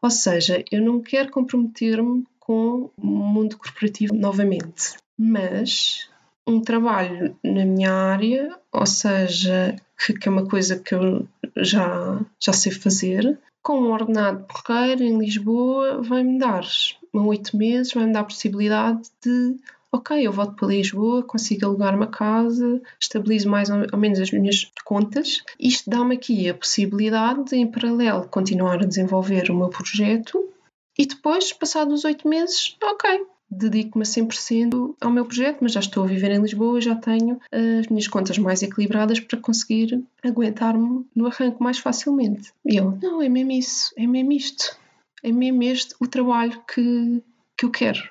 Ou 0.00 0.10
seja, 0.10 0.62
eu 0.70 0.80
não 0.80 1.00
quero 1.00 1.32
comprometer-me 1.32 2.24
com 2.46 2.90
o 2.96 3.06
mundo 3.06 3.56
corporativo 3.56 4.14
novamente, 4.14 4.96
mas 5.18 6.08
um 6.46 6.60
trabalho 6.60 7.34
na 7.42 7.64
minha 7.64 7.92
área, 7.92 8.54
ou 8.70 8.86
seja, 8.86 9.74
que, 9.96 10.28
é 10.28 10.30
uma 10.30 10.46
coisa 10.46 10.78
que 10.78 10.94
eu 10.94 11.26
já, 11.56 12.20
já 12.38 12.52
sei 12.52 12.70
fazer, 12.70 13.38
com 13.62 13.80
um 13.80 13.92
ordenado 13.92 14.44
porreiro 14.44 15.02
em 15.02 15.18
Lisboa, 15.18 16.02
vai-me 16.02 16.38
dar 16.38 16.66
oito 17.14 17.56
meses, 17.56 17.94
vai-me 17.94 18.12
dar 18.12 18.20
a 18.20 18.24
possibilidade 18.24 19.00
de 19.24 19.56
ok, 19.90 20.26
eu 20.26 20.32
volto 20.32 20.56
para 20.56 20.68
Lisboa, 20.68 21.22
consigo 21.22 21.64
alugar 21.64 21.94
uma 21.94 22.08
casa, 22.08 22.82
estabilizo 23.00 23.48
mais 23.48 23.70
ou 23.70 23.98
menos 23.98 24.18
as 24.18 24.32
minhas 24.32 24.70
contas. 24.84 25.42
Isto 25.58 25.88
dá-me 25.88 26.16
aqui 26.16 26.48
a 26.48 26.54
possibilidade 26.54 27.44
de, 27.44 27.56
em 27.56 27.70
paralelo, 27.70 28.28
continuar 28.28 28.82
a 28.82 28.86
desenvolver 28.86 29.50
o 29.50 29.56
meu 29.56 29.68
projeto 29.68 30.52
e 30.98 31.06
depois, 31.06 31.52
passados 31.52 31.92
os 31.94 32.04
oito 32.04 32.28
meses, 32.28 32.76
ok, 32.82 33.26
dedico-me 33.50 34.02
a 34.02 34.06
100% 34.06 34.96
ao 35.00 35.10
meu 35.10 35.24
projeto, 35.24 35.58
mas 35.60 35.72
já 35.72 35.80
estou 35.80 36.04
a 36.04 36.06
viver 36.06 36.30
em 36.30 36.40
Lisboa, 36.40 36.80
já 36.80 36.94
tenho 36.94 37.40
as 37.52 37.86
minhas 37.88 38.08
contas 38.08 38.38
mais 38.38 38.62
equilibradas 38.62 39.20
para 39.20 39.38
conseguir 39.38 40.04
aguentar-me 40.22 41.04
no 41.14 41.26
arranque 41.26 41.62
mais 41.62 41.78
facilmente. 41.78 42.52
E 42.64 42.76
eu, 42.76 42.98
não, 43.02 43.22
é 43.22 43.28
mesmo 43.28 43.52
isso, 43.52 43.92
é 43.96 44.06
mesmo 44.06 44.32
isto, 44.32 44.76
é 45.22 45.32
mesmo 45.32 45.62
este 45.62 45.94
o 46.00 46.06
trabalho 46.06 46.62
que, 46.72 47.22
que 47.56 47.64
eu 47.66 47.70
quero 47.70 48.02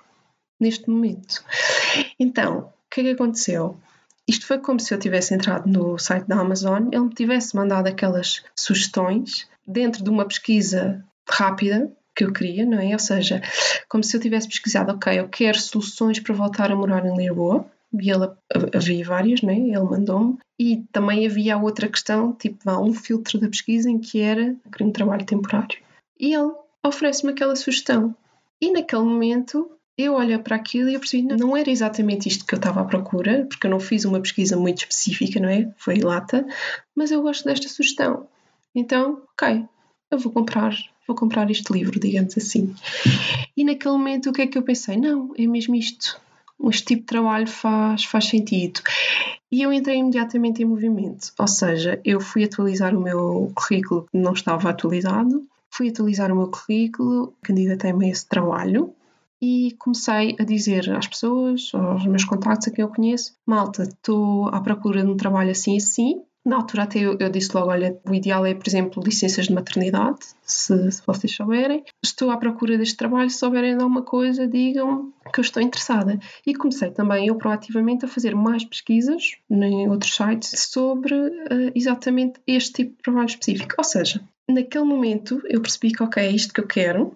neste 0.60 0.90
momento. 0.90 1.44
Então, 2.20 2.60
o 2.60 2.90
que 2.90 3.02
é 3.02 3.04
que 3.04 3.10
aconteceu? 3.12 3.78
Isto 4.28 4.48
foi 4.48 4.58
como 4.60 4.80
se 4.80 4.94
eu 4.94 5.00
tivesse 5.00 5.34
entrado 5.34 5.70
no 5.70 5.98
site 5.98 6.28
da 6.28 6.40
Amazon, 6.40 6.88
ele 6.92 7.02
me 7.02 7.14
tivesse 7.14 7.56
mandado 7.56 7.88
aquelas 7.88 8.44
sugestões 8.58 9.50
dentro 9.68 10.04
de 10.04 10.10
uma 10.10 10.26
pesquisa 10.26 11.04
rápida 11.30 11.92
que 12.16 12.24
eu 12.24 12.32
queria, 12.32 12.66
não 12.66 12.80
é? 12.80 12.94
Ou 12.94 13.00
seja, 13.00 13.42
como 13.90 14.04
se 14.04 14.16
eu 14.16 14.22
tivesse 14.22 14.48
pesquisado, 14.48 14.92
ok, 14.92 15.20
eu 15.20 15.28
quero 15.30 15.60
soluções 15.60 16.20
para 16.20 16.34
voltar 16.34 16.72
a 16.72 16.76
morar 16.76 17.06
em 17.06 17.16
Lisboa, 17.16 17.66
e 18.02 18.10
ele, 18.10 18.28
havia 18.76 19.06
várias, 19.06 19.42
né? 19.42 19.54
ele 19.56 19.80
mandou-me, 19.80 20.38
e 20.60 20.84
também 20.92 21.28
havia 21.28 21.58
outra 21.58 21.88
questão, 21.88 22.34
tipo, 22.34 22.58
há 22.70 22.80
um 22.80 22.94
filtro 22.94 23.40
da 23.40 23.48
pesquisa 23.48 23.90
em 23.90 24.00
que 24.00 24.20
era 24.20 24.56
um 24.82 24.92
trabalho 24.92 25.26
temporário. 25.26 25.80
E 26.20 26.34
ele 26.34 26.52
oferece-me 26.84 27.32
aquela 27.32 27.56
sugestão. 27.56 28.16
E 28.62 28.72
naquele 28.72 29.04
momento 29.04 29.70
eu 29.98 30.14
olho 30.14 30.42
para 30.42 30.56
aquilo 30.56 30.90
e 30.90 30.96
eu 30.96 31.00
percebi 31.00 31.24
não, 31.24 31.36
não 31.36 31.58
era 31.58 31.70
exatamente 31.70 32.28
isto 32.28 32.46
que 32.46 32.56
eu 32.56 32.58
estava 32.58 32.82
à 32.82 32.86
procura, 32.86 33.46
porque 33.48 33.68
eu 33.68 33.72
não 33.72 33.80
fiz 33.80 34.06
uma 34.06 34.22
pesquisa 34.22 34.58
muito 34.58 34.80
específica, 34.80 35.40
não 35.40 35.50
é? 35.50 35.72
Foi 35.78 35.96
lata, 35.98 36.46
mas 36.96 37.12
eu 37.12 37.22
gosto 37.22 37.46
desta 37.46 37.68
sugestão. 37.68 38.28
Então, 38.74 39.22
ok, 39.34 39.66
eu 40.10 40.18
vou 40.18 40.32
comprar 40.32 40.76
vou 41.08 41.16
comprar 41.16 41.50
este 41.50 41.72
livro, 41.74 42.00
digamos 42.00 42.38
assim. 42.38 42.74
E 43.56 43.64
naquele 43.64 43.94
momento 43.94 44.30
o 44.30 44.34
que 44.34 44.44
é 44.44 44.48
que 44.48 44.58
eu 44.58 44.64
pensei? 44.64 44.98
Não, 44.98 45.34
é 45.38 45.46
mesmo 45.46 45.76
isto. 45.76 46.20
Este 46.70 46.86
tipo 46.86 47.02
de 47.02 47.08
trabalho 47.08 47.48
faz, 47.48 48.06
faz 48.06 48.26
sentido. 48.26 48.82
E 49.52 49.62
eu 49.62 49.72
entrei 49.72 49.98
imediatamente 49.98 50.62
em 50.62 50.66
movimento, 50.66 51.32
ou 51.38 51.48
seja, 51.48 52.02
eu 52.04 52.20
fui 52.20 52.44
atualizar 52.44 52.96
o 52.96 53.02
meu 53.02 53.52
currículo 53.54 54.08
que 54.12 54.18
não 54.18 54.34
estava 54.34 54.70
atualizado, 54.70 55.46
fui 55.70 55.90
atualizar 55.90 56.32
o 56.32 56.36
meu 56.36 56.48
currículo, 56.50 57.36
candidatei-me 57.44 58.08
a 58.08 58.10
esse 58.10 58.28
trabalho 58.28 58.94
e 59.40 59.76
comecei 59.78 60.36
a 60.40 60.44
dizer 60.44 60.90
às 60.92 61.06
pessoas, 61.06 61.70
aos 61.74 62.06
meus 62.06 62.24
contactos, 62.24 62.68
a 62.68 62.72
quem 62.72 62.82
eu 62.82 62.90
conheço, 62.90 63.36
malta, 63.46 63.84
estou 63.84 64.48
à 64.48 64.62
procura 64.62 65.04
de 65.04 65.12
um 65.12 65.18
trabalho 65.18 65.52
assim 65.52 65.78
assim, 65.78 66.24
na 66.46 66.58
altura 66.58 66.84
até 66.84 67.00
eu, 67.00 67.18
eu, 67.20 67.30
disse 67.30 67.56
logo, 67.56 67.70
olha, 67.70 67.98
o 68.06 68.14
ideal 68.14 68.46
é, 68.46 68.54
por 68.54 68.68
exemplo, 68.68 69.02
licenças 69.04 69.48
de 69.48 69.54
maternidade, 69.54 70.20
se, 70.44 70.92
se 70.92 71.02
vocês 71.06 71.34
souberem. 71.34 71.84
Estou 72.04 72.32
à 72.32 72.38
procura 72.38 72.78
deste 72.78 72.98
trabalho, 72.98 73.30
se 73.30 73.38
souberem 73.38 73.78
de 73.78 73.84
alguma 73.84 74.02
coisa, 74.02 74.46
digam 74.46 75.14
que 75.34 75.40
eu 75.40 75.42
estou 75.42 75.62
interessada. 75.64 76.20
E 76.46 76.54
comecei 76.54 76.92
também 76.92 77.28
eu 77.28 77.36
proativamente 77.36 78.04
a 78.04 78.10
fazer 78.10 78.36
mais 78.36 78.66
pesquisas 78.66 79.38
em 79.50 79.88
outros 79.90 80.16
sites 80.16 80.68
sobre 80.70 81.16
uh, 81.16 81.72
exatamente 81.74 82.42
este 82.46 82.74
tipo 82.74 82.98
de 82.98 83.04
trabalho 83.04 83.28
específico. 83.28 83.76
Ou 83.78 83.84
seja, 83.84 84.22
naquele 84.50 84.84
momento 84.84 85.42
eu 85.46 85.62
percebi 85.62 85.94
que, 85.94 86.04
ok, 86.04 86.22
é 86.22 86.32
isto 86.32 86.54
que 86.54 86.60
eu 86.60 86.68
quero 86.68 87.16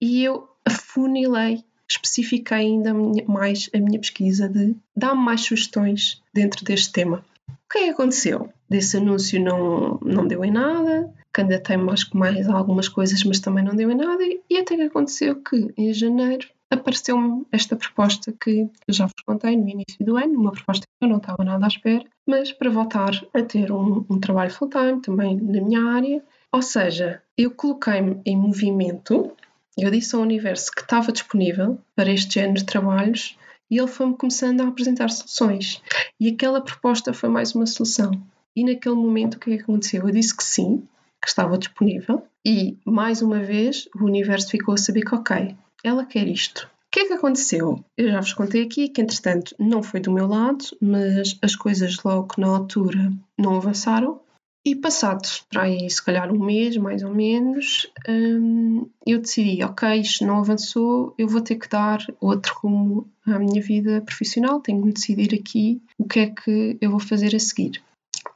e 0.00 0.24
eu 0.24 0.48
afunilei 0.64 1.64
especifiquei 1.90 2.58
ainda 2.58 2.92
mais 3.26 3.70
a 3.74 3.78
minha 3.78 3.98
pesquisa 3.98 4.46
de 4.46 4.76
dar-me 4.94 5.22
mais 5.22 5.40
sugestões 5.40 6.22
dentro 6.34 6.62
deste 6.62 6.92
tema. 6.92 7.24
O 7.68 7.70
que 7.70 7.78
é 7.80 7.84
que 7.84 7.90
aconteceu? 7.90 8.48
Desse 8.66 8.96
anúncio 8.96 9.38
não, 9.38 10.00
não 10.02 10.26
deu 10.26 10.42
em 10.42 10.50
nada, 10.50 11.12
candidatei-me 11.30 11.84
mais 11.84 12.02
com 12.02 12.16
mais 12.16 12.48
algumas 12.48 12.88
coisas, 12.88 13.22
mas 13.24 13.40
também 13.40 13.62
não 13.62 13.76
deu 13.76 13.90
em 13.90 13.94
nada, 13.94 14.22
e 14.24 14.56
até 14.56 14.74
que 14.74 14.82
aconteceu 14.82 15.36
que 15.42 15.70
em 15.76 15.92
janeiro 15.92 16.48
apareceu-me 16.70 17.46
esta 17.52 17.76
proposta 17.76 18.32
que 18.32 18.70
eu 18.86 18.94
já 18.94 19.04
vos 19.04 19.22
contei 19.24 19.54
no 19.54 19.68
início 19.68 20.02
do 20.02 20.16
ano, 20.16 20.40
uma 20.40 20.52
proposta 20.52 20.86
que 20.86 21.04
eu 21.04 21.08
não 21.10 21.18
estava 21.18 21.44
nada 21.44 21.66
à 21.66 21.68
espera, 21.68 22.04
mas 22.26 22.52
para 22.52 22.70
voltar 22.70 23.10
a 23.34 23.42
ter 23.42 23.70
um, 23.70 24.04
um 24.08 24.18
trabalho 24.18 24.50
full-time 24.50 25.00
também 25.00 25.36
na 25.36 25.60
minha 25.60 25.82
área. 25.84 26.22
Ou 26.50 26.62
seja, 26.62 27.22
eu 27.36 27.50
coloquei-me 27.50 28.20
em 28.24 28.36
movimento, 28.36 29.30
eu 29.76 29.90
disse 29.90 30.16
ao 30.16 30.22
universo 30.22 30.72
que 30.72 30.80
estava 30.80 31.12
disponível 31.12 31.78
para 31.94 32.10
este 32.10 32.34
género 32.34 32.54
de 32.54 32.64
trabalhos 32.64 33.37
e 33.70 33.78
ele 33.78 33.86
foi-me 33.86 34.16
começando 34.16 34.60
a 34.60 34.68
apresentar 34.68 35.10
soluções. 35.10 35.82
E 36.18 36.28
aquela 36.28 36.60
proposta 36.60 37.12
foi 37.12 37.28
mais 37.28 37.54
uma 37.54 37.66
solução. 37.66 38.12
E 38.56 38.64
naquele 38.64 38.94
momento 38.94 39.34
o 39.34 39.38
que 39.38 39.52
é 39.52 39.56
que 39.56 39.62
aconteceu? 39.62 40.06
Eu 40.06 40.12
disse 40.12 40.36
que 40.36 40.44
sim, 40.44 40.82
que 41.20 41.28
estava 41.28 41.58
disponível, 41.58 42.26
e 42.44 42.76
mais 42.84 43.22
uma 43.22 43.40
vez 43.40 43.88
o 43.94 44.04
universo 44.04 44.50
ficou 44.50 44.74
a 44.74 44.78
saber 44.78 45.02
que, 45.02 45.14
ok, 45.14 45.54
ela 45.84 46.04
quer 46.04 46.26
isto. 46.26 46.68
O 46.88 46.90
que 46.90 47.00
é 47.00 47.06
que 47.06 47.12
aconteceu? 47.12 47.84
Eu 47.96 48.10
já 48.10 48.20
vos 48.20 48.32
contei 48.32 48.62
aqui 48.62 48.88
que, 48.88 49.02
entretanto, 49.02 49.54
não 49.58 49.82
foi 49.82 50.00
do 50.00 50.10
meu 50.10 50.26
lado, 50.26 50.64
mas 50.80 51.36
as 51.42 51.54
coisas 51.54 52.02
logo 52.02 52.34
na 52.38 52.46
altura 52.46 53.12
não 53.36 53.56
avançaram 53.56 54.20
e 54.68 54.76
passado 54.76 55.26
para 55.48 55.62
aí, 55.62 55.88
se 55.88 56.04
calhar 56.04 56.30
um 56.32 56.44
mês, 56.44 56.76
mais 56.76 57.02
ou 57.02 57.14
menos, 57.14 57.90
hum, 58.08 58.86
eu 59.06 59.18
decidi, 59.18 59.62
ok, 59.64 60.00
isto 60.00 60.26
não 60.26 60.38
avançou, 60.38 61.14
eu 61.16 61.26
vou 61.26 61.40
ter 61.40 61.56
que 61.56 61.68
dar 61.68 61.98
outro 62.20 62.54
rumo 62.60 63.10
à 63.26 63.38
minha 63.38 63.62
vida 63.62 64.02
profissional, 64.02 64.60
tenho 64.60 64.82
que 64.82 64.92
decidir 64.92 65.34
aqui 65.34 65.82
o 65.96 66.04
que 66.04 66.20
é 66.20 66.26
que 66.26 66.76
eu 66.80 66.90
vou 66.90 67.00
fazer 67.00 67.34
a 67.34 67.38
seguir. 67.38 67.82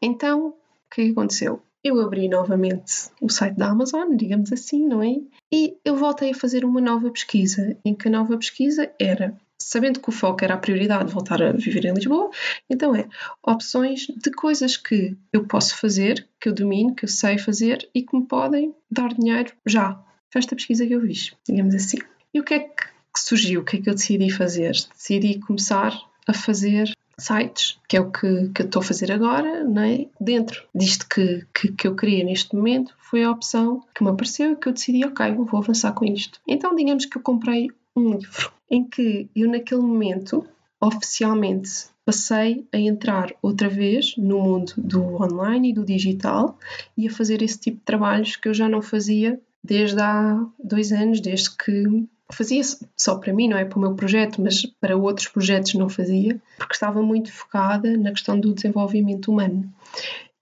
Então, 0.00 0.48
o 0.48 0.94
que 0.94 1.02
é 1.02 1.04
que 1.04 1.10
aconteceu? 1.10 1.60
Eu 1.84 2.00
abri 2.00 2.28
novamente 2.28 3.10
o 3.20 3.28
site 3.28 3.56
da 3.56 3.68
Amazon, 3.68 4.16
digamos 4.16 4.52
assim, 4.52 4.86
não 4.86 5.02
é? 5.02 5.20
E 5.52 5.76
eu 5.84 5.96
voltei 5.96 6.30
a 6.30 6.34
fazer 6.34 6.64
uma 6.64 6.80
nova 6.80 7.10
pesquisa, 7.10 7.76
em 7.84 7.94
que 7.94 8.08
a 8.08 8.10
nova 8.10 8.38
pesquisa 8.38 8.90
era 8.98 9.36
sabendo 9.62 10.00
que 10.00 10.08
o 10.08 10.12
foco 10.12 10.44
era 10.44 10.54
a 10.54 10.58
prioridade 10.58 11.06
de 11.06 11.12
voltar 11.12 11.42
a 11.42 11.52
viver 11.52 11.84
em 11.84 11.94
Lisboa, 11.94 12.30
então 12.68 12.94
é 12.94 13.08
opções 13.42 14.06
de 14.06 14.30
coisas 14.30 14.76
que 14.76 15.16
eu 15.32 15.44
posso 15.46 15.76
fazer, 15.76 16.26
que 16.40 16.48
eu 16.48 16.52
domino, 16.52 16.94
que 16.94 17.04
eu 17.04 17.08
sei 17.08 17.38
fazer 17.38 17.88
e 17.94 18.02
que 18.02 18.16
me 18.16 18.26
podem 18.26 18.74
dar 18.90 19.14
dinheiro 19.14 19.52
já. 19.66 19.94
Foi 20.30 20.38
esta 20.38 20.56
pesquisa 20.56 20.86
que 20.86 20.94
eu 20.94 21.00
fiz, 21.00 21.32
digamos 21.46 21.74
assim. 21.74 21.98
E 22.32 22.40
o 22.40 22.44
que 22.44 22.54
é 22.54 22.60
que 22.60 22.86
surgiu? 23.16 23.60
O 23.60 23.64
que 23.64 23.76
é 23.76 23.80
que 23.80 23.90
eu 23.90 23.94
decidi 23.94 24.30
fazer? 24.30 24.72
Decidi 24.94 25.38
começar 25.38 25.94
a 26.26 26.32
fazer 26.32 26.92
sites, 27.18 27.78
que 27.88 27.96
é 27.96 28.00
o 28.00 28.10
que, 28.10 28.48
que 28.48 28.62
eu 28.62 28.66
estou 28.66 28.80
a 28.80 28.84
fazer 28.84 29.12
agora, 29.12 29.64
não 29.64 29.82
é? 29.82 30.06
dentro 30.20 30.64
disto 30.74 31.06
que, 31.08 31.46
que, 31.54 31.72
que, 31.72 31.86
eu 31.86 31.94
queria 31.94 32.24
neste 32.24 32.54
momento, 32.54 32.94
foi 32.98 33.22
a 33.22 33.30
opção 33.30 33.84
que 33.94 34.02
me 34.02 34.10
apareceu 34.10 34.52
e 34.52 34.56
que 34.56 34.68
eu 34.68 34.72
decidi, 34.72 35.04
ok, 35.04 35.32
vou 35.32 35.60
avançar 35.60 35.92
com 35.92 36.04
isto. 36.04 36.40
Então, 36.46 36.74
digamos 36.74 37.04
que 37.04 37.16
eu 37.16 37.22
comprei 37.22 37.70
um 37.96 38.14
livro 38.14 38.52
em 38.70 38.84
que 38.84 39.28
eu, 39.34 39.48
naquele 39.48 39.82
momento, 39.82 40.46
oficialmente 40.80 41.92
passei 42.04 42.66
a 42.72 42.78
entrar 42.78 43.32
outra 43.40 43.68
vez 43.68 44.16
no 44.16 44.40
mundo 44.40 44.72
do 44.76 45.22
online 45.22 45.70
e 45.70 45.74
do 45.74 45.84
digital 45.84 46.58
e 46.96 47.06
a 47.06 47.10
fazer 47.10 47.42
esse 47.42 47.58
tipo 47.58 47.78
de 47.78 47.84
trabalhos 47.84 48.36
que 48.36 48.48
eu 48.48 48.54
já 48.54 48.68
não 48.68 48.82
fazia 48.82 49.40
desde 49.62 50.00
há 50.00 50.44
dois 50.58 50.90
anos, 50.90 51.20
desde 51.20 51.56
que 51.56 52.04
fazia 52.32 52.62
só 52.96 53.16
para 53.16 53.32
mim, 53.32 53.48
não 53.48 53.56
é 53.56 53.64
para 53.64 53.78
o 53.78 53.80
meu 53.80 53.94
projeto, 53.94 54.42
mas 54.42 54.66
para 54.80 54.96
outros 54.96 55.28
projetos 55.28 55.74
não 55.74 55.88
fazia, 55.88 56.40
porque 56.58 56.74
estava 56.74 57.00
muito 57.02 57.32
focada 57.32 57.96
na 57.96 58.10
questão 58.10 58.38
do 58.40 58.54
desenvolvimento 58.54 59.30
humano. 59.30 59.72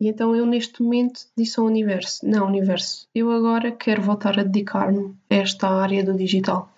E 0.00 0.08
então 0.08 0.34
eu 0.34 0.46
neste 0.46 0.82
momento 0.82 1.26
disse 1.36 1.60
ao 1.60 1.66
universo, 1.66 2.26
não 2.26 2.46
universo, 2.46 3.06
eu 3.14 3.30
agora 3.30 3.70
quero 3.70 4.00
voltar 4.00 4.38
a 4.38 4.42
dedicar-me 4.42 5.14
a 5.28 5.34
esta 5.34 5.68
área 5.68 6.02
do 6.02 6.14
digital. 6.14 6.72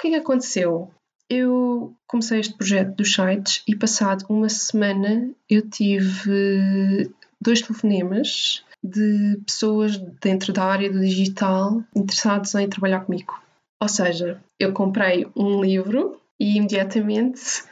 Que 0.00 0.08
é 0.08 0.10
que 0.12 0.16
aconteceu? 0.16 0.90
Eu 1.28 1.94
comecei 2.06 2.40
este 2.40 2.54
projeto 2.56 2.96
dos 2.96 3.12
sites 3.12 3.62
e 3.68 3.76
passado 3.76 4.24
uma 4.30 4.48
semana 4.48 5.30
eu 5.48 5.68
tive 5.68 7.12
dois 7.40 7.60
telefonemas 7.60 8.64
de 8.82 9.38
pessoas 9.44 9.98
dentro 10.22 10.54
da 10.54 10.64
área 10.64 10.90
do 10.90 11.00
digital 11.00 11.84
interessados 11.94 12.54
em 12.54 12.68
trabalhar 12.68 13.00
comigo. 13.00 13.38
Ou 13.78 13.88
seja, 13.88 14.42
eu 14.58 14.72
comprei 14.72 15.26
um 15.36 15.62
livro 15.62 16.18
e 16.38 16.56
imediatamente 16.56 17.62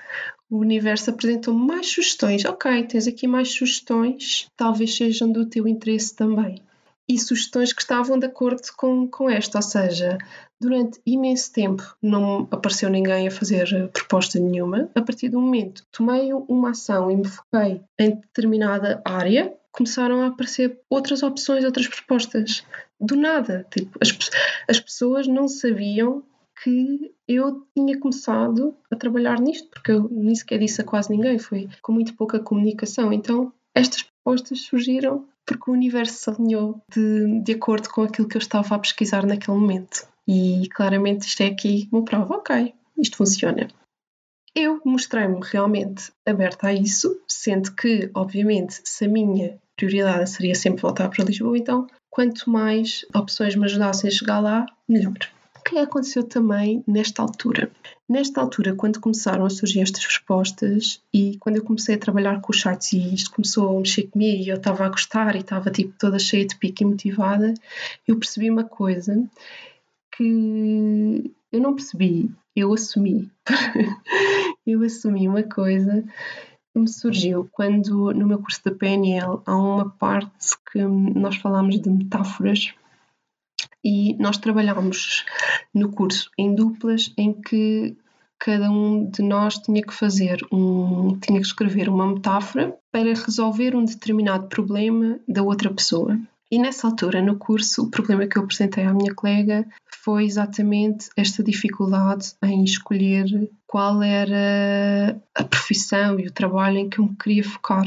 o 0.50 0.58
universo 0.58 1.10
apresentou-me 1.10 1.66
mais 1.66 1.86
sugestões. 1.86 2.44
Ok, 2.44 2.84
tens 2.84 3.06
aqui 3.06 3.26
mais 3.26 3.52
sugestões, 3.52 4.48
talvez 4.54 4.94
sejam 4.94 5.32
do 5.32 5.46
teu 5.46 5.66
interesse 5.66 6.14
também. 6.14 6.62
E 7.09 7.18
sugestões 7.18 7.73
que 7.73 7.81
estavam 7.81 8.18
de 8.18 8.27
acordo 8.27 8.61
com, 8.77 9.09
com 9.09 9.31
esta, 9.31 9.59
ou 9.59 9.62
seja, 9.62 10.18
durante 10.61 11.01
imenso 11.07 11.53
tempo 11.53 11.83
não 12.03 12.47
apareceu 12.51 12.90
ninguém 12.90 13.27
a 13.27 13.31
fazer 13.31 13.88
proposta 13.92 14.38
nenhuma. 14.38 14.90
A 14.94 15.01
partir 15.01 15.31
do 15.31 15.40
momento 15.40 15.83
que 15.83 15.90
tomei 15.92 16.33
uma 16.33 16.71
ação 16.71 17.11
e 17.11 17.16
me 17.16 17.27
foquei 17.27 17.81
em 17.99 18.16
determinada 18.16 19.01
área, 19.05 19.57
começaram 19.73 20.23
a 20.23 20.27
aparecer 20.27 20.81
outras 20.90 21.23
opções, 21.23 21.64
outras 21.64 21.87
propostas. 21.87 22.64
Do 23.01 23.14
nada. 23.14 23.64
Tipo, 23.71 23.97
as, 24.03 24.11
as 24.68 24.81
pessoas 24.81 25.27
não 25.27 25.47
sabiam 25.47 26.25
que 26.62 27.14
eu 27.29 27.64
tinha 27.77 27.99
começado 27.99 28.77
a 28.90 28.97
trabalhar 28.97 29.40
nisto, 29.40 29.68
porque 29.68 29.92
eu 29.92 30.09
nem 30.11 30.35
sequer 30.35 30.59
disse 30.59 30.81
a 30.81 30.85
quase 30.85 31.11
ninguém, 31.11 31.38
foi 31.38 31.68
com 31.81 31.92
muito 31.92 32.14
pouca 32.14 32.40
comunicação. 32.40 33.12
Então, 33.12 33.53
estas 33.75 34.03
propostas 34.03 34.62
surgiram 34.62 35.25
porque 35.48 35.70
o 35.70 35.72
universo 35.72 36.12
se 36.12 36.30
alinhou 36.30 36.82
de, 36.94 37.40
de 37.40 37.52
acordo 37.52 37.88
com 37.88 38.02
aquilo 38.02 38.28
que 38.28 38.37
eu 38.37 38.40
estava 38.40 38.74
a 38.74 38.78
pesquisar 38.78 39.24
naquele 39.24 39.56
momento. 39.56 40.06
E 40.26 40.68
claramente 40.74 41.26
isto 41.26 41.40
é 41.40 41.46
aqui 41.46 41.88
uma 41.90 42.04
prova, 42.04 42.34
ok, 42.34 42.74
isto 42.98 43.16
funciona. 43.16 43.66
Eu 44.54 44.80
mostrei-me 44.84 45.40
realmente 45.42 46.12
aberta 46.26 46.68
a 46.68 46.74
isso, 46.74 47.18
sendo 47.26 47.74
que, 47.74 48.11
obviamente, 48.14 48.80
se 48.84 49.06
a 49.06 49.08
minha 49.08 49.58
prioridade 49.74 50.28
seria 50.28 50.54
sempre 50.54 50.82
voltar 50.82 51.08
para 51.08 51.24
Lisboa, 51.24 51.56
então 51.56 51.87
quanto 52.11 52.50
mais 52.50 53.06
opções 53.14 53.56
me 53.56 53.64
ajudassem 53.64 54.08
a 54.08 54.12
chegar 54.12 54.40
lá, 54.40 54.66
melhor. 54.87 55.16
O 55.68 55.70
que 55.70 55.78
aconteceu 55.78 56.24
também 56.24 56.83
nesta 56.87 57.20
altura? 57.20 57.70
Nesta 58.09 58.40
altura, 58.40 58.74
quando 58.74 58.98
começaram 58.98 59.44
a 59.44 59.50
surgir 59.50 59.81
estas 59.81 60.02
respostas 60.02 61.02
e 61.12 61.37
quando 61.37 61.57
eu 61.57 61.62
comecei 61.62 61.94
a 61.94 61.98
trabalhar 61.98 62.40
com 62.40 62.50
os 62.50 62.59
sites 62.59 62.94
e 62.94 63.14
isto 63.14 63.31
começou 63.31 63.76
a 63.76 63.78
mexer 63.78 64.04
comigo 64.04 64.42
e 64.42 64.48
eu 64.48 64.57
estava 64.57 64.87
a 64.87 64.88
gostar 64.88 65.37
e 65.37 65.40
estava 65.40 65.70
tipo 65.70 65.92
toda 65.98 66.18
cheia 66.18 66.46
de 66.46 66.57
pique 66.57 66.83
e 66.83 66.87
motivada, 66.87 67.52
eu 68.07 68.18
percebi 68.18 68.50
uma 68.50 68.64
coisa 68.64 69.22
que 70.16 71.31
eu 71.52 71.61
não 71.61 71.74
percebi, 71.74 72.31
eu 72.57 72.72
assumi. 72.72 73.31
eu 74.66 74.83
assumi 74.83 75.28
uma 75.28 75.42
coisa 75.42 76.02
que 76.72 76.81
me 76.81 76.88
surgiu 76.88 77.46
quando 77.52 78.14
no 78.14 78.26
meu 78.26 78.38
curso 78.38 78.64
da 78.64 78.70
PNL 78.70 79.42
há 79.44 79.54
uma 79.54 79.90
parte 79.90 80.57
que 80.72 80.83
nós 80.83 81.37
falamos 81.37 81.78
de 81.78 81.90
metáforas 81.90 82.72
e 83.84 84.14
nós 84.18 84.38
trabalhámos 84.38 85.24
no 85.74 85.90
curso 85.90 86.30
em 86.36 86.54
duplas 86.54 87.12
em 87.16 87.32
que 87.32 87.96
cada 88.38 88.70
um 88.70 89.10
de 89.10 89.22
nós 89.22 89.58
tinha 89.58 89.82
que 89.82 89.92
fazer 89.92 90.40
um 90.52 91.18
tinha 91.18 91.40
que 91.40 91.46
escrever 91.46 91.88
uma 91.88 92.06
metáfora 92.06 92.76
para 92.92 93.14
resolver 93.14 93.74
um 93.74 93.84
determinado 93.84 94.46
problema 94.46 95.18
da 95.26 95.42
outra 95.42 95.72
pessoa. 95.72 96.18
E 96.50 96.58
nessa 96.58 96.86
altura, 96.86 97.20
no 97.20 97.36
curso, 97.36 97.82
o 97.82 97.90
problema 97.90 98.26
que 98.26 98.38
eu 98.38 98.42
apresentei 98.42 98.84
à 98.84 98.94
minha 98.94 99.14
colega 99.14 99.66
foi 100.02 100.24
exatamente 100.24 101.10
esta 101.14 101.42
dificuldade 101.42 102.32
em 102.42 102.64
escolher 102.64 103.50
qual 103.66 104.02
era 104.02 105.20
a 105.34 105.44
profissão 105.44 106.18
e 106.18 106.26
o 106.26 106.32
trabalho 106.32 106.78
em 106.78 106.88
que 106.88 107.00
eu 107.00 107.04
me 107.04 107.16
queria 107.16 107.44
focar. 107.44 107.84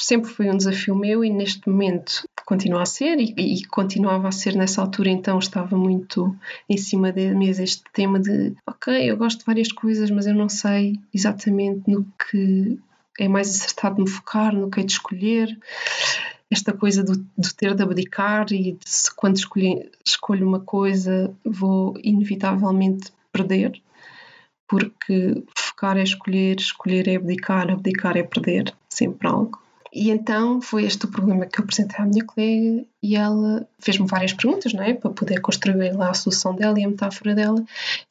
Sempre 0.00 0.30
foi 0.30 0.48
um 0.50 0.56
desafio 0.56 0.94
meu 0.94 1.24
e 1.24 1.30
neste 1.30 1.68
momento 1.68 2.24
continua 2.46 2.82
a 2.82 2.86
ser 2.86 3.18
e, 3.18 3.34
e 3.36 3.64
continuava 3.66 4.28
a 4.28 4.32
ser 4.32 4.54
nessa 4.54 4.80
altura, 4.80 5.10
então 5.10 5.38
estava 5.38 5.76
muito 5.76 6.34
em 6.68 6.78
cima 6.78 7.12
da 7.12 7.34
mesa 7.34 7.62
este 7.62 7.82
tema 7.92 8.18
de 8.18 8.54
ok, 8.66 9.10
eu 9.10 9.16
gosto 9.16 9.40
de 9.40 9.44
várias 9.44 9.70
coisas, 9.70 10.10
mas 10.10 10.26
eu 10.26 10.34
não 10.34 10.48
sei 10.48 10.98
exatamente 11.12 11.82
no 11.90 12.06
que 12.30 12.78
é 13.18 13.28
mais 13.28 13.50
acertado 13.50 14.00
me 14.00 14.08
focar, 14.08 14.54
no 14.54 14.70
que 14.70 14.80
é 14.80 14.82
de 14.84 14.92
escolher 14.92 15.58
esta 16.50 16.72
coisa 16.72 17.02
do, 17.04 17.16
do 17.36 17.54
ter 17.54 17.74
de 17.74 17.82
abdicar 17.82 18.46
e 18.52 18.72
de 18.72 18.88
se 18.88 19.14
quando 19.14 19.36
escolho, 19.36 19.90
escolho 20.04 20.46
uma 20.46 20.60
coisa 20.60 21.34
vou 21.44 21.94
inevitavelmente 22.02 23.12
perder, 23.30 23.80
porque 24.66 25.44
focar 25.54 25.98
é 25.98 26.02
escolher, 26.02 26.56
escolher 26.56 27.08
é 27.08 27.16
abdicar, 27.16 27.70
abdicar 27.70 28.16
é 28.16 28.22
perder, 28.22 28.72
sempre 28.88 29.28
algo. 29.28 29.67
E 29.92 30.10
então 30.10 30.60
foi 30.60 30.84
este 30.84 31.06
o 31.06 31.10
problema 31.10 31.46
que 31.46 31.60
eu 31.60 31.64
apresentei 31.64 31.98
à 31.98 32.06
minha 32.06 32.24
colega 32.24 32.84
e 33.02 33.16
ela 33.16 33.66
fez-me 33.78 34.06
várias 34.06 34.32
perguntas, 34.32 34.72
não 34.72 34.82
é? 34.82 34.94
Para 34.94 35.10
poder 35.10 35.40
construir 35.40 35.92
lá 35.92 36.10
a 36.10 36.14
solução 36.14 36.54
dela 36.54 36.78
e 36.78 36.84
a 36.84 36.88
metáfora 36.88 37.34
dela. 37.34 37.64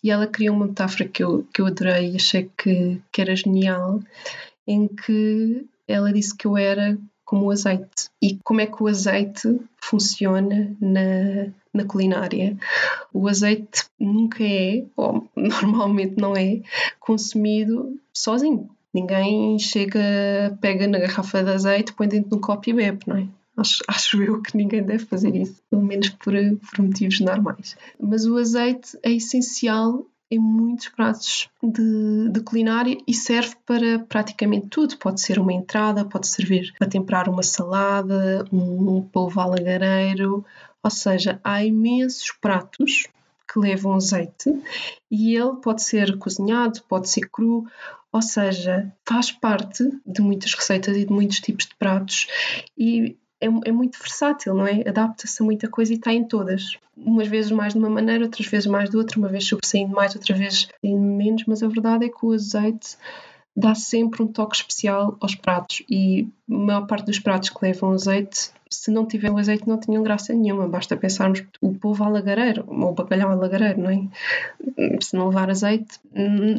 E 0.03 0.09
ela 0.09 0.27
criou 0.27 0.55
uma 0.55 0.67
metáfora 0.67 1.07
que 1.07 1.23
eu, 1.23 1.45
que 1.53 1.61
eu 1.61 1.67
adorei 1.67 2.11
e 2.11 2.15
achei 2.15 2.49
que, 2.57 3.01
que 3.11 3.21
era 3.21 3.35
genial, 3.35 4.01
em 4.65 4.87
que 4.87 5.65
ela 5.87 6.11
disse 6.11 6.35
que 6.35 6.47
eu 6.47 6.57
era 6.57 6.97
como 7.27 7.45
o 7.45 7.51
azeite. 7.51 8.09
E 8.21 8.39
como 8.43 8.61
é 8.61 8.65
que 8.65 8.81
o 8.81 8.87
azeite 8.87 9.59
funciona 9.81 10.73
na, 10.79 11.51
na 11.73 11.85
culinária? 11.85 12.57
O 13.13 13.27
azeite 13.27 13.85
nunca 13.99 14.43
é, 14.43 14.85
ou 14.95 15.29
normalmente 15.35 16.15
não 16.17 16.35
é, 16.35 16.61
consumido 16.99 17.99
sozinho. 18.13 18.69
Ninguém 18.97 19.59
chega, 19.59 20.57
pega 20.59 20.87
na 20.87 20.97
garrafa 20.97 21.43
de 21.43 21.51
azeite, 21.51 21.93
põe 21.93 22.07
dentro 22.07 22.31
de 22.31 22.35
um 22.35 22.41
copo 22.41 22.67
e 22.67 22.73
bebe, 22.73 23.01
não 23.05 23.17
é? 23.17 23.27
Acho, 23.55 23.83
acho 23.87 24.23
eu 24.23 24.41
que 24.41 24.57
ninguém 24.57 24.81
deve 24.81 25.05
fazer 25.05 25.35
isso, 25.35 25.61
pelo 25.69 25.83
menos 25.83 26.09
por, 26.09 26.33
por 26.33 26.83
motivos 26.83 27.19
normais. 27.19 27.77
Mas 27.99 28.25
o 28.25 28.35
azeite 28.37 28.97
é 29.03 29.11
essencial 29.11 30.03
em 30.31 30.39
muitos 30.39 30.89
pratos 30.89 31.47
de, 31.61 32.29
de, 32.31 32.39
culinária 32.41 32.97
e 33.07 33.13
serve 33.13 33.55
para 33.67 33.99
praticamente 33.99 34.67
tudo. 34.67 34.97
Pode 34.97 35.21
ser 35.21 35.37
uma 35.37 35.53
entrada, 35.53 36.03
pode 36.03 36.27
servir 36.27 36.73
para 36.79 36.87
temperar 36.87 37.29
uma 37.29 37.43
salada, 37.43 38.45
um, 38.51 38.97
um 38.97 39.01
polvo 39.01 39.39
alagareiro, 39.39 40.43
ou 40.81 40.89
seja, 40.91 41.39
há 41.43 41.63
imensos 41.63 42.31
pratos 42.41 43.07
que 43.51 43.59
levam 43.59 43.93
azeite 43.93 44.51
e 45.09 45.35
ele 45.35 45.55
pode 45.57 45.83
ser 45.83 46.17
cozinhado, 46.17 46.81
pode 46.87 47.09
ser 47.09 47.29
cru, 47.29 47.65
ou 48.11 48.21
seja, 48.21 48.91
faz 49.07 49.31
parte 49.31 49.83
de 50.05 50.21
muitas 50.21 50.53
receitas 50.53 50.95
e 50.95 51.05
de 51.05 51.11
muitos 51.11 51.39
tipos 51.39 51.65
de 51.65 51.75
pratos 51.75 52.27
e 52.77 53.17
é, 53.39 53.45
é 53.45 53.71
muito 53.71 53.99
versátil, 53.99 54.53
não 54.53 54.65
é? 54.65 54.87
Adapta-se 54.87 55.41
a 55.41 55.45
muita 55.45 55.67
coisa 55.67 55.93
e 55.93 55.95
está 55.95 56.11
em 56.11 56.23
todas. 56.23 56.77
Umas 56.95 57.27
vezes 57.27 57.51
mais 57.51 57.73
de 57.73 57.79
uma 57.79 57.89
maneira, 57.89 58.23
outras 58.23 58.47
vezes 58.47 58.65
mais 58.65 58.89
de 58.89 58.97
outra, 58.97 59.19
uma 59.19 59.27
vez 59.27 59.45
sobressaindo 59.45 59.93
mais, 59.93 60.15
outra 60.15 60.35
vez 60.35 60.67
menos, 60.83 61.43
mas 61.45 61.61
a 61.61 61.67
verdade 61.67 62.05
é 62.05 62.09
que 62.09 62.25
o 62.25 62.33
azeite 62.33 62.97
dá 63.57 63.73
sempre 63.73 64.21
um 64.21 64.27
toque 64.27 64.55
especial 64.55 65.17
aos 65.19 65.33
pratos 65.33 65.81
e 65.89 66.29
a 66.47 66.53
maior 66.53 66.85
parte 66.85 67.07
dos 67.07 67.17
pratos 67.17 67.49
que 67.49 67.57
levam 67.65 67.91
azeite, 67.91 68.51
se 68.69 68.91
não 68.91 69.03
tiver 69.03 69.31
o 69.31 69.37
azeite 69.37 69.67
não 69.67 69.79
tinham 69.79 70.03
graça 70.03 70.31
nenhuma, 70.31 70.67
basta 70.67 70.95
pensarmos 70.95 71.43
o 71.59 71.73
povo 71.73 72.03
alagareiro, 72.03 72.63
ou 72.67 72.91
o 72.91 72.93
bacalhau 72.93 73.31
alagareiro, 73.31 73.81
não 73.81 73.89
é? 73.89 74.07
Se 75.01 75.15
não 75.15 75.29
levar 75.29 75.49
azeite, 75.49 75.99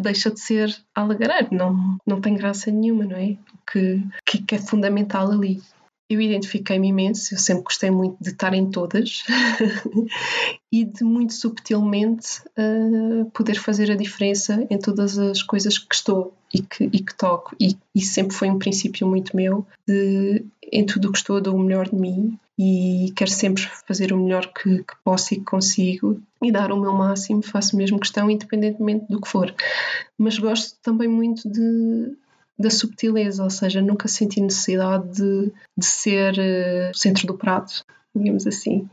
deixa 0.02 0.28
de 0.28 0.40
ser 0.40 0.74
alagareiro, 0.92 1.48
não, 1.52 1.98
não 2.04 2.20
tem 2.20 2.34
graça 2.34 2.68
nenhuma, 2.72 3.04
não 3.04 3.16
é? 3.16 3.36
Que, 3.70 4.02
que 4.40 4.54
é 4.56 4.58
fundamental 4.58 5.30
ali. 5.30 5.62
Eu 6.10 6.22
identifiquei-me 6.22 6.88
imenso, 6.88 7.34
eu 7.34 7.38
sempre 7.38 7.64
gostei 7.64 7.90
muito 7.90 8.16
de 8.18 8.30
estar 8.30 8.54
em 8.54 8.70
todas 8.70 9.24
e 10.72 10.84
de 10.84 11.04
muito 11.04 11.34
subtilmente 11.34 12.40
uh, 12.58 13.26
poder 13.30 13.56
fazer 13.56 13.90
a 13.90 13.94
diferença 13.94 14.66
em 14.70 14.78
todas 14.78 15.18
as 15.18 15.42
coisas 15.42 15.76
que 15.76 15.94
estou 15.94 16.37
e 16.52 16.62
que, 16.62 16.84
e 16.84 17.00
que 17.00 17.14
toco. 17.16 17.54
E 17.60 17.76
isso 17.94 18.14
sempre 18.14 18.36
foi 18.36 18.50
um 18.50 18.58
princípio 18.58 19.06
muito 19.06 19.36
meu 19.36 19.66
de 19.86 20.44
em 20.70 20.84
tudo 20.84 21.08
o 21.08 21.12
que 21.12 21.18
estou 21.18 21.40
dou 21.40 21.54
o 21.54 21.58
melhor 21.58 21.88
de 21.88 21.96
mim 21.96 22.38
e 22.58 23.12
quero 23.16 23.30
sempre 23.30 23.62
fazer 23.86 24.12
o 24.12 24.18
melhor 24.18 24.52
que, 24.52 24.78
que 24.78 24.94
posso 25.04 25.32
e 25.32 25.38
que 25.38 25.44
consigo 25.44 26.20
e 26.42 26.52
dar 26.52 26.72
o 26.72 26.80
meu 26.80 26.92
máximo, 26.92 27.42
faço 27.42 27.76
mesmo 27.76 28.00
questão 28.00 28.30
independentemente 28.30 29.06
do 29.08 29.20
que 29.20 29.28
for. 29.28 29.54
Mas 30.16 30.38
gosto 30.38 30.76
também 30.82 31.08
muito 31.08 31.48
de 31.48 32.16
da 32.58 32.70
subtileza, 32.70 33.44
ou 33.44 33.50
seja, 33.50 33.80
nunca 33.80 34.08
senti 34.08 34.40
necessidade 34.40 35.08
de, 35.12 35.52
de 35.76 35.86
ser 35.86 36.34
uh, 36.34 36.90
o 36.90 36.94
centro 36.94 37.24
do 37.24 37.34
prato, 37.38 37.84
digamos 38.12 38.48
assim. 38.48 38.88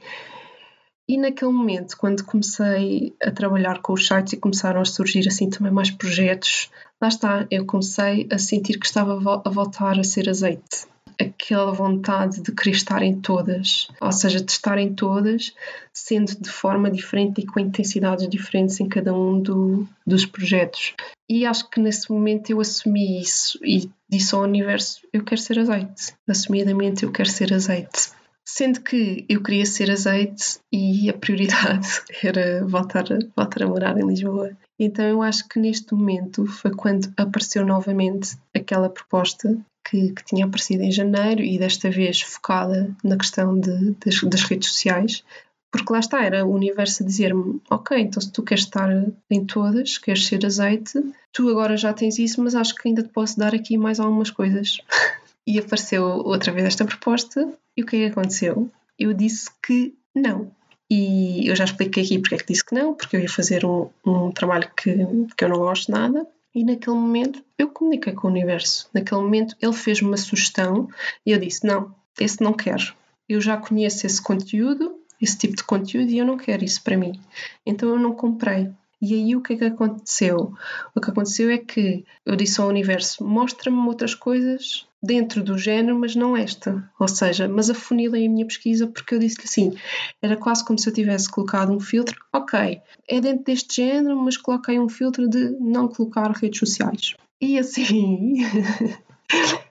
E 1.08 1.18
naquele 1.18 1.52
momento, 1.52 1.98
quando 1.98 2.24
comecei 2.24 3.16
a 3.22 3.32
trabalhar 3.32 3.82
com 3.82 3.94
os 3.94 4.08
sites 4.08 4.34
e 4.34 4.38
começaram 4.38 4.82
a 4.82 4.86
surgir 4.86 5.28
assim 5.28 5.50
também 5.50 5.72
mais 5.72 5.90
projetos, 5.90 6.70
lá 7.02 7.08
está, 7.08 7.48
eu 7.52 7.66
comecei 7.66 8.28
a 8.32 8.38
sentir 8.38 8.80
que 8.80 8.86
estava 8.86 9.14
a 9.44 9.50
voltar 9.50 10.00
a 10.00 10.04
ser 10.04 10.30
azeite 10.30 10.88
aquela 11.20 11.72
vontade 11.72 12.42
de 12.42 12.52
querer 12.52 12.76
estar 12.76 13.02
em 13.02 13.20
todas, 13.20 13.88
ou 14.02 14.12
seja, 14.12 14.42
de 14.42 14.52
estar 14.52 14.78
em 14.78 14.94
todas, 14.94 15.54
sendo 15.94 16.36
de 16.40 16.50
forma 16.50 16.92
diferente 16.92 17.42
e 17.42 17.46
com 17.46 17.60
intensidades 17.60 18.28
diferentes 18.28 18.80
em 18.80 18.88
cada 18.88 19.14
um 19.14 19.40
do, 19.40 19.88
dos 20.06 20.26
projetos. 20.26 20.94
E 21.30 21.46
acho 21.46 21.70
que 21.70 21.80
nesse 21.80 22.12
momento 22.12 22.50
eu 22.50 22.60
assumi 22.60 23.22
isso 23.22 23.60
e 23.64 23.90
disse 24.10 24.36
ao 24.36 24.42
universo: 24.42 25.02
eu 25.12 25.24
quero 25.24 25.42
ser 25.42 25.60
azeite. 25.60 26.14
Assumidamente, 26.28 27.04
eu 27.04 27.12
quero 27.12 27.30
ser 27.30 27.54
azeite. 27.54 28.12
Sendo 28.48 28.82
que 28.82 29.26
eu 29.28 29.42
queria 29.42 29.66
ser 29.66 29.90
azeite 29.90 30.60
e 30.72 31.10
a 31.10 31.14
prioridade 31.14 31.88
era 32.24 32.64
voltar, 32.64 33.06
voltar 33.36 33.64
a 33.64 33.68
morar 33.68 33.98
em 33.98 34.08
Lisboa. 34.08 34.52
Então 34.80 35.04
eu 35.04 35.22
acho 35.24 35.48
que 35.48 35.60
neste 35.60 35.94
momento 35.96 36.46
foi 36.46 36.72
quando 36.72 37.12
apareceu 37.18 37.66
novamente 37.66 38.38
aquela 38.54 38.90
proposta 38.90 39.58
que, 39.88 40.12
que, 40.12 40.26
tinha 40.26 40.46
aparecido 40.46 40.84
em 40.84 40.92
janeiro 40.92 41.42
e 41.42 41.58
desta 41.58 41.90
vez 41.90 42.22
focada 42.22 42.96
na 43.04 43.18
questão 43.18 43.60
de, 43.60 43.96
das, 44.04 44.22
das, 44.24 44.44
redes 44.44 44.70
sociais, 44.70 45.24
porque 45.72 45.92
lá 45.92 46.00
está, 46.00 46.24
era 46.24 46.46
o 46.46 46.54
universo 46.54 47.04
a 47.04 47.06
dizer-me: 47.06 47.62
Ok, 47.70 47.98
então 47.98 48.22
se 48.22 48.32
tu 48.32 48.44
queres 48.44 48.64
estar 48.64 48.90
em 49.30 49.46
todas, 49.46 49.98
queres 49.98 50.26
ser 50.26 50.46
azeite, 50.46 51.00
tu 51.32 51.50
agora 51.50 51.78
já 51.78 51.94
tens 51.94 52.20
isso, 52.20 52.44
mas 52.44 52.56
acho 52.56 52.76
que 52.76 52.88
ainda 52.88 53.04
te 53.04 53.10
posso 53.10 53.40
dar 53.40 53.54
aqui 53.54 53.78
mais 53.78 54.00
algumas 54.00 54.30
coisas. 54.30 54.78
e 55.46 55.60
apareceu 55.60 56.04
outra 56.04 56.52
vez 56.52 56.66
esta 56.66 56.86
proposta, 56.86 57.52
e 57.78 57.84
o 57.84 57.86
que 57.86 57.98
é 57.98 58.00
que 58.00 58.12
aconteceu? 58.12 58.70
Eu 58.98 59.14
disse 59.14 59.50
que 59.62 59.94
não. 60.14 60.52
E 60.90 61.48
eu 61.48 61.56
já 61.56 61.64
expliquei 61.64 62.04
aqui 62.04 62.20
porque 62.20 62.36
é 62.36 62.38
que 62.38 62.48
disse 62.48 62.66
que 62.66 62.76
não, 62.76 62.94
porque 62.94 63.16
eu 63.16 63.22
ia 63.22 63.30
fazer 63.30 63.66
um, 63.66 63.90
um 64.06 64.32
trabalho 64.32 64.70
que, 64.76 64.96
que 65.36 65.44
eu 65.44 65.50
não 65.50 65.58
gosto 65.58 65.92
nada, 65.92 66.28
e 66.54 66.64
naquele 66.64 66.96
momento 66.96 67.44
eu 67.58 67.70
comuniquei 67.70 68.14
com 68.14 68.28
o 68.28 68.32
universo. 68.32 68.90
Naquele 68.94 69.22
momento 69.22 69.56
ele 69.62 69.74
fez-me 69.74 70.08
uma 70.08 70.18
sugestão 70.18 70.88
e 71.26 71.32
eu 71.32 71.40
disse: 71.40 71.66
Não, 71.66 71.94
esse 72.20 72.42
não 72.42 72.54
quero. 72.54 72.94
Eu 73.28 73.42
já 73.42 73.58
conheço 73.58 74.06
esse 74.06 74.22
conteúdo, 74.22 74.98
esse 75.22 75.38
tipo 75.38 75.56
de 75.56 75.64
conteúdo, 75.64 76.10
e 76.10 76.18
eu 76.18 76.26
não 76.26 76.38
quero 76.38 76.64
isso 76.64 76.82
para 76.82 76.96
mim. 76.96 77.20
Então 77.66 77.90
eu 77.90 78.00
não 78.00 78.14
comprei. 78.14 78.72
E 79.02 79.14
aí 79.14 79.36
o 79.36 79.42
que 79.42 79.54
é 79.54 79.58
que 79.58 79.66
aconteceu? 79.66 80.54
O 80.96 81.02
que 81.02 81.10
aconteceu 81.10 81.50
é 81.50 81.58
que 81.58 82.06
eu 82.26 82.36
disse 82.36 82.62
ao 82.62 82.70
universo: 82.70 83.24
mostra-me 83.24 83.78
outras 83.88 84.16
coisas 84.16 84.88
dentro 85.06 85.44
do 85.44 85.58
género, 85.58 85.98
mas 85.98 86.16
não 86.16 86.36
esta. 86.36 86.90
Ou 87.00 87.08
seja, 87.08 87.48
mas 87.48 87.70
afunilei 87.70 88.26
a 88.26 88.30
minha 88.30 88.46
pesquisa 88.46 88.88
porque 88.88 89.16
eu 89.16 89.20
disse-lhe 89.20 89.46
assim: 89.46 89.74
era 90.22 90.36
quase 90.36 90.66
como 90.66 90.80
se 90.80 90.90
eu 90.90 90.94
tivesse 90.94 91.30
colocado 91.30 91.72
um 91.72 91.80
filtro, 91.80 92.16
ok, 92.34 92.82
é 93.08 93.22
dentro 93.22 93.46
deste 93.46 93.76
género, 93.76 94.18
mas 94.18 94.38
coloquei 94.38 94.80
um 94.80 94.90
filtro 94.90 95.30
de 95.30 95.52
não 95.60 95.88
colocar 95.88 96.32
redes 96.32 96.60
sociais. 96.60 97.16
E 97.40 97.60
assim. 97.60 98.38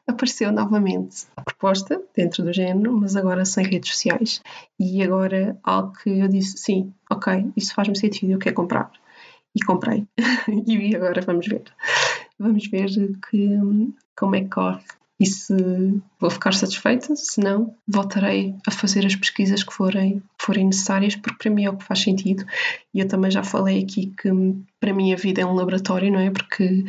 apareceu 0.06 0.52
novamente 0.52 1.26
a 1.36 1.42
proposta 1.42 2.02
dentro 2.14 2.42
do 2.42 2.52
género, 2.52 2.92
mas 2.92 3.16
agora 3.16 3.44
sem 3.44 3.64
redes 3.64 3.90
sociais. 3.90 4.42
E 4.78 5.02
agora 5.02 5.58
algo 5.62 5.92
que 5.92 6.10
eu 6.10 6.28
disse, 6.28 6.58
sim, 6.58 6.92
ok, 7.10 7.52
isso 7.56 7.74
faz-me 7.74 7.96
sentido, 7.96 8.32
eu 8.32 8.38
quero 8.38 8.54
comprar 8.54 8.90
e 9.54 9.64
comprei. 9.64 10.06
e 10.66 10.94
agora 10.96 11.20
vamos 11.22 11.46
ver. 11.46 11.64
Vamos 12.38 12.66
ver 12.68 12.88
que, 13.30 13.58
como 14.16 14.34
é 14.34 14.40
que 14.40 14.50
corre 14.50 14.82
e 15.18 15.26
se 15.26 15.54
vou 16.18 16.28
ficar 16.28 16.52
satisfeita, 16.52 17.14
se 17.14 17.40
não, 17.40 17.74
voltarei 17.86 18.54
a 18.66 18.70
fazer 18.70 19.06
as 19.06 19.14
pesquisas 19.14 19.62
que 19.62 19.72
forem, 19.72 20.22
forem 20.40 20.66
necessárias, 20.66 21.14
porque 21.14 21.38
para 21.38 21.50
mim 21.54 21.64
é 21.64 21.70
o 21.70 21.76
que 21.76 21.84
faz 21.84 22.00
sentido. 22.00 22.44
E 22.92 23.00
eu 23.00 23.06
também 23.06 23.30
já 23.30 23.44
falei 23.44 23.82
aqui 23.82 24.12
que 24.20 24.30
para 24.80 24.92
mim 24.92 25.12
a 25.12 25.16
vida 25.16 25.40
é 25.40 25.46
um 25.46 25.54
laboratório, 25.54 26.10
não 26.10 26.18
é? 26.18 26.30
Porque 26.30 26.84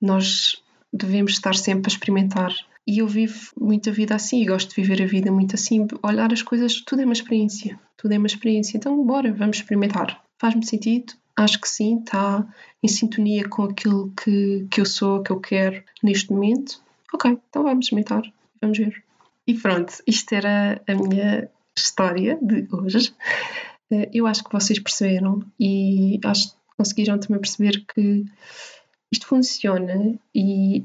nós 0.00 0.62
devemos 0.92 1.32
estar 1.32 1.54
sempre 1.54 1.90
a 1.90 1.92
experimentar. 1.92 2.54
E 2.86 2.98
eu 2.98 3.08
vivo 3.08 3.50
muita 3.60 3.90
vida 3.90 4.14
assim 4.14 4.42
e 4.42 4.46
gosto 4.46 4.70
de 4.70 4.80
viver 4.80 5.02
a 5.02 5.06
vida 5.06 5.30
muito 5.30 5.54
assim. 5.54 5.86
Olhar 6.02 6.32
as 6.32 6.42
coisas, 6.42 6.80
tudo 6.80 7.02
é 7.02 7.04
uma 7.04 7.12
experiência. 7.12 7.78
Tudo 7.96 8.14
é 8.14 8.18
uma 8.18 8.28
experiência. 8.28 8.76
Então, 8.76 9.04
bora, 9.04 9.32
vamos 9.32 9.56
experimentar. 9.56 10.22
Faz-me 10.38 10.64
sentido? 10.64 11.14
acho 11.36 11.60
que 11.60 11.68
sim, 11.68 11.98
está 11.98 12.46
em 12.82 12.88
sintonia 12.88 13.46
com 13.46 13.62
aquilo 13.62 14.10
que, 14.12 14.66
que 14.70 14.80
eu 14.80 14.86
sou, 14.86 15.22
que 15.22 15.30
eu 15.30 15.38
quero 15.38 15.82
neste 16.02 16.32
momento. 16.32 16.80
Ok, 17.16 17.30
então 17.48 17.62
vamos 17.62 17.86
experimentar, 17.86 18.30
vamos 18.60 18.76
ver. 18.76 19.02
E 19.46 19.54
pronto, 19.54 20.02
isto 20.06 20.34
era 20.34 20.82
a 20.86 20.94
minha 20.94 21.48
história 21.74 22.38
de 22.42 22.68
hoje. 22.70 23.14
Eh, 23.90 24.10
eu 24.12 24.26
acho 24.26 24.44
que 24.44 24.52
vocês 24.52 24.78
perceberam 24.78 25.42
e 25.58 26.20
acho 26.22 26.50
que 26.50 26.56
conseguiram 26.76 27.18
também 27.18 27.40
perceber 27.40 27.82
que 27.86 28.26
isto 29.10 29.26
funciona 29.26 30.18
e 30.34 30.84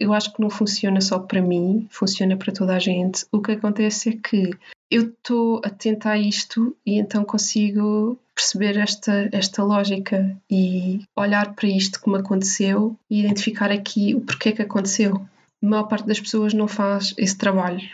eu 0.00 0.12
acho 0.12 0.32
que 0.32 0.42
não 0.42 0.50
funciona 0.50 1.00
só 1.00 1.20
para 1.20 1.40
mim, 1.40 1.86
funciona 1.92 2.36
para 2.36 2.52
toda 2.52 2.74
a 2.74 2.80
gente. 2.80 3.24
O 3.30 3.40
que 3.40 3.52
acontece 3.52 4.08
é 4.08 4.12
que 4.16 4.50
eu 4.90 5.10
estou 5.10 5.60
atenta 5.62 6.10
a 6.10 6.18
isto 6.18 6.76
e 6.84 6.98
então 6.98 7.24
consigo 7.24 8.18
perceber 8.34 8.78
esta, 8.78 9.28
esta 9.30 9.62
lógica 9.62 10.36
e 10.50 11.04
olhar 11.14 11.54
para 11.54 11.68
isto 11.68 12.00
como 12.00 12.16
aconteceu 12.16 12.96
e 13.08 13.20
identificar 13.20 13.70
aqui 13.70 14.16
o 14.16 14.20
porquê 14.22 14.50
que 14.50 14.62
aconteceu. 14.62 15.24
A 15.62 15.66
maior 15.66 15.84
parte 15.84 16.06
das 16.06 16.20
pessoas 16.20 16.54
não 16.54 16.68
faz 16.68 17.14
esse 17.16 17.36
trabalho 17.36 17.88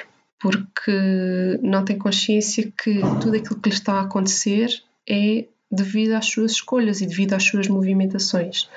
porque 0.44 1.58
não 1.62 1.82
tem 1.82 1.96
consciência 1.96 2.70
que 2.70 3.00
tudo 3.22 3.34
aquilo 3.34 3.58
que 3.58 3.70
lhe 3.70 3.74
está 3.74 3.94
a 3.94 4.02
acontecer 4.02 4.68
é 5.08 5.46
devido 5.70 6.12
às 6.12 6.26
suas 6.26 6.52
escolhas 6.52 7.00
e 7.00 7.06
devido 7.06 7.32
às 7.32 7.44
suas 7.44 7.66
movimentações. 7.66 8.68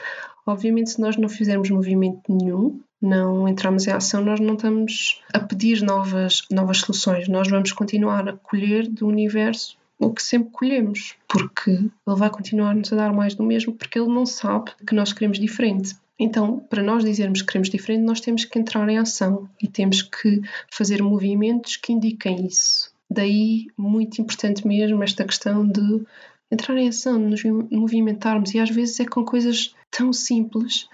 Obviamente, 0.46 0.92
se 0.92 1.02
nós 1.02 1.18
não 1.18 1.28
fizermos 1.28 1.70
movimento 1.70 2.22
nenhum, 2.30 2.80
não 3.02 3.50
entramos 3.50 3.86
em 3.86 3.92
ação, 3.92 4.24
nós 4.24 4.40
não 4.40 4.54
estamos 4.54 5.22
a 5.34 5.40
pedir 5.40 5.82
novas, 5.82 6.44
novas 6.50 6.78
soluções, 6.78 7.28
nós 7.28 7.50
vamos 7.50 7.74
continuar 7.74 8.30
a 8.30 8.34
colher 8.34 8.88
do 8.88 9.06
universo 9.06 9.78
o 10.00 10.14
que 10.14 10.22
sempre 10.22 10.52
colhemos, 10.52 11.16
porque 11.28 11.72
ele 11.72 11.92
vai 12.06 12.30
continuar-nos 12.30 12.94
a 12.94 12.96
dar 12.96 13.12
mais 13.12 13.34
do 13.36 13.44
mesmo, 13.44 13.74
porque 13.74 14.00
ele 14.00 14.14
não 14.14 14.26
sabe 14.26 14.72
que 14.86 14.94
nós 14.94 15.12
queremos 15.12 15.40
diferente. 15.40 15.96
Então, 16.20 16.60
para 16.60 16.82
nós 16.82 17.04
dizermos 17.04 17.42
que 17.42 17.48
queremos 17.48 17.70
diferente, 17.70 18.04
nós 18.04 18.20
temos 18.20 18.44
que 18.46 18.58
entrar 18.58 18.88
em 18.90 18.98
ação 18.98 19.50
e 19.62 19.68
temos 19.68 20.02
que 20.02 20.42
fazer 20.72 21.02
movimentos 21.02 21.78
que 21.78 21.94
indiquem 21.94 22.46
isso. 22.48 22.92
Daí, 23.10 23.68
muito 23.78 24.22
importante 24.22 24.68
mesmo, 24.68 25.04
esta 25.04 25.24
questão 25.24 25.68
de 25.68 26.04
entrar 26.52 26.76
em 26.78 26.90
ação, 26.90 27.20
nos 27.20 27.44
movimentarmos, 27.72 28.54
e 28.54 28.60
às 28.60 28.70
vezes 28.70 29.00
é 29.00 29.06
com 29.06 29.24
coisas 29.24 29.76
tão 29.92 30.12
simples 30.12 30.88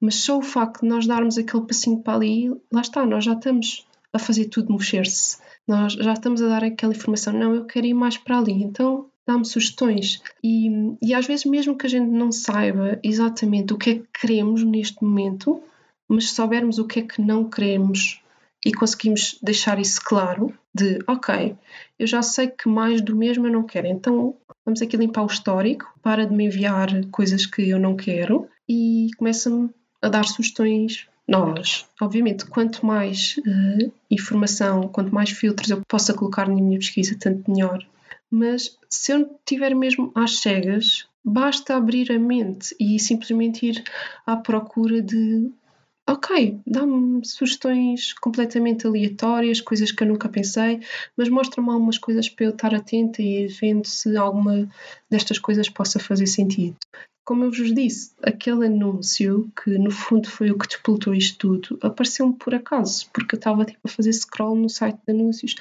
mas 0.00 0.14
só 0.16 0.38
o 0.38 0.42
facto 0.42 0.80
de 0.80 0.88
nós 0.88 1.06
darmos 1.06 1.36
aquele 1.36 1.66
passinho 1.66 2.02
para 2.02 2.14
ali, 2.14 2.48
lá 2.72 2.80
está, 2.80 3.04
nós 3.04 3.24
já 3.24 3.34
estamos 3.34 3.86
a 4.12 4.18
fazer 4.18 4.46
tudo 4.46 4.72
mexer-se. 4.72 5.38
Nós 5.68 5.92
já 5.92 6.14
estamos 6.14 6.42
a 6.42 6.48
dar 6.48 6.64
aquela 6.64 6.94
informação, 6.94 7.34
não, 7.34 7.54
eu 7.54 7.64
quero 7.66 7.86
ir 7.86 7.94
mais 7.94 8.16
para 8.16 8.38
ali, 8.38 8.62
então 8.62 9.06
dá-me 9.30 9.44
sugestões. 9.44 10.22
E, 10.42 10.68
e 11.02 11.14
às 11.14 11.26
vezes, 11.26 11.44
mesmo 11.44 11.76
que 11.76 11.86
a 11.86 11.90
gente 11.90 12.10
não 12.10 12.32
saiba 12.32 12.98
exatamente 13.02 13.72
o 13.72 13.78
que 13.78 13.90
é 13.90 13.94
que 13.94 14.06
queremos 14.20 14.62
neste 14.64 15.02
momento, 15.02 15.62
mas 16.08 16.30
soubermos 16.30 16.78
o 16.78 16.86
que 16.86 17.00
é 17.00 17.02
que 17.02 17.20
não 17.20 17.48
queremos 17.48 18.20
e 18.64 18.72
conseguimos 18.72 19.38
deixar 19.42 19.78
isso 19.78 20.00
claro, 20.04 20.52
de 20.74 20.98
ok, 21.06 21.56
eu 21.98 22.06
já 22.06 22.20
sei 22.22 22.48
que 22.48 22.68
mais 22.68 23.00
do 23.00 23.16
mesmo 23.16 23.46
eu 23.46 23.52
não 23.52 23.62
quero, 23.62 23.86
então 23.86 24.36
vamos 24.64 24.82
aqui 24.82 24.96
limpar 24.96 25.22
o 25.22 25.26
histórico, 25.26 25.86
para 26.02 26.26
de 26.26 26.34
me 26.34 26.44
enviar 26.44 26.88
coisas 27.06 27.46
que 27.46 27.70
eu 27.70 27.78
não 27.78 27.96
quero 27.96 28.48
e 28.68 29.08
começa-me 29.16 29.70
a 30.02 30.08
dar 30.08 30.26
sugestões 30.26 31.08
novas. 31.26 31.86
Obviamente, 32.00 32.44
quanto 32.46 32.84
mais 32.84 33.36
uh, 33.38 33.92
informação, 34.10 34.88
quanto 34.88 35.14
mais 35.14 35.30
filtros 35.30 35.70
eu 35.70 35.80
possa 35.88 36.12
colocar 36.12 36.48
na 36.48 36.54
minha 36.54 36.78
pesquisa, 36.78 37.16
tanto 37.18 37.50
melhor. 37.50 37.86
Mas 38.30 38.78
se 38.88 39.12
eu 39.12 39.38
tiver 39.44 39.74
mesmo 39.74 40.12
às 40.14 40.38
cegas, 40.40 41.06
basta 41.24 41.76
abrir 41.76 42.12
a 42.12 42.18
mente 42.18 42.74
e 42.78 42.98
simplesmente 42.98 43.66
ir 43.66 43.84
à 44.24 44.36
procura 44.36 45.02
de 45.02 45.50
ok, 46.08 46.58
dá-me 46.66 47.24
sugestões 47.24 48.12
completamente 48.14 48.86
aleatórias, 48.86 49.60
coisas 49.60 49.92
que 49.92 50.02
eu 50.02 50.08
nunca 50.08 50.28
pensei, 50.28 50.80
mas 51.16 51.28
mostra-me 51.28 51.70
algumas 51.70 51.98
coisas 51.98 52.28
para 52.28 52.46
eu 52.46 52.50
estar 52.50 52.74
atenta 52.74 53.22
e 53.22 53.46
vendo 53.46 53.86
se 53.86 54.16
alguma 54.16 54.68
destas 55.08 55.38
coisas 55.38 55.68
possa 55.68 56.00
fazer 56.00 56.26
sentido. 56.26 56.76
Como 57.24 57.44
eu 57.44 57.50
vos 57.50 57.72
disse, 57.72 58.12
aquele 58.24 58.66
anúncio, 58.66 59.52
que 59.62 59.70
no 59.78 59.90
fundo 59.90 60.28
foi 60.28 60.50
o 60.50 60.58
que 60.58 60.66
despoltou 60.66 61.14
isto 61.14 61.60
tudo, 61.60 61.78
apareceu-me 61.80 62.34
por 62.34 62.54
acaso, 62.54 63.08
porque 63.12 63.36
eu 63.36 63.38
estava 63.38 63.64
tipo, 63.64 63.78
a 63.84 63.88
fazer 63.88 64.12
scroll 64.12 64.56
no 64.56 64.68
site 64.68 64.98
de 65.06 65.12
anúncios 65.12 65.54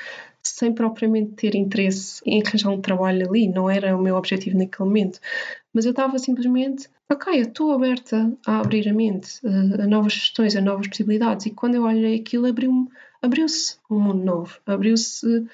sem 0.50 0.74
propriamente 0.74 1.32
ter 1.34 1.56
interesse 1.56 2.22
em 2.26 2.42
arranjar 2.42 2.70
um 2.70 2.82
trabalho 2.82 3.28
ali, 3.28 3.48
não 3.48 3.70
era 3.70 3.96
o 3.96 4.02
meu 4.02 4.16
objetivo 4.16 4.58
naquele 4.58 4.88
momento. 4.88 5.20
Mas 5.74 5.86
eu 5.86 5.92
estava 5.92 6.18
simplesmente, 6.18 6.90
ok, 7.12 7.40
eu 7.40 7.44
estou 7.44 7.72
aberta 7.72 8.32
a 8.46 8.60
abrir 8.60 8.88
a 8.90 8.94
mente 8.94 9.40
a, 9.46 9.84
a 9.84 9.88
novas 9.88 10.14
questões, 10.14 10.56
a 10.56 10.62
novas 10.62 10.88
possibilidades. 10.88 11.46
E 11.46 11.52
quando 11.52 11.76
eu 11.76 11.84
olhei 11.84 12.16
aquilo, 12.16 12.48
abriu-me 12.48 12.88
abriu-se 13.22 13.78
um 13.90 14.00
mundo 14.00 14.24
novo, 14.24 14.60
abriu-se 14.66 15.46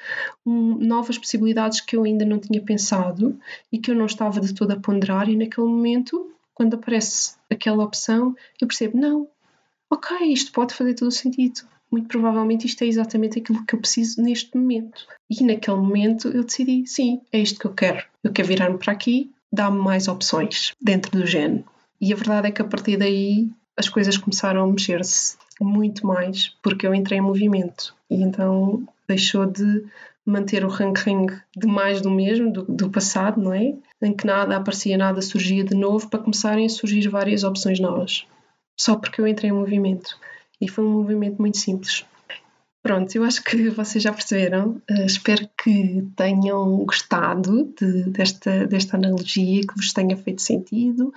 um, 0.45 0.77
novas 0.77 1.17
possibilidades 1.17 1.81
que 1.81 1.95
eu 1.95 2.03
ainda 2.03 2.23
não 2.25 2.39
tinha 2.39 2.61
pensado 2.61 3.37
e 3.71 3.79
que 3.79 3.91
eu 3.91 3.95
não 3.95 4.05
estava 4.05 4.39
de 4.39 4.53
todo 4.53 4.71
a 4.71 4.79
ponderar. 4.79 5.29
E 5.29 5.35
naquele 5.35 5.67
momento, 5.67 6.31
quando 6.53 6.75
aparece 6.75 7.35
aquela 7.49 7.83
opção, 7.83 8.35
eu 8.61 8.67
percebo: 8.67 8.97
não, 8.97 9.27
ok, 9.95 10.27
isto 10.27 10.51
pode 10.51 10.73
fazer 10.73 10.93
todo 10.93 11.07
o 11.07 11.11
sentido. 11.11 11.61
Muito 11.91 12.07
provavelmente 12.07 12.65
isto 12.65 12.83
é 12.83 12.87
exatamente 12.87 13.39
aquilo 13.39 13.65
que 13.65 13.75
eu 13.75 13.79
preciso 13.79 14.21
neste 14.21 14.55
momento. 14.57 15.05
E 15.29 15.43
naquele 15.43 15.77
momento 15.77 16.27
eu 16.27 16.43
decidi: 16.43 16.85
sim, 16.85 17.21
é 17.31 17.39
isto 17.39 17.59
que 17.59 17.65
eu 17.65 17.73
quero. 17.73 18.03
Eu 18.23 18.31
quero 18.31 18.47
virar-me 18.47 18.77
para 18.77 18.91
aqui, 18.91 19.31
dá-me 19.51 19.77
mais 19.77 20.07
opções 20.07 20.73
dentro 20.81 21.11
do 21.11 21.25
género. 21.25 21.63
E 21.99 22.11
a 22.11 22.15
verdade 22.15 22.47
é 22.47 22.51
que 22.51 22.61
a 22.61 22.65
partir 22.65 22.97
daí 22.97 23.49
as 23.77 23.89
coisas 23.89 24.17
começaram 24.17 24.63
a 24.63 24.67
mexer-se 24.67 25.37
muito 25.59 26.05
mais 26.05 26.49
porque 26.61 26.85
eu 26.85 26.93
entrei 26.93 27.19
em 27.19 27.21
movimento 27.21 27.95
e 28.09 28.21
então 28.21 28.85
deixou 29.07 29.45
de 29.45 29.85
manter 30.25 30.65
o 30.65 30.69
ranking 30.69 31.27
de 31.55 31.67
mais 31.67 32.01
do 32.01 32.09
mesmo, 32.09 32.51
do, 32.51 32.63
do, 32.63 32.89
passado, 32.89 33.39
não 33.39 33.53
é? 33.53 33.75
Em 34.01 34.11
que 34.11 34.25
nada 34.25 34.57
aparecia, 34.57 34.97
nada 34.97 35.21
surgia 35.21 35.63
de 35.63 35.75
novo 35.75 36.09
para 36.09 36.19
começarem 36.19 36.65
a 36.65 36.69
surgir 36.69 37.07
várias 37.07 37.43
opções 37.43 37.79
novas. 37.79 38.25
Só 38.77 38.95
porque 38.95 39.21
eu 39.21 39.27
entrei 39.27 39.49
em 39.49 39.53
movimento. 39.53 40.17
E 40.59 40.69
foi 40.69 40.85
um 40.85 40.91
movimento 40.91 41.39
muito 41.39 41.57
simples. 41.57 42.05
Pronto, 42.85 43.15
eu 43.15 43.23
acho 43.23 43.43
que 43.43 43.67
vocês 43.71 44.03
já 44.03 44.13
perceberam. 44.13 44.79
Uh, 44.87 45.05
espero 45.07 45.49
que 45.57 46.07
tenham 46.15 46.85
gostado 46.85 47.73
de, 47.79 48.11
desta, 48.11 48.67
desta 48.67 48.95
analogia, 48.95 49.61
que 49.61 49.75
vos 49.75 49.91
tenha 49.91 50.15
feito 50.15 50.43
sentido 50.43 51.11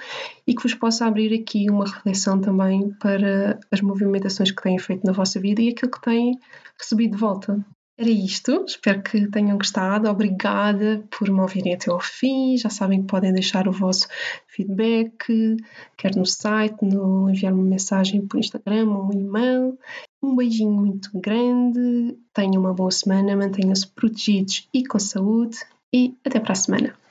e 0.46 0.54
que 0.54 0.62
vos 0.62 0.72
possa 0.72 1.04
abrir 1.04 1.38
aqui 1.38 1.68
uma 1.68 1.84
reflexão 1.84 2.40
também 2.40 2.88
para 2.98 3.60
as 3.70 3.82
movimentações 3.82 4.50
que 4.50 4.62
têm 4.62 4.78
feito 4.78 5.04
na 5.04 5.12
vossa 5.12 5.38
vida 5.38 5.60
e 5.60 5.68
aquilo 5.68 5.92
que 5.92 6.00
têm 6.00 6.38
recebido 6.78 7.16
de 7.16 7.18
volta. 7.18 7.62
Era 8.00 8.10
isto, 8.10 8.64
espero 8.64 9.02
que 9.02 9.26
tenham 9.26 9.58
gostado. 9.58 10.08
Obrigada 10.08 11.04
por 11.10 11.28
me 11.28 11.40
ouvirem 11.40 11.74
até 11.74 11.90
ao 11.90 11.98
fim. 11.98 12.56
Já 12.56 12.70
sabem 12.70 13.00
que 13.00 13.08
podem 13.08 13.32
deixar 13.32 13.66
o 13.66 13.72
vosso 13.72 14.06
feedback, 14.46 15.56
quer 15.96 16.14
no 16.14 16.24
site, 16.24 16.80
no 16.84 17.28
enviar 17.28 17.52
uma 17.52 17.64
mensagem 17.64 18.24
por 18.24 18.38
Instagram 18.38 18.88
ou 18.88 19.08
um 19.08 19.12
e-mail. 19.12 19.78
Um 20.22 20.36
beijinho 20.36 20.70
muito 20.70 21.10
grande, 21.12 22.16
tenham 22.32 22.62
uma 22.62 22.72
boa 22.72 22.92
semana, 22.92 23.36
mantenham-se 23.36 23.88
protegidos 23.88 24.68
e 24.72 24.86
com 24.86 25.00
saúde 25.00 25.58
e 25.92 26.16
até 26.24 26.38
para 26.38 26.52
a 26.52 26.56
semana. 26.56 27.07